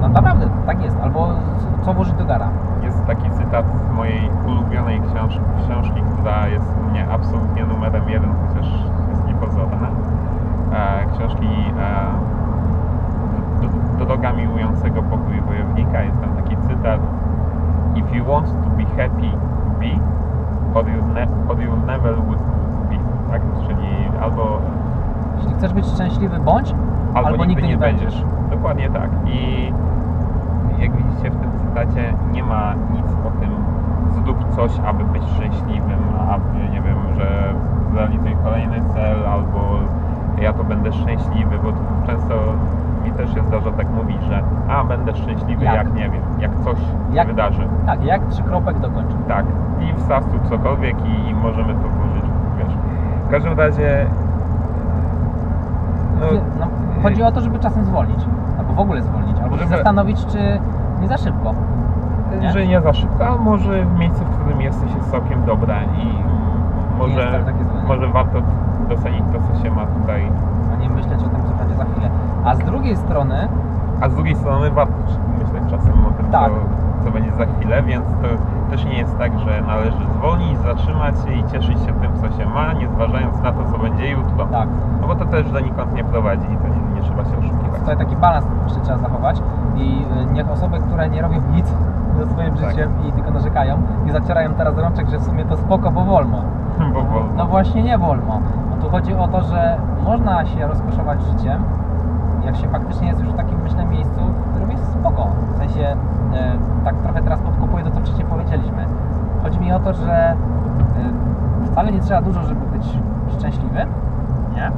no 0.00 0.08
naprawdę, 0.08 0.48
tak 0.66 0.82
jest. 0.82 0.96
Albo 1.02 1.28
co- 1.84 1.94
włożyć 1.94 2.14
do 2.14 2.24
gara. 2.24 2.48
Jest 2.82 3.06
taki 3.06 3.30
cytat 3.30 3.64
z 3.90 3.96
mojej 3.96 4.30
ulubionej 4.46 5.00
książ- 5.00 5.40
książki, 5.64 6.02
która 6.12 6.46
jest 6.48 6.66
u 6.86 6.90
mnie 6.90 7.06
absolutnie 7.12 7.64
numerem 7.66 8.08
jeden, 8.08 8.30
chociaż 8.48 8.70
jest 9.10 9.26
niepozorna. 9.26 9.88
E, 10.72 11.06
książki 11.16 11.46
e, 11.78 12.04
do, 13.98 14.04
Droga 14.06 14.32
miłującego 14.32 15.02
pokój 15.02 15.40
wojownika. 15.40 16.02
Jest 16.02 16.20
tam 16.20 16.30
taki 16.44 16.56
cytat 16.56 17.00
If 17.94 18.16
you 18.16 18.24
want 18.24 18.46
to 18.46 18.70
be 18.70 18.84
happy, 18.84 19.30
be, 19.80 20.00
or 20.78 20.88
you, 20.88 21.02
ne- 21.14 21.26
or 21.48 21.56
never 21.86 22.14
will 22.14 22.38
be. 22.90 22.96
Tak? 23.30 23.42
Czyli 23.66 23.88
albo 24.22 24.58
Jeśli 25.36 25.54
chcesz 25.54 25.72
być 25.72 25.86
szczęśliwy, 25.86 26.38
bądź, 26.38 26.74
albo, 27.14 27.28
Albo 27.28 27.44
nigdy, 27.44 27.46
nigdy 27.46 27.62
nie 27.62 27.68
nie 27.68 27.78
będziesz. 27.78 28.22
będziesz. 28.22 28.50
Dokładnie 28.50 28.90
tak. 28.90 29.10
I 29.26 29.72
jak 30.80 30.96
widzicie 30.96 31.30
w 31.30 31.40
tym 31.40 31.50
cytacie 31.68 32.14
nie 32.32 32.42
ma 32.42 32.74
nic 32.94 33.06
o 33.26 33.30
tym 33.40 33.50
zrób 34.24 34.54
coś, 34.56 34.70
aby 34.86 35.04
być 35.04 35.22
szczęśliwym, 35.36 35.98
aby 36.30 36.58
nie 36.72 36.80
wiem, 36.80 36.96
że 37.16 37.54
zrealizuj 37.92 38.36
kolejny 38.44 38.80
cel 38.94 39.26
albo 39.26 39.60
ja 40.40 40.52
to 40.52 40.64
będę 40.64 40.92
szczęśliwy, 40.92 41.58
bo 41.64 41.72
często 42.06 42.34
mi 43.04 43.10
też 43.12 43.34
się 43.34 43.42
zdarza 43.44 43.70
tak 43.70 43.90
mówić, 43.90 44.22
że 44.22 44.42
a, 44.68 44.84
będę 44.84 45.14
szczęśliwy 45.16 45.64
Jak? 45.64 45.74
jak, 45.74 45.94
nie 45.94 46.10
wiem, 46.10 46.22
jak 46.38 46.50
coś 46.64 46.78
Jak- 47.12 47.26
się 47.28 47.34
wydarzy. 47.34 47.68
Tak, 47.86 48.04
jak 48.04 48.26
trzy 48.28 48.42
kropek 48.42 48.78
dokończył. 48.78 49.18
Tak. 49.28 49.44
I 49.80 49.94
wstaw 50.00 50.24
tu 50.24 50.48
cokolwiek 50.48 50.96
i, 51.06 51.30
i 51.30 51.34
możemy 51.34 51.74
to 51.74 51.80
włożyć, 51.88 52.24
wiesz. 52.58 52.74
W 53.26 53.30
każdym 53.30 53.58
razie... 53.58 54.06
No, 56.20 56.26
No, 56.60 56.66
chodzi 57.02 57.22
o 57.22 57.32
to, 57.32 57.40
żeby 57.40 57.58
czasem 57.58 57.84
zwolnić, 57.84 58.20
albo 58.58 58.72
w 58.72 58.78
ogóle 58.80 59.02
zwolnić, 59.02 59.36
albo 59.42 59.56
się 59.56 59.62
Żeby- 59.62 59.76
zastanowić, 59.76 60.26
czy 60.26 60.60
nie 61.00 61.08
za 61.08 61.16
szybko. 61.18 61.54
nie? 62.40 62.52
że 62.52 62.66
nie 62.66 62.80
za 62.80 62.92
szybko, 62.92 63.26
a 63.26 63.36
może 63.36 63.84
w 63.84 63.98
miejscu, 63.98 64.24
w 64.24 64.28
którym 64.38 64.60
jesteś 64.60 64.94
jest 64.94 65.10
całkiem 65.10 65.44
dobre 65.44 65.74
i 65.98 66.14
może, 66.98 67.42
tak 67.46 67.54
może 67.88 68.06
warto 68.08 68.38
docenić 68.88 69.22
to, 69.32 69.38
co 69.56 69.62
się 69.62 69.70
ma 69.70 69.86
tutaj. 69.86 70.26
a 70.72 70.76
nie 70.82 70.90
myśleć 70.90 71.20
o 71.20 71.28
tym, 71.28 71.42
co 71.48 71.52
będzie 71.58 71.74
za 71.76 71.84
chwilę. 71.84 72.10
A 72.44 72.54
z 72.54 72.58
drugiej 72.58 72.96
strony, 72.96 73.48
A 74.00 74.08
z 74.08 74.14
drugiej 74.14 74.36
strony 74.36 74.70
warto 74.70 74.94
myśleć 75.42 75.62
czasem 75.70 76.06
o 76.06 76.10
tym, 76.10 76.26
Tak. 76.26 76.50
co, 76.50 77.04
co 77.04 77.10
będzie 77.10 77.32
za 77.32 77.46
chwilę, 77.46 77.82
więc 77.82 78.04
to 78.06 78.28
też 78.70 78.84
nie 78.84 78.98
jest 78.98 79.18
tak, 79.18 79.38
że 79.38 79.62
należy 79.66 80.06
zwolnić, 80.18 80.58
zatrzymać 80.58 81.14
się 81.24 81.32
i 81.32 81.44
cieszyć 81.44 81.78
się 81.80 81.92
tym, 81.92 82.12
co 82.20 82.38
się 82.42 82.48
ma, 82.48 82.72
nie 82.72 82.88
zważając 82.88 83.42
na 83.42 83.52
to, 83.52 83.58
co 83.72 83.78
będzie 83.78 84.10
jutro. 84.10 84.46
tak, 84.52 84.68
No 85.00 85.06
bo 85.08 85.14
to 85.14 85.24
też 85.24 85.50
donikąd 85.52 85.94
nie 85.94 86.04
prowadzi 86.04 86.44
i 86.52 86.56
to 86.56 86.68
nie, 86.68 86.94
nie 86.94 87.02
trzeba 87.02 87.24
się 87.24 87.38
oszukiwać. 87.38 87.80
tutaj 87.80 87.96
taki 87.96 88.16
balans 88.16 88.46
jeszcze 88.64 88.80
trzeba 88.80 88.98
zachować 88.98 89.42
i 89.76 90.04
y, 90.30 90.32
niech 90.32 90.50
osoby, 90.50 90.78
które 90.78 91.08
nie 91.08 91.22
robią 91.22 91.40
nic 91.52 91.66
ze 92.18 92.26
swoim 92.26 92.54
Tak. 92.54 92.70
życiem 92.70 92.90
i 93.08 93.12
tylko 93.12 93.30
narzekają, 93.30 93.78
nie 94.06 94.12
zacierają 94.12 94.54
teraz 94.54 94.78
rączek, 94.78 95.08
że 95.08 95.18
w 95.18 95.24
sumie 95.24 95.44
to 95.44 95.56
spoko, 95.56 95.90
bo 95.90 96.04
wolno. 96.04 96.36
Bo 96.94 97.02
wolno. 97.02 97.28
No 97.36 97.46
właśnie 97.46 97.82
nie 97.82 97.98
wolno. 97.98 98.40
No 98.70 98.76
tu 98.82 98.90
chodzi 98.90 99.14
o 99.14 99.28
to, 99.28 99.42
że 99.42 99.76
można 100.04 100.46
się 100.46 100.66
rozkoszować 100.66 101.18
życiem, 101.22 101.62
jak 102.44 102.56
się 102.56 102.68
faktycznie 102.68 103.08
jest 103.08 103.20
już 103.20 103.28
w 103.28 103.36
takim, 103.36 103.62
myślę, 103.62 103.84
miejscu, 103.84 104.20
jest 104.80 104.92
spoko. 104.92 105.26
W 105.54 105.56
sensie, 105.58 105.96
e, 106.34 106.58
tak 106.84 106.96
trochę 106.96 107.22
teraz 107.22 107.40
podkupuję 107.40 107.84
to, 107.84 107.90
co 107.90 108.00
wcześniej 108.00 108.26
powiedzieliśmy. 108.26 108.86
Chodzi 109.42 109.60
mi 109.60 109.72
o 109.72 109.80
to, 109.80 109.92
że 109.94 110.12
e, 110.12 110.36
wcale 111.66 111.92
nie 111.92 112.00
trzeba 112.00 112.22
dużo, 112.22 112.42
żeby 112.42 112.66
być 112.66 112.98
szczęśliwym, 113.38 113.88
nie? 114.54 114.70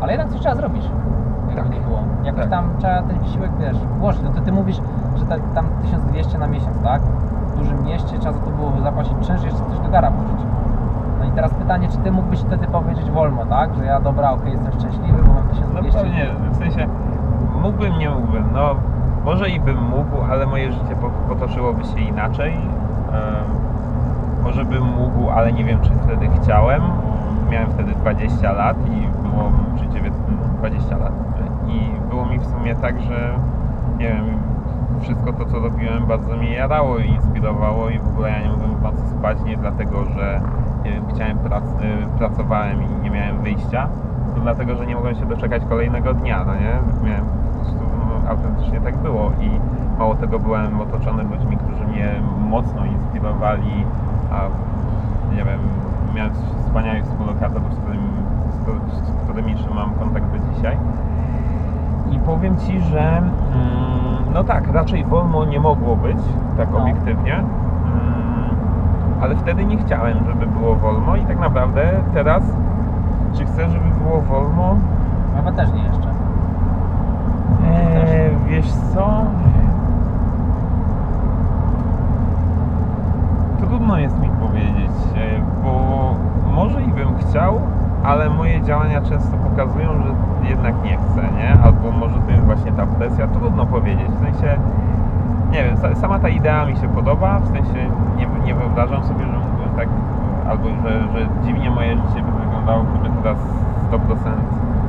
Ale 0.00 0.12
jednak 0.12 0.28
coś 0.28 0.40
trzeba 0.40 0.54
zrobić, 0.54 0.90
jakby 1.48 1.62
Tak. 1.62 1.70
nie 1.70 1.80
było. 1.80 1.98
Jakoś 2.24 2.40
Tak. 2.40 2.50
tam 2.50 2.70
trzeba 2.78 3.02
ten 3.02 3.18
wysiłek, 3.18 3.50
wiesz, 3.60 3.76
włożyć. 4.00 4.22
No 4.22 4.30
to 4.30 4.40
ty 4.40 4.52
mówisz, 4.52 4.80
że 5.16 5.24
te, 5.24 5.38
tam 5.54 5.66
1200 5.82 6.38
na 6.38 6.46
miesiąc, 6.46 6.82
tak? 6.84 7.02
W 7.52 7.58
dużym 7.58 7.84
mieście 7.84 8.18
trzeba 8.18 8.32
za 8.34 8.40
to 8.40 8.50
było 8.50 8.72
zapłacić 8.82 9.12
czynsz, 9.26 9.44
jeszcze 9.44 9.58
coś 9.58 9.78
do 9.78 9.88
gara 9.88 10.10
włożyć. 10.10 10.46
No 11.36 11.42
teraz 11.42 11.54
pytanie, 11.58 11.88
czy 11.88 11.98
ty 11.98 12.12
mógłbyś 12.12 12.40
wtedy 12.40 12.66
powiedzieć 12.66 13.10
wolno, 13.10 13.46
tak? 13.46 13.74
Że 13.74 13.84
ja 13.84 14.00
dobra, 14.00 14.30
okej, 14.32 14.52
jestem 14.52 14.72
szczęśliwy, 14.72 15.22
bo 15.22 15.32
mam 15.34 15.42
No 15.74 15.82
1200. 15.82 16.00
pewnie, 16.00 16.26
w 16.52 16.56
sensie 16.56 16.86
mógłbym, 17.62 17.98
nie 17.98 18.10
mógłbym, 18.10 18.44
no 18.52 18.74
może 19.24 19.50
i 19.50 19.60
bym 19.60 19.82
mógł, 19.82 20.32
ale 20.32 20.46
moje 20.46 20.72
życie 20.72 20.96
po- 21.00 21.34
potoczyłoby 21.34 21.84
się 21.84 22.00
inaczej. 22.00 22.56
Może 24.42 24.64
bym 24.64 24.82
mógł, 24.84 25.30
ale 25.30 25.52
nie 25.52 25.64
wiem 25.64 25.80
czy 25.80 25.90
wtedy 26.04 26.28
chciałem. 26.42 26.82
Miałem 27.50 27.70
wtedy 27.70 27.92
20 27.92 28.52
lat 28.52 28.76
i 28.88 29.28
było, 29.28 29.50
czy 29.78 29.86
19, 29.88 30.22
20 30.58 30.96
lat 30.96 31.12
i 31.68 31.90
było 32.10 32.26
mi 32.26 32.38
w 32.38 32.46
sumie 32.46 32.74
tak, 32.74 33.00
że 33.00 33.30
nie 33.98 34.08
wiem, 34.08 34.24
wszystko 35.00 35.32
to 35.32 35.44
co 35.44 35.58
robiłem 35.60 36.06
bardzo 36.06 36.36
mnie 36.36 36.52
jarało 36.54 36.98
i 36.98 37.08
inspirowało 37.08 37.88
i 37.88 37.98
w 37.98 38.08
ogóle 38.08 38.30
ja 38.30 38.42
nie 38.42 38.48
mogłem 38.48 38.70
w 38.76 38.82
nocy 38.82 39.06
spać 39.18 39.38
nie 39.44 39.56
dlatego, 39.56 40.04
że 40.04 40.40
nie 40.86 40.92
wiem, 40.92 41.04
chciałem 41.14 41.38
prac, 41.38 41.64
y, 41.64 42.18
pracowałem 42.18 42.78
i 42.82 43.02
nie 43.04 43.10
miałem 43.10 43.42
wyjścia, 43.42 43.88
to 44.34 44.40
dlatego, 44.40 44.76
że 44.76 44.86
nie 44.86 44.94
mogłem 44.94 45.14
się 45.14 45.26
doczekać 45.26 45.62
kolejnego 45.68 46.14
dnia, 46.14 46.44
no 46.46 46.54
nie? 46.54 47.08
Miałem 47.08 47.24
po 47.26 47.58
prostu, 47.58 47.80
no, 48.08 48.30
autentycznie 48.30 48.80
tak 48.80 48.96
było 48.96 49.30
i 49.40 49.50
mało 49.98 50.14
tego 50.14 50.38
byłem 50.38 50.80
otoczony 50.80 51.22
ludźmi, 51.22 51.56
którzy 51.56 51.86
mnie 51.86 52.08
mocno 52.50 52.84
inspirowali, 52.84 53.84
a 54.32 54.40
nie 55.36 55.44
wiem, 55.44 55.60
miałem 56.14 56.32
wspaniałych 56.64 57.04
współlokatorów, 57.04 57.74
z 57.74 57.78
którymi, 57.78 58.08
z, 58.96 59.24
którymi 59.24 59.54
trzymam 59.54 59.90
kontakt 59.98 60.26
do 60.26 60.54
dzisiaj. 60.54 60.76
I 62.10 62.18
powiem 62.18 62.56
Ci, 62.56 62.80
że 62.80 63.16
mm, 63.18 63.26
no 64.34 64.44
tak, 64.44 64.72
raczej 64.72 65.04
wolno 65.04 65.44
nie 65.44 65.60
mogło 65.60 65.96
być, 65.96 66.18
tak 66.56 66.68
No. 66.72 66.78
obiektywnie. 66.78 67.42
Ale 69.20 69.36
wtedy 69.36 69.64
nie 69.64 69.76
chciałem, 69.76 70.18
żeby 70.26 70.46
było 70.46 70.74
wolno 70.74 71.16
i 71.16 71.24
tak 71.24 71.38
naprawdę 71.38 71.92
teraz, 72.14 72.42
czy 73.34 73.44
chcę, 73.44 73.70
żeby 73.70 73.90
było 74.04 74.20
wolno? 74.20 74.76
Chyba 75.36 75.52
też 75.52 75.72
nie 75.72 75.82
jeszcze. 75.82 76.08
Eee, 77.66 78.30
wiesz 78.48 78.72
co? 78.94 79.22
Trudno 83.58 83.98
jest 83.98 84.18
mi 84.20 84.28
powiedzieć, 84.28 84.90
e, 85.16 85.40
bo 85.64 86.14
może 86.54 86.82
i 86.82 86.88
bym 86.88 87.08
chciał, 87.18 87.60
ale 88.04 88.30
moje 88.30 88.62
działania 88.62 89.00
często 89.00 89.36
pokazują, 89.36 89.88
że 89.88 90.48
jednak 90.50 90.74
nie 90.84 90.96
chcę, 90.96 91.22
nie? 91.38 91.62
Albo 91.64 91.90
może 91.90 92.14
to 92.14 92.30
jest 92.30 92.44
właśnie 92.44 92.72
ta 92.72 92.86
presja, 92.86 93.26
trudno 93.26 93.66
powiedzieć. 93.66 94.08
W 94.08 94.24
sensie, 94.24 94.56
nie 95.56 95.64
wiem, 95.64 95.76
sa- 95.80 95.96
sama 95.96 96.18
ta 96.20 96.28
idea 96.28 96.66
mi 96.66 96.76
się 96.76 96.88
podoba, 96.88 97.38
w 97.38 97.46
sensie 97.46 97.80
nie, 98.16 98.26
nie 98.46 98.54
wyobrażam 98.54 99.04
sobie, 99.04 99.24
że 99.24 99.38
mógłbym 99.38 99.70
tak, 99.76 99.88
albo 100.48 100.68
że, 100.68 100.92
że 101.12 101.20
dziwnie 101.44 101.70
moje 101.70 101.92
życie 101.96 102.20
by 102.26 102.32
wyglądało, 102.44 102.84
gdyby 102.84 103.08
teraz 103.22 103.38
100% 103.90 103.96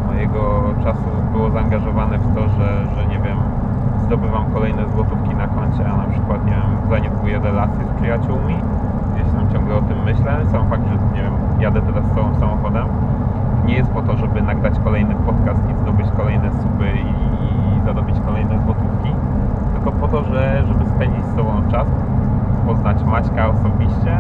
mojego 0.08 0.64
czasu 0.84 1.10
było 1.32 1.50
zaangażowane 1.50 2.18
w 2.18 2.36
to, 2.36 2.42
że, 2.42 2.68
że 2.96 3.06
nie 3.06 3.20
wiem, 3.20 3.38
zdobywam 4.06 4.46
kolejne 4.54 4.84
złotówki 4.90 5.36
na 5.36 5.48
koncie, 5.48 5.84
a 5.92 5.98
na 5.98 6.08
przykład, 6.14 6.46
nie 6.46 6.52
wiem, 6.52 6.90
zaniedbuję 6.90 7.40
relacje 7.40 7.86
z 7.86 8.00
przyjaciółmi, 8.00 8.56
gdzieś 9.14 9.28
tam 9.36 9.54
ciągle 9.54 9.76
o 9.76 9.82
tym 9.82 9.98
myślę. 10.06 10.32
Sam 10.52 10.70
fakt, 10.70 10.84
że, 10.88 10.96
nie 11.16 11.22
wiem, 11.24 11.34
jadę 11.60 11.82
teraz 11.82 12.06
z 12.06 12.16
całym 12.16 12.36
samochodem, 12.36 12.88
nie 13.66 13.74
jest 13.74 13.90
po 13.92 14.02
to, 14.02 14.18
żeby 14.18 14.42
nagrać 14.42 14.74
kolejny 14.84 15.16
podcast 15.16 15.62
i 15.72 15.82
zdobyć 15.82 16.08
kolejne 16.18 16.52
suby 16.52 16.90
i, 16.96 17.12
i 17.78 17.86
zarobić 17.86 18.16
kolejne 18.26 18.56
złotówki, 18.66 18.87
tylko 19.78 19.92
po 19.92 20.08
to, 20.08 20.24
że, 20.24 20.64
żeby 20.68 20.86
spędzić 20.86 21.26
z 21.26 21.36
sobą 21.36 21.52
czas, 21.72 21.88
poznać 22.68 23.04
Maćka 23.04 23.48
osobiście, 23.48 24.18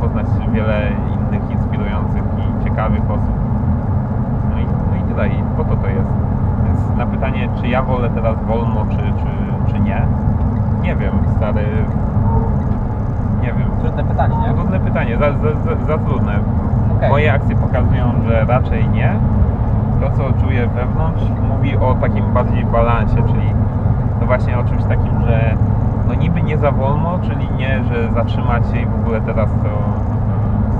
poznać 0.00 0.26
wiele 0.52 0.90
innych 1.14 1.50
inspirujących 1.50 2.22
i 2.38 2.64
ciekawych 2.64 3.10
osób. 3.10 3.34
No 4.50 4.60
i, 4.60 4.64
no 4.64 4.96
i 5.00 5.08
tyle, 5.08 5.28
i 5.28 5.42
po 5.56 5.64
to 5.64 5.76
to 5.76 5.86
jest. 5.88 6.10
Więc 6.64 6.98
na 6.98 7.06
pytanie, 7.06 7.48
czy 7.60 7.68
ja 7.68 7.82
wolę 7.82 8.10
teraz 8.14 8.36
wolno, 8.46 8.86
czy, 8.90 8.96
czy, 8.96 9.72
czy 9.72 9.80
nie, 9.80 10.02
nie 10.82 10.96
wiem, 10.96 11.12
stary, 11.36 11.66
nie 13.42 13.52
wiem. 13.52 13.70
Trudne 13.80 14.04
pytanie, 14.04 14.36
nie? 14.36 14.54
Trudne 14.54 14.80
pytanie, 14.80 15.18
za, 15.18 15.32
za, 15.32 15.38
za, 15.38 15.86
za 15.86 15.98
trudne. 15.98 16.38
Okej. 16.96 17.10
Moje 17.10 17.32
akcje 17.32 17.56
pokazują, 17.56 18.04
że 18.28 18.44
raczej 18.44 18.88
nie. 18.88 19.14
To, 20.00 20.10
co 20.10 20.44
czuję 20.44 20.66
wewnątrz, 20.66 21.22
mówi 21.48 21.76
o 21.76 21.94
takim 21.94 22.24
bardziej 22.34 22.64
balansie, 22.64 23.16
czyli 23.16 23.54
no 24.20 24.26
właśnie 24.26 24.58
o 24.58 24.64
czymś 24.64 24.84
takim, 24.84 25.20
że 25.26 25.54
no 26.08 26.14
niby 26.14 26.42
nie 26.42 26.58
za 26.58 26.70
wolno, 26.70 27.18
czyli 27.22 27.48
nie, 27.58 27.84
że 27.84 28.12
zatrzymać 28.12 28.62
się 28.70 28.80
i 28.80 28.86
w 28.86 28.94
ogóle 28.94 29.20
teraz 29.20 29.48
to 29.50 29.68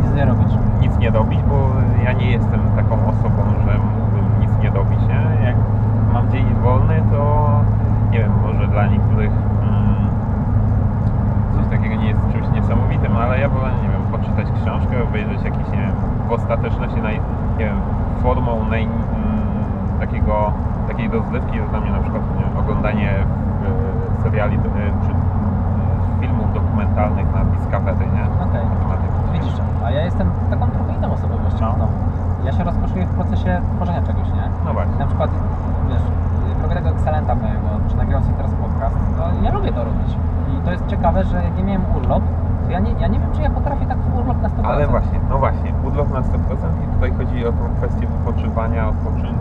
Nic 0.02 0.14
nie 0.16 0.24
robić. 0.24 0.48
nic 0.80 0.98
nie 0.98 1.10
robić, 1.10 1.40
bo 1.42 1.68
ja 2.04 2.12
nie 2.12 2.30
jestem 2.30 2.60
taką 2.76 2.94
osobą, 2.94 3.42
że 3.66 3.78
mógłbym 3.78 4.40
nic 4.40 4.50
nie 4.62 4.70
robić, 4.70 5.00
nie? 5.08 5.44
Jak 5.46 5.56
mam 6.12 6.30
dzień 6.30 6.44
wolny, 6.62 7.02
to 7.12 7.50
nie 8.10 8.18
wiem, 8.18 8.32
może 8.42 8.68
dla 8.68 8.86
niektórych 8.86 9.30
mm, 9.62 10.08
coś 11.54 11.66
takiego 11.70 11.94
nie 12.02 12.08
jest 12.08 12.20
czymś 12.32 12.48
niesamowitym, 12.54 13.16
ale 13.16 13.40
ja 13.40 13.48
wolę, 13.48 13.70
nie 13.82 13.88
wiem, 13.88 14.02
poczytać 14.12 14.46
książkę, 14.62 15.02
obejrzeć 15.08 15.42
jakiś, 15.44 15.66
nie 15.72 15.78
wiem, 15.78 15.94
w 16.28 16.32
ostateczności 16.32 17.02
naj, 17.02 17.20
nie 17.58 17.64
wiem, 17.64 17.76
formą 18.22 18.64
naj, 18.70 18.82
mm, 18.82 18.90
takiego, 20.00 20.52
takiej 21.00 21.18
rozrywki 21.20 21.56
jest 21.56 21.70
dla 21.70 21.80
mnie 21.80 21.90
na 21.92 21.98
przykład 21.98 22.22
nie 22.38 22.60
oglądanie 22.60 23.10
e, 23.10 24.22
seriali 24.22 24.56
e, 24.56 24.60
czy 25.04 25.10
e, 25.12 26.20
filmów 26.20 26.52
dokumentalnych 26.54 27.26
na 27.34 27.44
Discovery, 27.44 28.06
nie? 28.16 28.24
Okej. 28.46 28.64
Tematy 28.82 29.06
Widzisz, 29.32 29.54
a 29.84 29.90
ja 29.90 30.04
jestem 30.04 30.30
taką 30.50 30.66
trochę 30.70 30.92
inną 30.94 31.12
osobowością 31.12 31.60
No. 31.66 31.72
znowu. 31.76 31.92
Ja 32.44 32.52
się 32.52 32.64
rozkoszuję 32.64 33.06
w 33.06 33.10
procesie 33.10 33.60
tworzenia 33.76 34.02
czegoś, 34.02 34.28
nie? 34.28 34.44
No 34.64 34.72
właśnie. 34.72 34.96
Na 34.98 35.06
przykład, 35.06 35.30
wiesz, 35.88 36.02
robię 36.62 36.74
tego 36.74 36.88
Excelenta 36.88 37.34
mojego, 37.34 37.68
czy 37.88 37.96
nagrywam 37.96 38.22
sobie 38.24 38.36
teraz 38.36 38.52
podcast, 38.54 38.96
to 39.16 39.22
ja 39.44 39.50
lubię 39.52 39.72
to 39.72 39.84
robić. 39.84 40.10
I 40.52 40.64
to 40.64 40.70
jest 40.72 40.86
ciekawe, 40.86 41.24
że 41.24 41.36
jak 41.44 41.58
ja 41.58 41.64
miałem 41.64 41.84
urlop, 41.96 42.22
to 42.64 42.70
ja 42.70 42.80
nie, 42.80 42.92
ja 42.92 43.08
nie 43.08 43.18
wiem, 43.20 43.30
czy 43.32 43.42
ja 43.42 43.50
potrafię 43.50 43.86
tak 43.86 43.98
w 43.98 44.18
urlop 44.18 44.42
na 44.42 44.48
100%. 44.48 44.52
Ale 44.64 44.86
właśnie, 44.86 45.18
no 45.30 45.38
właśnie, 45.38 45.72
urlop 45.84 46.10
na 46.12 46.20
100% 46.20 46.26
i 46.84 46.94
tutaj 46.94 47.12
chodzi 47.18 47.46
o 47.46 47.52
tą 47.52 47.64
kwestię 47.78 48.06
wypoczywania, 48.06 48.88
odpoczynku 48.88 49.39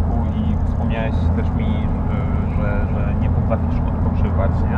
wspomniałeś 0.70 1.16
też 1.36 1.50
mi, 1.52 1.66
że, 2.10 2.18
że, 2.58 2.86
że 2.94 3.14
nie 3.22 3.30
potrafisz 3.30 3.80
odpoczywać, 3.80 4.52
nie? 4.72 4.78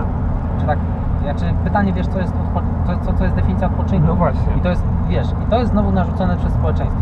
Czy 0.59 0.65
tak, 0.65 0.79
ja, 1.25 1.33
czy 1.35 1.45
pytanie, 1.63 1.93
wiesz, 1.93 2.07
co 2.07 2.19
jest, 2.19 2.33
odpo, 2.33 2.61
co, 3.05 3.13
co, 3.13 3.23
jest 3.23 3.35
definicja 3.35 3.67
odpoczynku? 3.67 4.07
No 4.07 4.15
właśnie. 4.15 4.53
I 4.57 4.61
to 4.61 4.69
jest, 4.69 4.83
wiesz, 5.09 5.27
i 5.47 5.49
to 5.49 5.59
jest 5.59 5.71
znowu 5.71 5.91
narzucone 5.91 6.37
przez 6.37 6.53
społeczeństwo. 6.53 7.01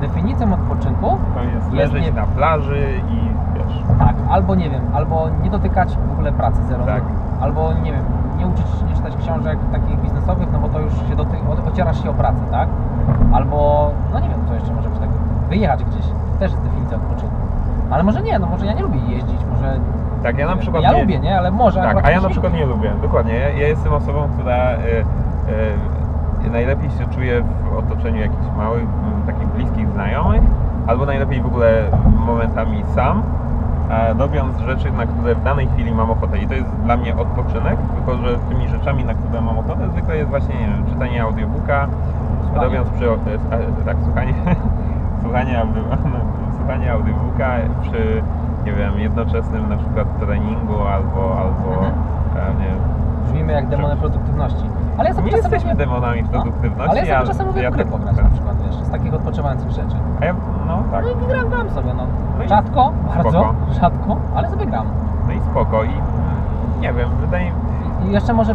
Definicją 0.00 0.54
odpoczynku 0.54 1.18
To 1.34 1.42
jest 1.42 1.54
Jest 1.54 1.72
leżeć 1.72 2.04
nie- 2.06 2.12
na 2.12 2.26
plaży 2.26 2.86
i 3.10 3.30
wiesz. 3.54 3.82
Tak, 3.98 4.14
albo 4.30 4.54
nie 4.54 4.70
wiem, 4.70 4.82
albo 4.94 5.26
nie 5.42 5.50
dotykać 5.50 5.96
w 6.08 6.12
ogóle 6.12 6.32
pracy 6.32 6.62
zero. 6.68 6.84
Tak. 6.86 7.02
Albo 7.40 7.72
nie 7.82 7.92
wiem, 7.92 8.02
nie 8.38 8.46
uczyć 8.46 8.66
się 8.68 8.84
nie 8.84 8.94
czytać 8.94 9.16
książek 9.16 9.58
takich 9.72 10.00
biznesowych, 10.00 10.48
no 10.52 10.58
bo 10.58 10.68
to 10.68 10.80
już 10.80 10.92
się 11.08 11.16
doty- 11.16 11.36
o- 11.66 11.68
ocierasz 11.72 12.02
się 12.02 12.10
o 12.10 12.14
pracę, 12.14 12.40
tak? 12.50 12.68
Albo, 13.32 13.90
no 14.12 14.20
nie 14.20 14.28
wiem, 14.28 14.38
co 14.48 14.54
jeszcze 14.54 14.74
może 14.74 14.88
być 14.88 14.98
tak. 14.98 15.08
Wyjechać 15.48 15.84
gdzieś, 15.84 16.06
to 16.06 16.38
też 16.38 16.50
jest 16.52 16.62
definicja 16.64 16.96
odpoczynku. 16.96 17.36
Ale 17.90 18.02
może 18.02 18.22
nie, 18.22 18.38
no 18.38 18.46
może 18.46 18.66
ja 18.66 18.72
nie 18.72 18.82
lubię 18.82 18.98
jeździć, 19.08 19.40
może. 19.52 19.80
Tak, 20.22 20.38
ja 20.38 20.46
na 20.46 20.56
przykład 20.56 20.82
ja 20.82 20.92
nie- 20.92 21.00
lubię, 21.00 21.20
nie? 21.20 21.38
Ale 21.38 21.50
może. 21.50 21.80
Tak, 21.80 22.06
a 22.06 22.10
ja 22.10 22.20
na 22.20 22.28
przykład 22.28 22.52
nie 22.54 22.66
lubię. 22.66 22.92
Dokładnie. 23.02 23.34
Ja, 23.34 23.48
ja 23.48 23.68
jestem 23.68 23.92
osobą, 23.92 24.28
która 24.34 24.72
y, 24.72 24.76
y, 26.46 26.50
najlepiej 26.50 26.90
się 26.90 27.06
czuje 27.14 27.42
w 27.42 27.78
otoczeniu 27.78 28.20
jakichś 28.20 28.46
małych, 28.56 28.82
m, 28.82 29.22
takich 29.26 29.48
bliskich 29.48 29.88
znajomych, 29.88 30.42
albo 30.86 31.06
najlepiej 31.06 31.40
w 31.42 31.46
ogóle 31.46 31.82
momentami 32.26 32.84
sam, 32.94 33.22
robiąc 34.18 34.58
rzeczy, 34.58 34.90
na 34.92 35.06
które 35.06 35.34
w 35.34 35.42
danej 35.44 35.68
chwili 35.68 35.92
mam 35.92 36.10
ochotę. 36.10 36.38
I 36.38 36.46
to 36.46 36.54
jest 36.54 36.68
dla 36.84 36.96
mnie 36.96 37.16
odpoczynek, 37.16 37.76
tylko 37.96 38.16
że 38.16 38.38
tymi 38.38 38.68
rzeczami, 38.68 39.04
na 39.04 39.14
które 39.14 39.40
mam 39.40 39.58
ochotę, 39.58 39.88
zwykle 39.88 40.16
jest 40.16 40.30
właśnie, 40.30 40.54
nie 40.54 40.66
wiem, 40.66 40.86
czytanie 40.92 41.22
audiobooka, 41.22 41.86
Słuchanie. 42.42 42.64
robiąc 42.66 42.88
przy, 42.90 43.04
tak, 43.86 43.96
słuchanie, 44.04 44.34
słuchanie, 45.22 45.58
audio, 45.60 45.82
słuchanie 46.70 46.92
audiobooka 46.92 47.50
przy, 47.82 48.22
nie 48.66 48.72
wiem, 48.72 48.98
jednoczesnym 48.98 49.68
na 49.68 49.76
przykład 49.76 50.20
treningu 50.20 50.74
albo, 50.74 51.38
albo 51.38 51.70
Mhm. 51.86 51.92
e, 52.36 52.60
nie 52.60 52.66
wiem, 52.66 52.78
Brzmimy 53.24 53.52
jak 53.52 53.68
demony 53.68 53.96
produktywności. 53.96 54.64
Ale 54.98 55.08
ja 55.08 55.14
sobie 55.14 55.26
nie 55.26 55.32
czasem 55.32 55.52
jesteśmy 55.52 55.74
demonami 55.74 56.22
No, 56.22 56.28
produktywności, 56.28 56.90
Ale 56.90 57.06
ja 57.06 57.16
sobie 57.18 57.28
czasem 57.28 57.46
lubię 57.46 57.62
ja 57.62 57.70
w 57.70 57.74
gry 57.74 57.84
tak- 57.84 57.92
pograć 57.92 58.16
na 58.16 58.28
przykład, 58.30 58.56
wiesz, 58.66 58.74
z 58.76 58.90
takich 58.90 59.14
odpoczywających 59.14 59.70
rzeczy. 59.70 59.96
A 60.20 60.24
ja, 60.24 60.34
no 60.66 60.82
tak, 60.92 61.04
No 61.04 61.10
i 61.10 61.28
gram, 61.28 61.48
gram 61.48 61.70
sobie, 61.70 61.94
no. 61.94 62.02
No 62.38 62.48
Rzadko, 62.48 62.92
bardzo, 63.14 63.30
spoko. 63.30 63.54
rzadko, 63.80 64.16
ale 64.34 64.50
sobie 64.50 64.66
gram. 64.66 64.86
no 65.26 65.32
i 65.32 65.40
spoko 65.40 65.84
i 65.84 65.90
nie 66.80 66.92
wiem, 66.92 67.08
wydaje 67.20 67.44
mi 67.44 67.56
I 68.08 68.12
jeszcze 68.12 68.32
może 68.32 68.54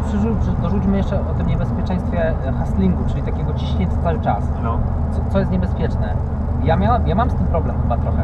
dorzućmy 0.61 0.97
jeszcze 0.97 1.16
o 1.22 1.34
tym 1.38 1.47
niebezpieczeństwie 1.47 2.34
hustlingu, 2.59 3.03
czyli 3.07 3.22
takiego 3.22 3.53
ciśnięcia 3.53 3.95
cały 4.03 4.20
czas. 4.20 4.43
no, 4.63 4.78
Co, 5.11 5.22
co 5.32 5.39
jest 5.39 5.51
niebezpieczne? 5.51 6.13
Ja, 6.64 6.76
miałam, 6.76 7.08
ja 7.08 7.16
mam 7.16 7.30
z 7.30 7.36
tym 7.36 7.45
problem 7.45 7.76
chyba 7.82 7.97
trochę. 7.97 8.24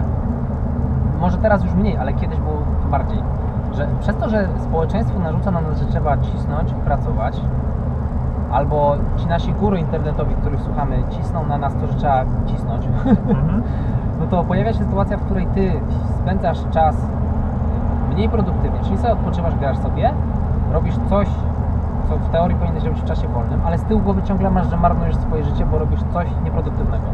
Może 1.20 1.38
teraz 1.38 1.64
już 1.64 1.74
mniej, 1.74 1.98
ale 1.98 2.14
kiedyś 2.14 2.40
było 2.40 2.58
bardziej. 2.92 3.24
Że 3.74 3.88
przez 4.00 4.16
to, 4.16 4.30
że 4.30 4.48
społeczeństwo 4.60 5.20
narzuca 5.20 5.52
na 5.52 5.62
nas, 5.62 5.80
że 5.80 5.86
trzeba 5.86 6.18
cisnąć 6.18 6.72
i 6.72 6.76
pracować, 6.76 7.42
albo 8.52 8.96
ci 9.18 9.28
nasi 9.28 9.54
guru 9.54 9.76
internetowi, 9.78 10.36
których 10.36 10.62
słuchamy, 10.62 11.04
cisną 11.10 11.46
na 11.46 11.58
nas 11.58 11.74
to, 11.76 11.88
że 11.88 11.94
trzeba 11.94 12.26
cisnąć, 12.46 12.86
mhm. 12.86 13.64
no 14.20 14.28
to 14.28 14.44
pojawia 14.44 14.74
się 14.74 14.80
sytuacja, 14.80 15.18
w 15.18 15.22
której 15.22 15.48
ty 15.48 15.72
spędzasz 16.22 16.60
czas 16.72 16.96
mniej 18.14 18.30
produktywnie, 18.30 18.80
czyli 18.84 18.98
sobie 18.98 19.14
odpoczywasz, 19.14 19.56
grasz 19.56 19.78
sobie, 19.78 20.14
robisz 20.74 20.96
coś, 21.10 21.28
co 22.10 22.18
w 22.18 22.30
teorii 22.30 22.58
powinieneś 22.58 22.84
robić 22.84 23.02
w 23.02 23.06
czasie 23.06 23.28
wolnym, 23.28 23.62
ale 23.66 23.78
z 23.78 23.84
tyłu 23.84 24.00
głowy 24.00 24.24
ciągle 24.24 24.52
masz, 24.52 24.70
że 24.70 24.78
marnujesz 24.78 25.16
swoje 25.16 25.44
życie, 25.44 25.66
bo 25.66 25.80
robisz 25.80 26.00
coś 26.14 26.28
nieproduktywnego. 26.44 27.06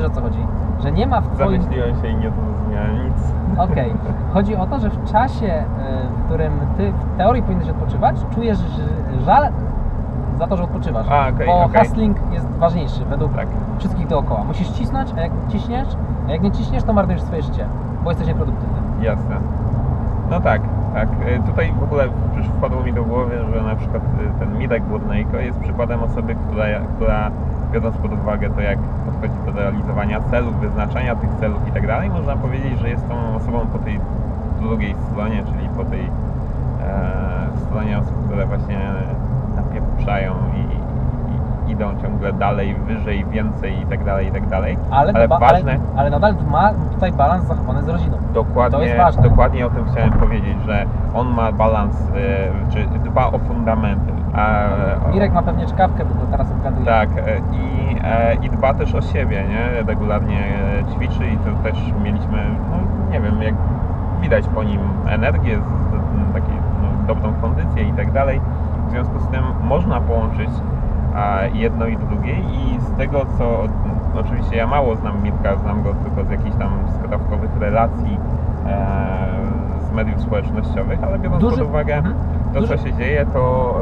Wiesz 0.00 0.08
o 0.10 0.14
co 0.14 0.20
chodzi? 0.20 0.38
Że 0.82 0.92
nie 0.92 1.06
ma 1.06 1.20
w 1.20 1.28
twoim... 1.28 1.62
zamyśliłem 1.62 2.00
się 2.02 2.08
i 2.08 2.14
nie 2.16 2.30
zrozumiałem 2.30 3.06
nic. 3.06 3.32
Okej. 3.58 3.92
Chodzi 4.34 4.56
o 4.56 4.66
to, 4.66 4.78
że 4.78 4.90
w 4.90 5.12
czasie, 5.12 5.46
y, 5.46 6.08
w 6.08 6.24
którym 6.24 6.52
ty 6.76 6.92
w 6.92 7.16
teorii 7.16 7.42
powinieneś 7.42 7.68
odpoczywać, 7.70 8.16
czujesz 8.34 8.58
żal 9.26 9.48
za 10.38 10.46
to, 10.46 10.56
że 10.56 10.62
odpoczywasz. 10.62 11.06
A, 11.10 11.28
okej, 11.28 11.46
bo 11.46 11.62
okej. 11.64 11.80
hustling 11.80 12.16
jest 12.32 12.46
ważniejszy 12.50 13.04
według 13.04 13.36
Tak. 13.36 13.48
wszystkich 13.78 14.06
dookoła. 14.06 14.44
Musisz 14.44 14.68
cisnąć, 14.70 15.12
a 15.16 15.20
jak 15.20 15.32
ciśniesz, 15.48 15.88
a 16.28 16.32
jak 16.32 16.42
nie 16.42 16.50
ciśniesz, 16.50 16.84
to 16.84 16.92
marnujesz 16.92 17.22
swoje 17.22 17.42
życie, 17.42 17.64
bo 18.04 18.10
jesteś 18.10 18.28
nieproduktywny. 18.28 18.78
Jasne. 19.02 19.36
No 20.30 20.40
tak, 20.40 20.62
tak. 20.94 21.08
Y, 21.08 21.42
Tutaj 21.46 21.72
w 21.80 21.82
ogóle 21.82 22.04
wpadło 22.58 22.82
mi 22.82 22.92
do 22.92 23.04
głowy, 23.04 23.38
że 23.54 23.62
na 23.62 23.76
przykład 23.76 24.02
y, 24.02 24.38
ten 24.38 24.58
Mirek 24.58 24.82
Burnejko 24.82 25.36
jest 25.36 25.58
przykładem 25.58 26.02
osoby, 26.02 26.34
która, 26.34 26.64
która 26.96 27.30
biorąc 27.72 27.96
pod 27.96 28.12
uwagę 28.12 28.50
to, 28.50 28.60
jak 28.60 28.78
podchodzi 29.06 29.34
do 29.46 29.60
realizowania 29.60 30.20
celów, 30.30 30.60
wyznaczania 30.60 31.14
tych 31.16 31.30
celów 31.40 31.68
i 31.68 31.72
tak 31.72 31.86
dalej, 31.86 32.10
można 32.10 32.36
powiedzieć, 32.36 32.78
że 32.80 32.88
jest 32.88 33.08
tą 33.08 33.14
osobą 33.36 33.58
po 33.72 33.78
tej 33.78 34.00
drugiej 34.60 34.94
stronie, 35.10 35.42
czyli 35.44 35.68
po 35.76 35.84
tej 35.84 36.00
e, 36.00 37.58
stronie 37.66 37.98
osób, 37.98 38.26
które 38.26 38.46
właśnie 38.46 38.78
napieprzają 39.56 40.32
i, 40.56 40.60
i 41.70 41.72
idą 41.72 41.90
ciągle 42.02 42.32
dalej, 42.32 42.74
wyżej, 42.86 43.24
więcej 43.30 43.80
i 43.82 43.86
tak 43.86 44.04
dalej, 44.04 44.28
i 44.28 44.30
tak 44.32 44.48
dalej. 44.48 44.76
Ale, 44.90 45.12
Ale 45.14 45.28
ważne- 45.28 45.72
ale, 45.72 45.78
ale 45.96 46.10
nadal 46.10 46.34
ma 46.50 46.70
tutaj 46.92 47.12
balans 47.12 47.44
zachowany 47.44 47.82
z 47.82 47.88
rodziną. 47.88 48.16
Dokładnie, 48.34 48.78
To 48.78 48.84
jest 48.84 48.96
ważne. 48.96 49.22
dokładnie 49.22 49.66
o 49.66 49.70
tym 49.70 49.84
chciałem 49.92 50.10
powiedzieć, 50.12 50.56
że 50.66 50.84
on 51.14 51.28
ma 51.34 51.52
balans, 51.52 51.94
e, 52.68 52.72
czy 52.72 52.86
dba 53.04 53.26
o 53.26 53.38
fundamenty. 53.38 54.12
Mirek 55.12 55.32
ma 55.32 55.42
pewnie 55.42 55.66
czkawkę, 55.66 56.04
bo 56.04 56.14
to 56.14 56.26
teraz 56.30 56.52
obgaduje. 56.52 56.86
Tak, 56.86 57.08
e, 57.16 57.38
i, 57.38 57.96
e, 58.04 58.34
i 58.34 58.50
dba 58.50 58.74
też 58.74 58.94
o 58.94 59.02
siebie, 59.02 59.44
nie? 59.48 59.82
Regularnie 59.82 60.38
e, 60.38 60.94
ćwiczy 60.94 61.26
i 61.26 61.36
to 61.36 61.62
też 61.62 61.78
mieliśmy, 62.02 62.38
no 62.70 62.76
nie 63.12 63.20
wiem, 63.20 63.42
jak 63.42 63.54
widać 64.20 64.44
po 64.54 64.64
nim 64.64 64.80
energię, 65.08 65.58
taką 66.32 66.46
no, 66.82 67.14
dobrą 67.14 67.34
kondycję 67.40 67.88
i 67.88 67.92
tak 67.92 68.12
dalej. 68.12 68.40
W 68.88 68.90
związku 68.90 69.18
z 69.18 69.28
tym 69.28 69.44
można 69.62 70.00
połączyć 70.00 70.50
a, 71.14 71.38
jedno 71.52 71.86
i 71.86 71.96
drugie 71.96 72.32
i 72.32 72.80
z 72.80 72.96
tego 72.96 73.26
co, 73.38 73.62
oczywiście 74.20 74.56
ja 74.56 74.66
mało 74.66 74.96
znam 74.96 75.22
Mirka, 75.22 75.56
znam 75.56 75.82
go 75.82 75.94
tylko 75.94 76.24
z 76.24 76.30
jakichś 76.30 76.56
tam 76.56 76.70
skrawkowych 76.98 77.50
relacji 77.60 78.18
e, 78.66 79.29
z 79.90 79.92
mediów 79.92 80.20
społecznościowych, 80.20 81.04
ale 81.04 81.18
biorąc 81.18 81.40
Duży- 81.42 81.56
pod 81.58 81.66
uwagę 81.68 81.94
Mhm. 81.94 82.14
to, 82.54 82.60
Duży- 82.60 82.78
co 82.78 82.84
się 82.84 82.92
dzieje, 82.94 83.26
to 83.26 83.74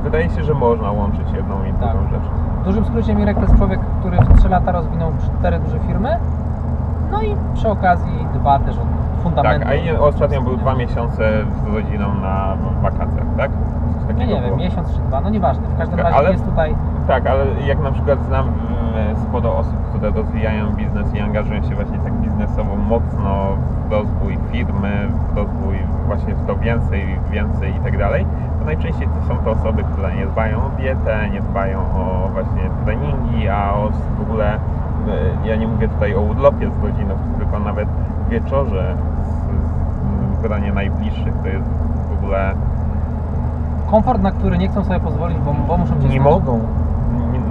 e, 0.00 0.04
wydaje 0.04 0.30
się, 0.30 0.44
że 0.44 0.54
można 0.54 0.90
łączyć 0.92 1.32
jedną 1.34 1.54
i 1.64 1.72
Tak. 1.72 1.90
drugą 1.90 2.08
rzecz. 2.10 2.22
W 2.60 2.64
dużym 2.64 2.84
skrócie 2.84 3.14
Mirek 3.14 3.36
to 3.36 3.42
jest 3.42 3.56
człowiek, 3.56 3.80
który 4.00 4.16
w 4.18 4.38
3 4.38 4.48
lata 4.48 4.72
rozwinął 4.72 5.12
cztery 5.38 5.58
duże 5.58 5.78
firmy, 5.78 6.16
no 7.10 7.22
i 7.22 7.36
przy 7.54 7.68
okazji 7.68 8.26
dba 8.34 8.58
też 8.58 8.78
o 8.78 8.82
fundamenty. 9.22 9.66
Tak, 9.66 9.74
a 9.98 10.00
ostatnio 10.04 10.42
był 10.42 10.56
dwa 10.56 10.74
miesiące 10.74 11.30
z 11.64 11.74
rodziną 11.74 12.14
na 12.14 12.56
wakacjach, 12.82 13.24
tak? 13.36 13.50
Nie, 14.08 14.14
takiego 14.14 14.34
nie 14.40 14.42
wiem, 14.42 14.56
miesiąc 14.56 14.94
czy 14.96 15.00
dwa, 15.00 15.20
no 15.20 15.30
nieważne. 15.30 15.62
W 15.68 15.78
każdym 15.78 15.98
razie 16.00 16.16
Ale- 16.16 16.32
jest 16.32 16.44
tutaj 16.44 16.74
Tak, 17.08 17.26
ale 17.26 17.44
jak 17.66 17.80
na 17.82 17.92
przykład 17.92 18.24
znam 18.26 18.46
mm, 18.48 19.16
sporo 19.16 19.56
osób, 19.58 19.76
które 19.88 20.10
rozwijają 20.10 20.70
biznes 20.72 21.14
i 21.14 21.20
angażują 21.20 21.62
się 21.62 21.74
właśnie 21.74 21.98
tak 21.98 22.12
biznesowo 22.42 22.76
mocno 22.76 23.56
w 23.88 23.92
rozwój 23.92 24.38
firmy, 24.52 25.08
w 25.32 25.36
rozwój 25.36 25.76
właśnie 26.06 26.34
w 26.34 26.46
to 26.46 26.56
więcej, 26.56 27.18
więcej 27.30 27.76
i 27.76 27.80
tak 27.80 27.98
dalej, 27.98 28.26
to 28.58 28.64
najczęściej 28.64 29.08
to 29.08 29.28
są 29.28 29.44
to 29.44 29.50
osoby, 29.50 29.84
które 29.92 30.16
nie 30.16 30.26
dbają 30.26 30.58
o 30.58 30.68
dietę, 30.68 31.28
nie 31.32 31.40
dbają 31.40 31.78
o 31.78 32.28
właśnie 32.32 32.62
treningi, 32.84 33.48
a 33.48 33.74
o 33.74 33.90
w 34.18 34.22
ogóle, 34.22 34.54
e, 34.54 35.48
ja 35.48 35.56
nie 35.56 35.68
mówię 35.68 35.88
tutaj 35.88 36.14
o 36.14 36.20
urlopie 36.20 36.70
z 36.70 36.84
rodziną, 36.84 37.14
tylko 37.38 37.58
nawet 37.58 37.88
wieczorze 38.30 38.96
z, 40.38 40.42
gronie 40.42 40.72
najbliższych, 40.72 41.34
to 41.42 41.48
jest 41.48 41.68
w 42.10 42.18
ogóle 42.18 42.54
komfort, 43.90 44.22
na 44.22 44.30
który 44.30 44.58
nie 44.58 44.68
chcą 44.68 44.84
sobie 44.84 45.00
pozwolić, 45.00 45.38
bo, 45.38 45.54
bo 45.68 45.76
muszą 45.76 45.94
nie 45.94 46.00
cisnąć. 46.00 46.22
mogą. 46.22 46.60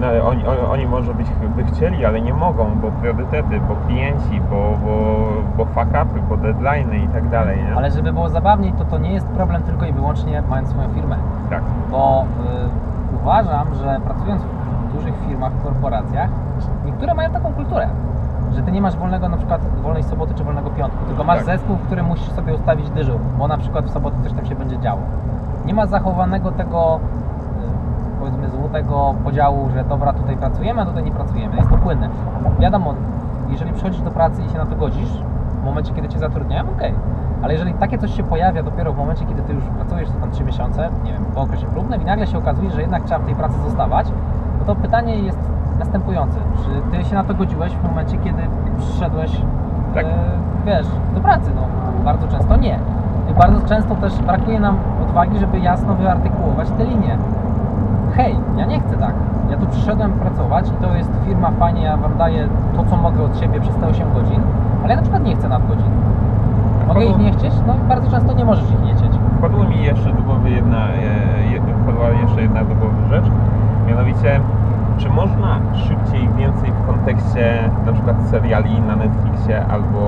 No, 0.01 0.27
oni, 0.27 0.43
oni, 0.71 0.87
może 0.87 1.13
być 1.13 1.27
by 1.55 1.63
chcieli, 1.63 2.05
ale 2.05 2.21
nie 2.21 2.33
mogą, 2.33 2.65
bo 2.81 2.91
priorytety, 2.91 3.59
bo 3.67 3.75
klienci, 3.87 4.41
bo, 4.49 4.73
bo, 4.85 5.25
bo 5.57 5.65
fuck-upy, 5.65 6.21
bo 6.29 6.35
deadline'y 6.37 7.03
i 7.03 7.07
tak 7.07 7.29
dalej, 7.29 7.63
nie? 7.63 7.75
Ale 7.75 7.91
żeby 7.91 8.13
było 8.13 8.29
zabawniej, 8.29 8.73
to 8.73 8.85
to 8.85 8.97
nie 8.97 9.13
jest 9.13 9.27
problem 9.27 9.63
tylko 9.63 9.85
i 9.85 9.93
wyłącznie 9.93 10.43
mając 10.49 10.69
swoją 10.69 10.89
firmę. 10.89 11.15
Tak. 11.49 11.61
Bo 11.91 12.25
y, 13.13 13.15
uważam, 13.21 13.67
że 13.75 13.99
pracując 14.05 14.41
w 14.41 14.93
dużych 14.93 15.13
firmach, 15.27 15.53
w 15.53 15.63
korporacjach, 15.63 16.29
niektóre 16.85 17.13
mają 17.13 17.29
taką 17.31 17.53
kulturę, 17.53 17.87
że 18.55 18.61
ty 18.61 18.71
nie 18.71 18.81
masz 18.81 18.95
wolnego 18.95 19.29
na 19.29 19.37
przykład 19.37 19.61
wolnej 19.81 20.03
soboty 20.03 20.33
czy 20.33 20.43
wolnego 20.43 20.69
piątku, 20.69 21.05
tylko 21.07 21.23
masz 21.23 21.37
Tak. 21.37 21.45
zespół, 21.45 21.75
w 21.75 21.85
którym 21.85 22.05
musisz 22.05 22.31
sobie 22.31 22.53
ustawić 22.55 22.89
dyżur, 22.89 23.19
bo 23.39 23.47
na 23.47 23.57
przykład 23.57 23.85
w 23.85 23.89
sobotę 23.89 24.15
coś 24.23 24.33
tam 24.33 24.45
się 24.45 24.55
będzie 24.55 24.79
działo. 24.79 25.01
Nie 25.65 25.73
ma 25.73 25.85
zachowanego 25.85 26.51
tego 26.51 26.99
złotego 28.71 29.15
podziału, 29.23 29.69
że 29.73 29.83
dobra, 29.83 30.13
tutaj 30.13 30.37
pracujemy, 30.37 30.81
a 30.81 30.85
tutaj 30.85 31.03
nie 31.03 31.11
pracujemy. 31.11 31.55
Jest 31.55 31.69
to 31.69 31.77
płynne. 31.77 32.09
Wiadomo, 32.59 32.93
jeżeli 33.49 33.73
przychodzisz 33.73 34.01
do 34.01 34.11
pracy 34.11 34.41
i 34.41 34.49
się 34.49 34.57
na 34.57 34.65
to 34.65 34.75
godzisz, 34.75 35.09
w 35.61 35.63
momencie, 35.65 35.93
kiedy 35.93 36.07
cię 36.09 36.19
zatrudniają, 36.19 36.63
okej. 36.77 36.93
Ale 37.43 37.53
jeżeli 37.53 37.73
takie 37.73 37.97
coś 37.97 38.15
się 38.17 38.23
pojawia 38.23 38.63
dopiero 38.63 38.93
w 38.93 38.97
momencie, 38.97 39.25
kiedy 39.25 39.41
ty 39.41 39.53
już 39.53 39.63
pracujesz 39.63 40.09
to 40.09 40.15
tam 40.15 40.31
3 40.31 40.43
miesiące, 40.43 40.89
nie 41.03 41.13
wiem, 41.13 41.25
po 41.35 41.41
okresie 41.41 41.67
próbnym 41.67 42.01
i 42.01 42.05
nagle 42.05 42.27
się 42.27 42.37
okazuje, 42.37 42.71
że 42.71 42.81
jednak 42.81 43.03
trzeba 43.03 43.19
w 43.19 43.25
tej 43.25 43.35
pracy 43.35 43.55
zostawać, 43.65 44.07
no 44.59 44.65
to 44.65 44.75
pytanie 44.75 45.19
jest 45.19 45.39
następujące. 45.79 46.39
Czy 46.63 46.97
ty 46.97 47.03
się 47.05 47.15
na 47.15 47.23
to 47.23 47.33
godziłeś 47.33 47.73
w 47.73 47.83
momencie, 47.83 48.17
kiedy 48.17 48.41
przyszedłeś, 48.77 49.41
Tak. 49.95 50.05
e, 50.05 50.09
wiesz, 50.65 50.87
do 51.15 51.21
pracy? 51.21 51.51
No, 51.55 51.61
bardzo 52.03 52.27
często 52.27 52.57
nie. 52.57 52.79
I 53.31 53.33
bardzo 53.33 53.67
często 53.67 53.95
też 53.95 54.21
brakuje 54.21 54.59
nam 54.59 54.77
odwagi, 55.03 55.39
żeby 55.39 55.59
jasno 55.59 55.95
wyartykułować 55.95 56.69
te 56.69 56.83
linie. 56.85 57.17
Hej, 58.15 58.35
ja 58.57 58.65
nie 58.65 58.79
chcę 58.79 58.97
tak. 58.97 59.13
Ja 59.51 59.57
tu 59.57 59.67
przyszedłem 59.67 60.11
pracować 60.11 60.67
i 60.67 60.83
to 60.83 60.95
jest 60.95 61.09
firma 61.25 61.51
fajnie, 61.51 61.81
ja 61.83 61.97
wam 61.97 62.17
daję 62.17 62.47
to, 62.77 62.83
co 62.83 62.97
mogę 62.97 63.23
od 63.23 63.39
siebie 63.39 63.59
przez 63.61 63.75
te 63.75 63.87
8 63.87 64.13
godzin, 64.13 64.41
ale 64.83 64.89
ja 64.89 64.95
na 64.95 65.01
przykład 65.01 65.23
nie 65.23 65.35
chcę 65.35 65.49
nadgodzin. 65.49 65.91
Mogę 66.87 67.05
ich 67.05 67.17
nie 67.17 67.31
chcieć? 67.31 67.53
No 67.67 67.73
i 67.75 67.87
bardzo 67.89 68.11
często 68.11 68.33
nie 68.33 68.45
możesz 68.45 68.71
ich 68.71 68.83
nie 68.85 68.93
chcieć. 68.95 69.11
Wpadła 69.37 69.65
mi 69.65 69.83
jeszcze 69.83 70.09
do 70.13 70.21
głowy 70.21 70.49
jedna, 70.49 70.77
e, 70.77 71.51
je- 71.53 71.61
wpadła 71.83 72.09
jeszcze 72.09 72.41
jedna 72.41 72.59
do 72.59 72.75
głowy 72.75 72.95
rzecz, 73.09 73.25
mianowicie 73.87 74.39
czy 74.97 75.09
można 75.09 75.59
szybciej 75.73 76.29
więcej 76.37 76.71
w 76.71 76.87
kontekście 76.87 77.69
na 77.85 77.93
przykład 77.93 78.15
seriali 78.31 78.81
na 78.81 78.95
Netflixie 78.95 79.65
albo 79.65 80.01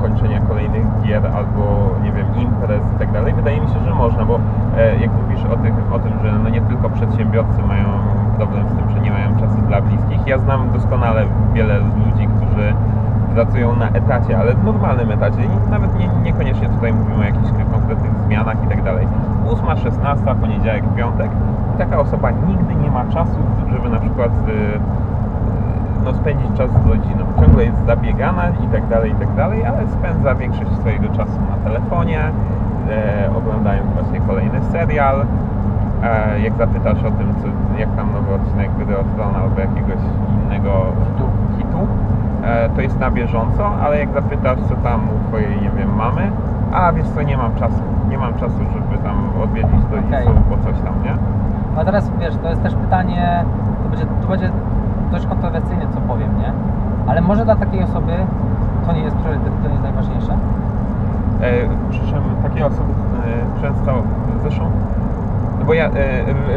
kończenia 0.00 0.40
kolejnych 0.40 0.86
gier 1.02 1.26
albo 1.26 1.90
nie 2.02 2.12
wiem 2.12 2.26
imprez 2.36 2.82
i 2.96 2.98
tak 2.98 3.12
dalej? 3.12 3.34
Wydaje 3.34 3.60
mi 3.60 3.68
się, 3.68 3.80
że 3.84 3.94
można, 3.94 4.24
bo 4.24 4.40
e, 4.78 4.96
jak 4.96 5.10
mówisz 5.22 5.44
o, 5.44 5.56
tych, 5.56 5.74
o 5.92 5.98
tym, 5.98 6.12
że 6.22 6.32
no 6.44 6.48
nie 6.48 6.60
tylko 6.60 6.90
przedsiębiorcy 6.90 7.62
mają 7.62 7.84
problem 8.36 8.64
z 8.68 8.76
tym, 8.76 8.90
że 8.90 9.00
nie 9.00 9.10
mają 9.10 9.36
czasu 9.40 9.58
dla 9.68 9.80
bliskich. 9.80 10.26
Ja 10.26 10.38
znam 10.38 10.72
doskonale 10.72 11.24
wiele 11.54 11.78
ludzi, 11.78 12.28
którzy 12.36 12.74
pracują 13.34 13.76
na 13.76 13.88
etacie, 13.88 14.38
ale 14.38 14.54
w 14.54 14.64
normalnym 14.64 15.10
etacie. 15.10 15.38
Nawet 15.70 15.98
nie, 15.98 16.08
niekoniecznie 16.22 16.68
tutaj 16.68 16.92
mówimy 16.92 17.20
o 17.20 17.24
jakichś 17.24 17.48
konkretnych 17.72 18.12
zmianach 18.26 18.64
i 18.64 18.68
tak 18.68 18.82
dalej. 18.82 19.06
8, 19.48 19.76
16, 19.76 20.24
poniedziałek, 20.40 20.84
piątek. 20.96 21.30
Taka 21.78 22.00
osoba 22.00 22.30
nigdy 22.30 22.74
nie 22.74 22.90
ma 22.90 23.04
czasu, 23.04 23.38
żeby 23.72 23.88
na 23.88 24.00
przykład 24.00 24.32
y, 24.48 24.80
no, 26.04 26.14
spędzić 26.14 26.48
czas 26.56 26.70
z 26.70 26.86
rodziną. 26.86 27.24
Ciągle 27.40 27.64
jest 27.64 27.86
zabiegana 27.86 28.48
i 28.48 28.68
tak 28.72 28.86
dalej, 28.88 29.10
i 29.12 29.14
tak 29.14 29.34
dalej, 29.34 29.64
ale 29.64 29.86
spędza 29.88 30.34
większość 30.34 30.70
swojego 30.80 31.08
czasu 31.08 31.38
na 31.50 31.56
telefonie, 31.70 32.20
e, 32.90 33.30
oglądając 33.38 33.92
właśnie 33.92 34.20
kolejny 34.20 34.60
serial. 34.72 35.24
E, 36.02 36.40
jak 36.40 36.54
zapytasz 36.54 36.98
o 36.98 37.10
tym, 37.10 37.34
co, 37.42 37.78
jak 37.78 37.96
tam 37.96 38.12
nowy 38.12 38.34
odcinek 38.34 38.70
Videotron 38.78 39.36
albo 39.36 39.60
jakiegoś 39.60 40.02
innego 40.44 40.70
Hitu. 41.06 41.28
hitu, 41.58 41.86
e, 42.44 42.68
to 42.68 42.80
jest 42.80 43.00
na 43.00 43.10
bieżąco, 43.10 43.70
ale 43.84 43.98
jak 43.98 44.12
zapytasz, 44.12 44.58
co 44.68 44.74
tam 44.74 45.00
u 45.00 45.28
twojej, 45.28 45.62
nie 45.62 45.70
wiem, 45.70 45.96
mamy, 45.96 46.30
a 46.72 46.92
wiesz 46.92 47.08
co, 47.08 47.22
nie 47.22 47.36
mam 47.36 47.54
czasu, 47.54 47.82
nie 48.08 48.18
mam 48.18 48.34
czasu, 48.34 48.58
żeby 48.74 48.98
tam 49.04 49.14
odwiedzić 49.42 49.80
rodziców, 49.92 50.48
bo 50.50 50.56
coś 50.56 50.80
tam, 50.84 50.94
nie? 51.04 51.14
A 51.76 51.84
teraz 51.84 52.10
wiesz, 52.20 52.34
to 52.42 52.48
jest 52.50 52.62
też 52.62 52.74
pytanie, 52.74 53.44
to 53.82 53.88
będzie, 53.88 54.06
to 54.22 54.28
będzie 54.28 54.50
dość 55.12 55.26
kontrowersyjne, 55.26 55.86
co 55.94 56.00
powiem, 56.00 56.38
nie? 56.38 56.52
Ale 57.06 57.20
może 57.20 57.44
dla 57.44 57.56
takiej 57.56 57.82
osoby 57.84 58.12
to 58.86 58.92
nie 58.92 59.00
jest 59.02 59.16
priorytet, 59.16 59.52
to 59.62 59.68
nie 59.68 59.74
jest 59.74 59.82
najważniejsze. 59.82 60.32
E, 61.40 61.50
Przepraszam, 61.90 62.22
takie 62.42 62.66
osoby 62.66 62.92
e, 63.58 63.60
często, 63.62 63.92
zresztą, 64.42 64.64
no 65.58 65.64
bo 65.64 65.74
ja, 65.74 65.84
e, 65.86 65.90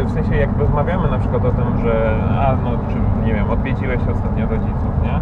w- 0.05 0.11
sensie 0.13 0.35
jak 0.35 0.49
rozmawiamy 0.59 1.11
na 1.11 1.17
przykład 1.17 1.45
o 1.45 1.51
tym, 1.51 1.65
że 1.83 2.11
a 2.41 2.51
no, 2.63 2.69
czy 2.89 3.25
nie 3.27 3.33
wiem, 3.33 3.49
odwiedziłeś 3.49 3.99
ostatnio 4.11 4.45
rodziców, 4.47 4.91
nie? 5.03 5.19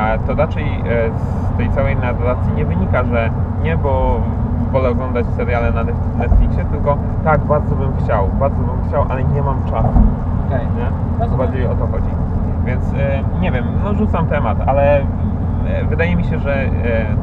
A 0.00 0.18
to 0.18 0.34
raczej 0.34 0.64
e, 0.64 0.74
z 1.54 1.56
tej 1.56 1.70
całej 1.70 1.96
narracji 1.96 2.52
nie 2.56 2.64
wynika, 2.64 3.04
że 3.04 3.30
nie, 3.62 3.76
bo 3.76 4.20
wolę 4.72 4.88
oglądać 4.90 5.26
seriale 5.36 5.72
na 5.72 5.84
Net- 5.84 6.18
Netflixie, 6.18 6.64
tylko 6.64 6.96
tak, 7.24 7.40
bardzo 7.40 7.74
bym 7.76 7.92
chciał, 8.04 8.28
bardzo 8.40 8.56
bym 8.56 8.88
chciał, 8.88 9.04
ale 9.08 9.24
nie 9.24 9.42
mam 9.42 9.64
czasu, 9.64 9.88
Okej. 10.48 10.66
nie? 10.76 10.84
To 11.18 11.24
Rozumiem. 11.24 11.38
bardziej 11.46 11.66
o 11.66 11.74
to 11.74 11.86
chodzi. 11.86 12.10
Więc 12.70 12.84
e, 12.94 13.40
nie 13.40 13.50
wiem, 13.52 13.64
no 13.84 13.94
rzucam 13.94 14.26
temat, 14.26 14.58
ale 14.66 14.98
e, 14.98 15.84
wydaje 15.88 16.16
mi 16.16 16.24
się, 16.24 16.38
że 16.38 16.54
e, 16.54 16.68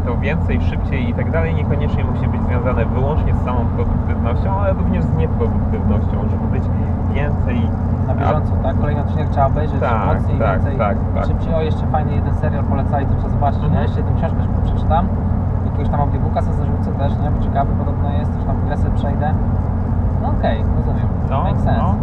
to 0.05 0.17
więcej, 0.17 0.61
szybciej 0.61 1.09
i 1.09 1.13
tak 1.13 1.31
dalej 1.31 1.55
niekoniecznie 1.55 2.03
musi 2.03 2.27
być 2.27 2.41
związane 2.41 2.85
wyłącznie 2.85 3.33
z 3.33 3.43
samą 3.45 3.59
produktywnością, 3.75 4.51
ale 4.59 4.73
również 4.73 5.03
z 5.03 5.13
nieproduktywnością, 5.17 6.17
żeby 6.31 6.47
być 6.59 6.63
więcej. 7.13 7.69
Na 8.07 8.15
bieżąco, 8.15 8.51
tak? 8.63 8.77
Kolejny 8.79 9.01
odcinek 9.01 9.29
trzeba 9.29 9.45
obejrzeć, 9.47 9.79
Tak, 9.79 10.05
mocniej, 10.15 10.39
tak, 10.39 10.51
więcej, 10.61 10.77
tak, 10.77 10.97
tak. 11.15 11.25
szybciej. 11.25 11.53
O, 11.53 11.61
jeszcze 11.61 11.85
fajny 11.87 12.15
jeden 12.15 12.33
serial 12.35 12.63
polecali, 12.63 13.05
to 13.05 13.13
trzeba 13.15 13.29
zobaczyć, 13.29 13.63
Mhm. 13.63 13.73
nie? 13.73 13.81
Jeszcze 13.81 13.99
jedną 13.99 14.15
książkę 14.17 14.41
szybko 14.43 14.61
przeczytam. 14.61 15.07
Jakiegoś 15.65 15.89
tam 15.89 15.99
audiobooka 16.01 16.41
sobie 16.41 16.53
zarzucę 16.57 16.91
też, 16.91 17.11
nie? 17.23 17.31
Bo 17.31 17.39
ciekawy 17.43 17.71
podobno 17.79 18.11
jest, 18.19 18.31
coś 18.35 18.43
tam 18.45 18.55
grę 18.65 18.75
przejdę. 18.95 19.33
No 20.21 20.27
okej, 20.29 20.57
rozumiem. 20.77 21.07
No, 21.29 21.43
Make 21.43 21.55
sense. 21.55 21.81
no. 21.81 21.95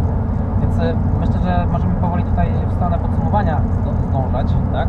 Więc 0.65 0.79
y, 0.79 0.95
myślę, 1.19 1.39
że 1.43 1.65
możemy 1.71 1.93
powoli 1.95 2.23
tutaj 2.23 2.47
w 2.69 2.73
stronę 2.73 2.97
podsumowania 2.99 3.61
zdążać, 4.09 4.53
tak? 4.73 4.87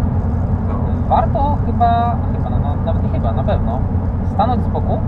Warto 1.08 1.56
chyba, 1.66 2.16
chyba, 2.36 2.50
no, 2.50 2.56
no, 2.62 2.76
nawet 2.86 3.02
nie 3.02 3.08
chyba, 3.08 3.32
na 3.32 3.44
pewno, 3.44 3.78
stanąć 4.34 4.64
z 4.64 4.68
boku, 4.68 4.98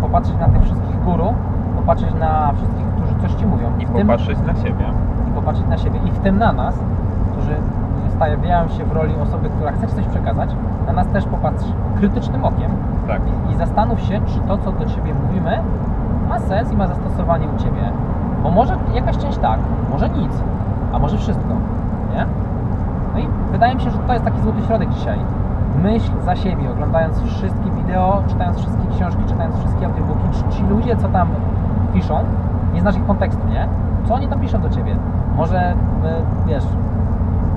popatrzeć 0.00 0.36
na 0.40 0.48
tych 0.48 0.62
wszystkich 0.62 1.04
guru, 1.04 1.34
popatrzeć 1.76 2.14
na 2.20 2.52
wszystkich, 2.56 2.86
którzy 2.86 3.14
coś 3.22 3.34
Ci 3.40 3.46
mówią. 3.46 3.66
I 3.78 3.86
W 3.86 3.90
tym- 3.90 4.06
popatrzeć 4.06 4.38
na 4.46 4.54
siebie. 4.54 4.84
i 5.28 5.30
popatrzeć 5.30 5.66
na 5.66 5.76
siebie 5.78 5.98
i 6.06 6.10
w 6.10 6.18
tym 6.18 6.38
na 6.38 6.52
nas, 6.52 6.74
którzy 7.32 7.56
stawiają 8.16 8.68
się 8.68 8.84
w 8.84 8.92
roli 8.92 9.14
osoby, 9.22 9.48
która 9.48 9.72
chce 9.72 9.86
Ci 9.88 9.94
coś 9.94 10.06
przekazać, 10.06 10.50
na 10.86 10.92
nas 10.92 11.06
też 11.08 11.24
popatrz 11.26 11.64
krytycznym 11.96 12.44
okiem 12.44 12.70
Tak. 13.08 13.20
i, 13.48 13.52
i 13.52 13.56
zastanów 13.56 14.00
się, 14.00 14.20
czy 14.26 14.38
to, 14.40 14.58
co 14.58 14.72
do 14.72 14.84
Ciebie 14.84 15.14
mówimy, 15.26 15.58
ma 16.28 16.38
sens 16.38 16.72
i 16.72 16.76
ma 16.76 16.86
zastosowanie 16.86 17.46
u 17.56 17.58
Ciebie. 17.58 17.82
Bo 18.44 18.50
może 18.50 18.76
jakaś 18.94 19.18
część 19.18 19.38
tak, 19.38 19.58
może 19.90 20.08
nic, 20.08 20.32
a 20.92 20.98
może 20.98 21.18
wszystko, 21.18 21.54
nie? 22.14 22.26
No 23.14 23.18
i 23.18 23.28
wydaje 23.52 23.74
mi 23.74 23.80
się, 23.80 23.90
że 23.90 23.98
to 23.98 24.12
jest 24.12 24.24
taki 24.24 24.40
złoty 24.40 24.62
środek 24.62 24.90
dzisiaj. 24.90 25.18
Myśl 25.82 26.12
za 26.24 26.36
siebie, 26.36 26.70
oglądając 26.70 27.22
wszystkie 27.22 27.70
wideo, 27.70 28.22
czytając 28.28 28.58
wszystkie 28.58 28.86
książki, 28.96 29.22
czytając 29.28 29.56
wszystkie 29.56 29.86
audiobooki, 29.86 30.20
czy 30.32 30.56
ci 30.56 30.62
ludzie, 30.62 30.96
co 30.96 31.08
tam 31.08 31.28
piszą, 31.94 32.18
nie 32.74 32.80
znasz 32.80 32.96
ich 32.96 33.06
kontekstu, 33.06 33.48
nie? 33.48 33.68
Co 34.04 34.14
oni 34.14 34.28
tam 34.28 34.40
piszą 34.40 34.60
do 34.60 34.70
Ciebie? 34.70 34.96
Może, 35.36 35.72
y, 35.72 36.46
wiesz, 36.46 36.64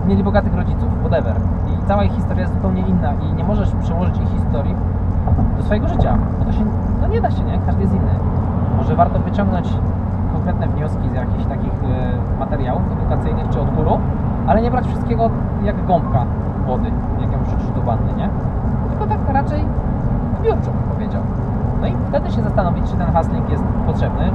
mieli 0.07 0.23
bogatych 0.23 0.55
rodziców, 0.55 0.89
whatever. 0.99 1.35
I 1.67 1.87
cała 1.87 2.03
ich 2.03 2.11
historia 2.11 2.41
jest 2.41 2.53
zupełnie 2.53 2.81
inna 2.81 3.13
i 3.13 3.33
nie 3.33 3.43
możesz 3.43 3.71
przełożyć 3.71 4.17
ich 4.17 4.29
historii 4.29 4.75
do 5.57 5.63
swojego 5.63 5.87
życia, 5.87 6.17
bo 6.39 6.45
to 6.45 6.51
się, 6.51 6.65
no 7.01 7.07
nie 7.07 7.21
da 7.21 7.31
się, 7.31 7.43
nie? 7.43 7.59
Każdy 7.65 7.81
jest 7.81 7.93
inny. 7.93 8.11
Może 8.77 8.95
warto 8.95 9.19
wyciągnąć 9.19 9.69
konkretne 10.47 10.75
wnioski 10.75 11.09
z 11.09 11.13
jakichś 11.13 11.45
takich 11.45 11.73
e, 11.83 12.39
materiałów 12.39 12.81
edukacyjnych 12.91 13.49
czy 13.49 13.61
od 13.61 13.75
guru, 13.75 13.99
ale 14.47 14.61
nie 14.61 14.71
brać 14.71 14.87
wszystkiego 14.87 15.29
jak 15.63 15.85
gąbka 15.85 16.25
wody, 16.67 16.91
jak 17.21 17.31
ją 17.31 17.43
wrzucisz 17.43 17.71
do 17.71 17.81
wanny, 17.81 18.13
nie? 18.17 18.29
Tylko 18.89 19.07
tak 19.07 19.19
raczej 19.33 19.65
zbiorczo 20.39 20.71
bym 20.71 20.95
powiedział. 20.95 21.21
No 21.81 21.87
i 21.87 21.93
wtedy 22.09 22.31
się 22.31 22.41
zastanowić, 22.41 22.91
czy 22.91 22.97
ten 22.97 23.07
hustling 23.15 23.49
jest 23.49 23.63
potrzebny, 23.85 24.31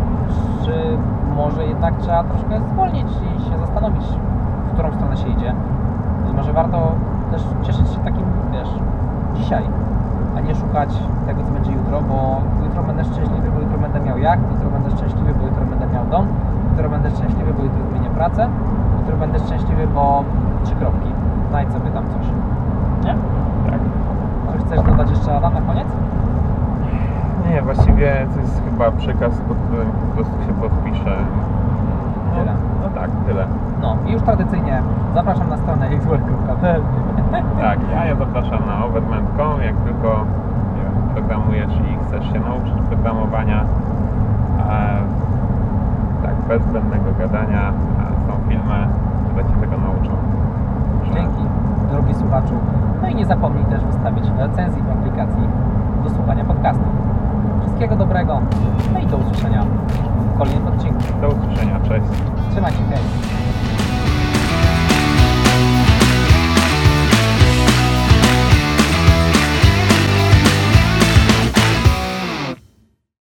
czy 0.65 0.73
może 1.37 1.67
jednak 1.67 1.95
trzeba 1.99 2.25
troszkę 2.25 2.61
zwolnić 2.73 3.09
i 3.09 3.51
się 3.51 3.59
zastanowić, 3.59 4.05
w 4.69 4.73
którą 4.73 4.93
stronę 4.93 5.17
się 5.17 5.29
idzie. 5.29 5.55
I 6.31 6.35
może 6.35 6.53
warto 6.53 6.93
też 7.31 7.43
cieszyć 7.63 7.89
się 7.89 7.99
takim, 7.99 8.25
wiesz, 8.53 8.71
dzisiaj, 9.35 9.65
a 10.37 10.41
nie 10.41 10.55
szukać 10.55 10.89
tego, 11.27 11.43
co 11.43 11.51
będzie 11.51 11.73
jutro, 11.73 12.01
bo 12.01 12.41
jutro 12.65 12.83
będę 12.83 13.05
szczęśliwy, 13.05 13.51
będę 13.83 14.01
miał 14.01 14.19
jacht, 14.19 14.43
jutro 14.53 14.69
będę 14.71 14.91
szczęśliwy, 14.97 15.35
bo 15.39 15.43
jutro 15.47 15.65
będę 15.73 15.87
miał 15.95 16.05
dom, 16.15 16.27
jutro 16.71 16.89
będę 16.91 17.11
szczęśliwy, 17.11 17.51
bo 17.57 17.63
jutro 17.63 17.81
zmienię 17.91 18.11
pracę, 18.11 18.49
jutro 19.01 19.17
będę 19.17 19.39
szczęśliwy, 19.39 19.87
bo 19.95 20.25
trzy 20.65 20.75
kropki, 20.75 21.11
znajdź 21.51 21.73
sobie 21.73 21.91
tam 21.91 22.05
coś. 22.15 22.27
Nie? 23.07 23.15
Tak. 23.71 23.81
Coś 24.53 24.61
chcesz 24.67 24.83
dodać 24.83 25.11
jeszcze 25.11 25.37
Adam 25.37 25.55
na 25.55 25.61
koniec? 25.61 25.89
Nie, 27.51 27.63
właściwie 27.63 28.27
to 28.35 28.41
jest 28.41 28.63
chyba 28.71 28.91
przekaz, 28.91 29.33
pod 29.49 29.57
którym 29.67 29.93
po 29.93 30.15
prostu 30.15 30.33
się 30.47 30.53
podpiszę. 30.61 31.17
No, 32.35 32.39
Tyle. 32.41 32.53
no 32.83 32.89
tak, 33.01 33.11
tyle. 33.27 33.47
No 33.83 33.97
i 34.07 34.13
już 34.13 34.23
tradycyjnie 34.23 34.83
zapraszam 35.15 35.49
na 35.49 35.57
stronę 35.57 35.87
xwork.pl 35.97 36.83
Tak, 37.61 37.79
ja, 37.93 38.05
ja 38.05 38.17
zapraszam 38.17 38.67
na 38.67 38.85
overment.com, 38.85 39.63
jak 39.63 39.77
tylko 39.77 40.25
programujesz 41.15 41.73
i 41.73 42.07
chcesz 42.07 42.33
się 42.33 42.41
nauczyć 42.41 42.73
programowania, 42.89 43.65
tak, 46.23 46.35
bez 46.49 46.63
zbędnego 46.63 47.05
gadania, 47.19 47.73
są 48.27 48.49
filmy, 48.49 48.87
które 49.29 49.45
Cię 49.45 49.57
tego 49.61 49.77
nauczą. 49.79 50.11
Że- 51.07 51.15
Dzięki, 51.15 51.43
drogi 51.91 52.15
słuchaczu. 52.15 52.55
No 53.03 53.09
i 53.09 53.15
nie 53.15 53.27
zapomnij 53.27 53.65
też 53.65 53.85
wystawić 53.85 54.25
recenzji 54.39 54.83
w 54.83 54.91
aplikacji 54.91 55.43
do 56.05 56.11
słuchania 56.11 56.45
podcastu. 56.45 56.85
Wszystkiego 57.61 57.97
dobrego, 57.97 58.41
no 58.93 58.99
i 59.01 59.07
do 59.07 59.17
usłyszenia 59.17 59.63
w 60.35 60.39
kolejnym 60.39 60.67
odcinku. 60.69 61.01
Do 61.21 61.29
usłyszenia, 61.29 61.81
cześć. 61.89 62.07
Trzymaj 62.51 62.73
się, 62.73 62.83
hej! 62.91 63.52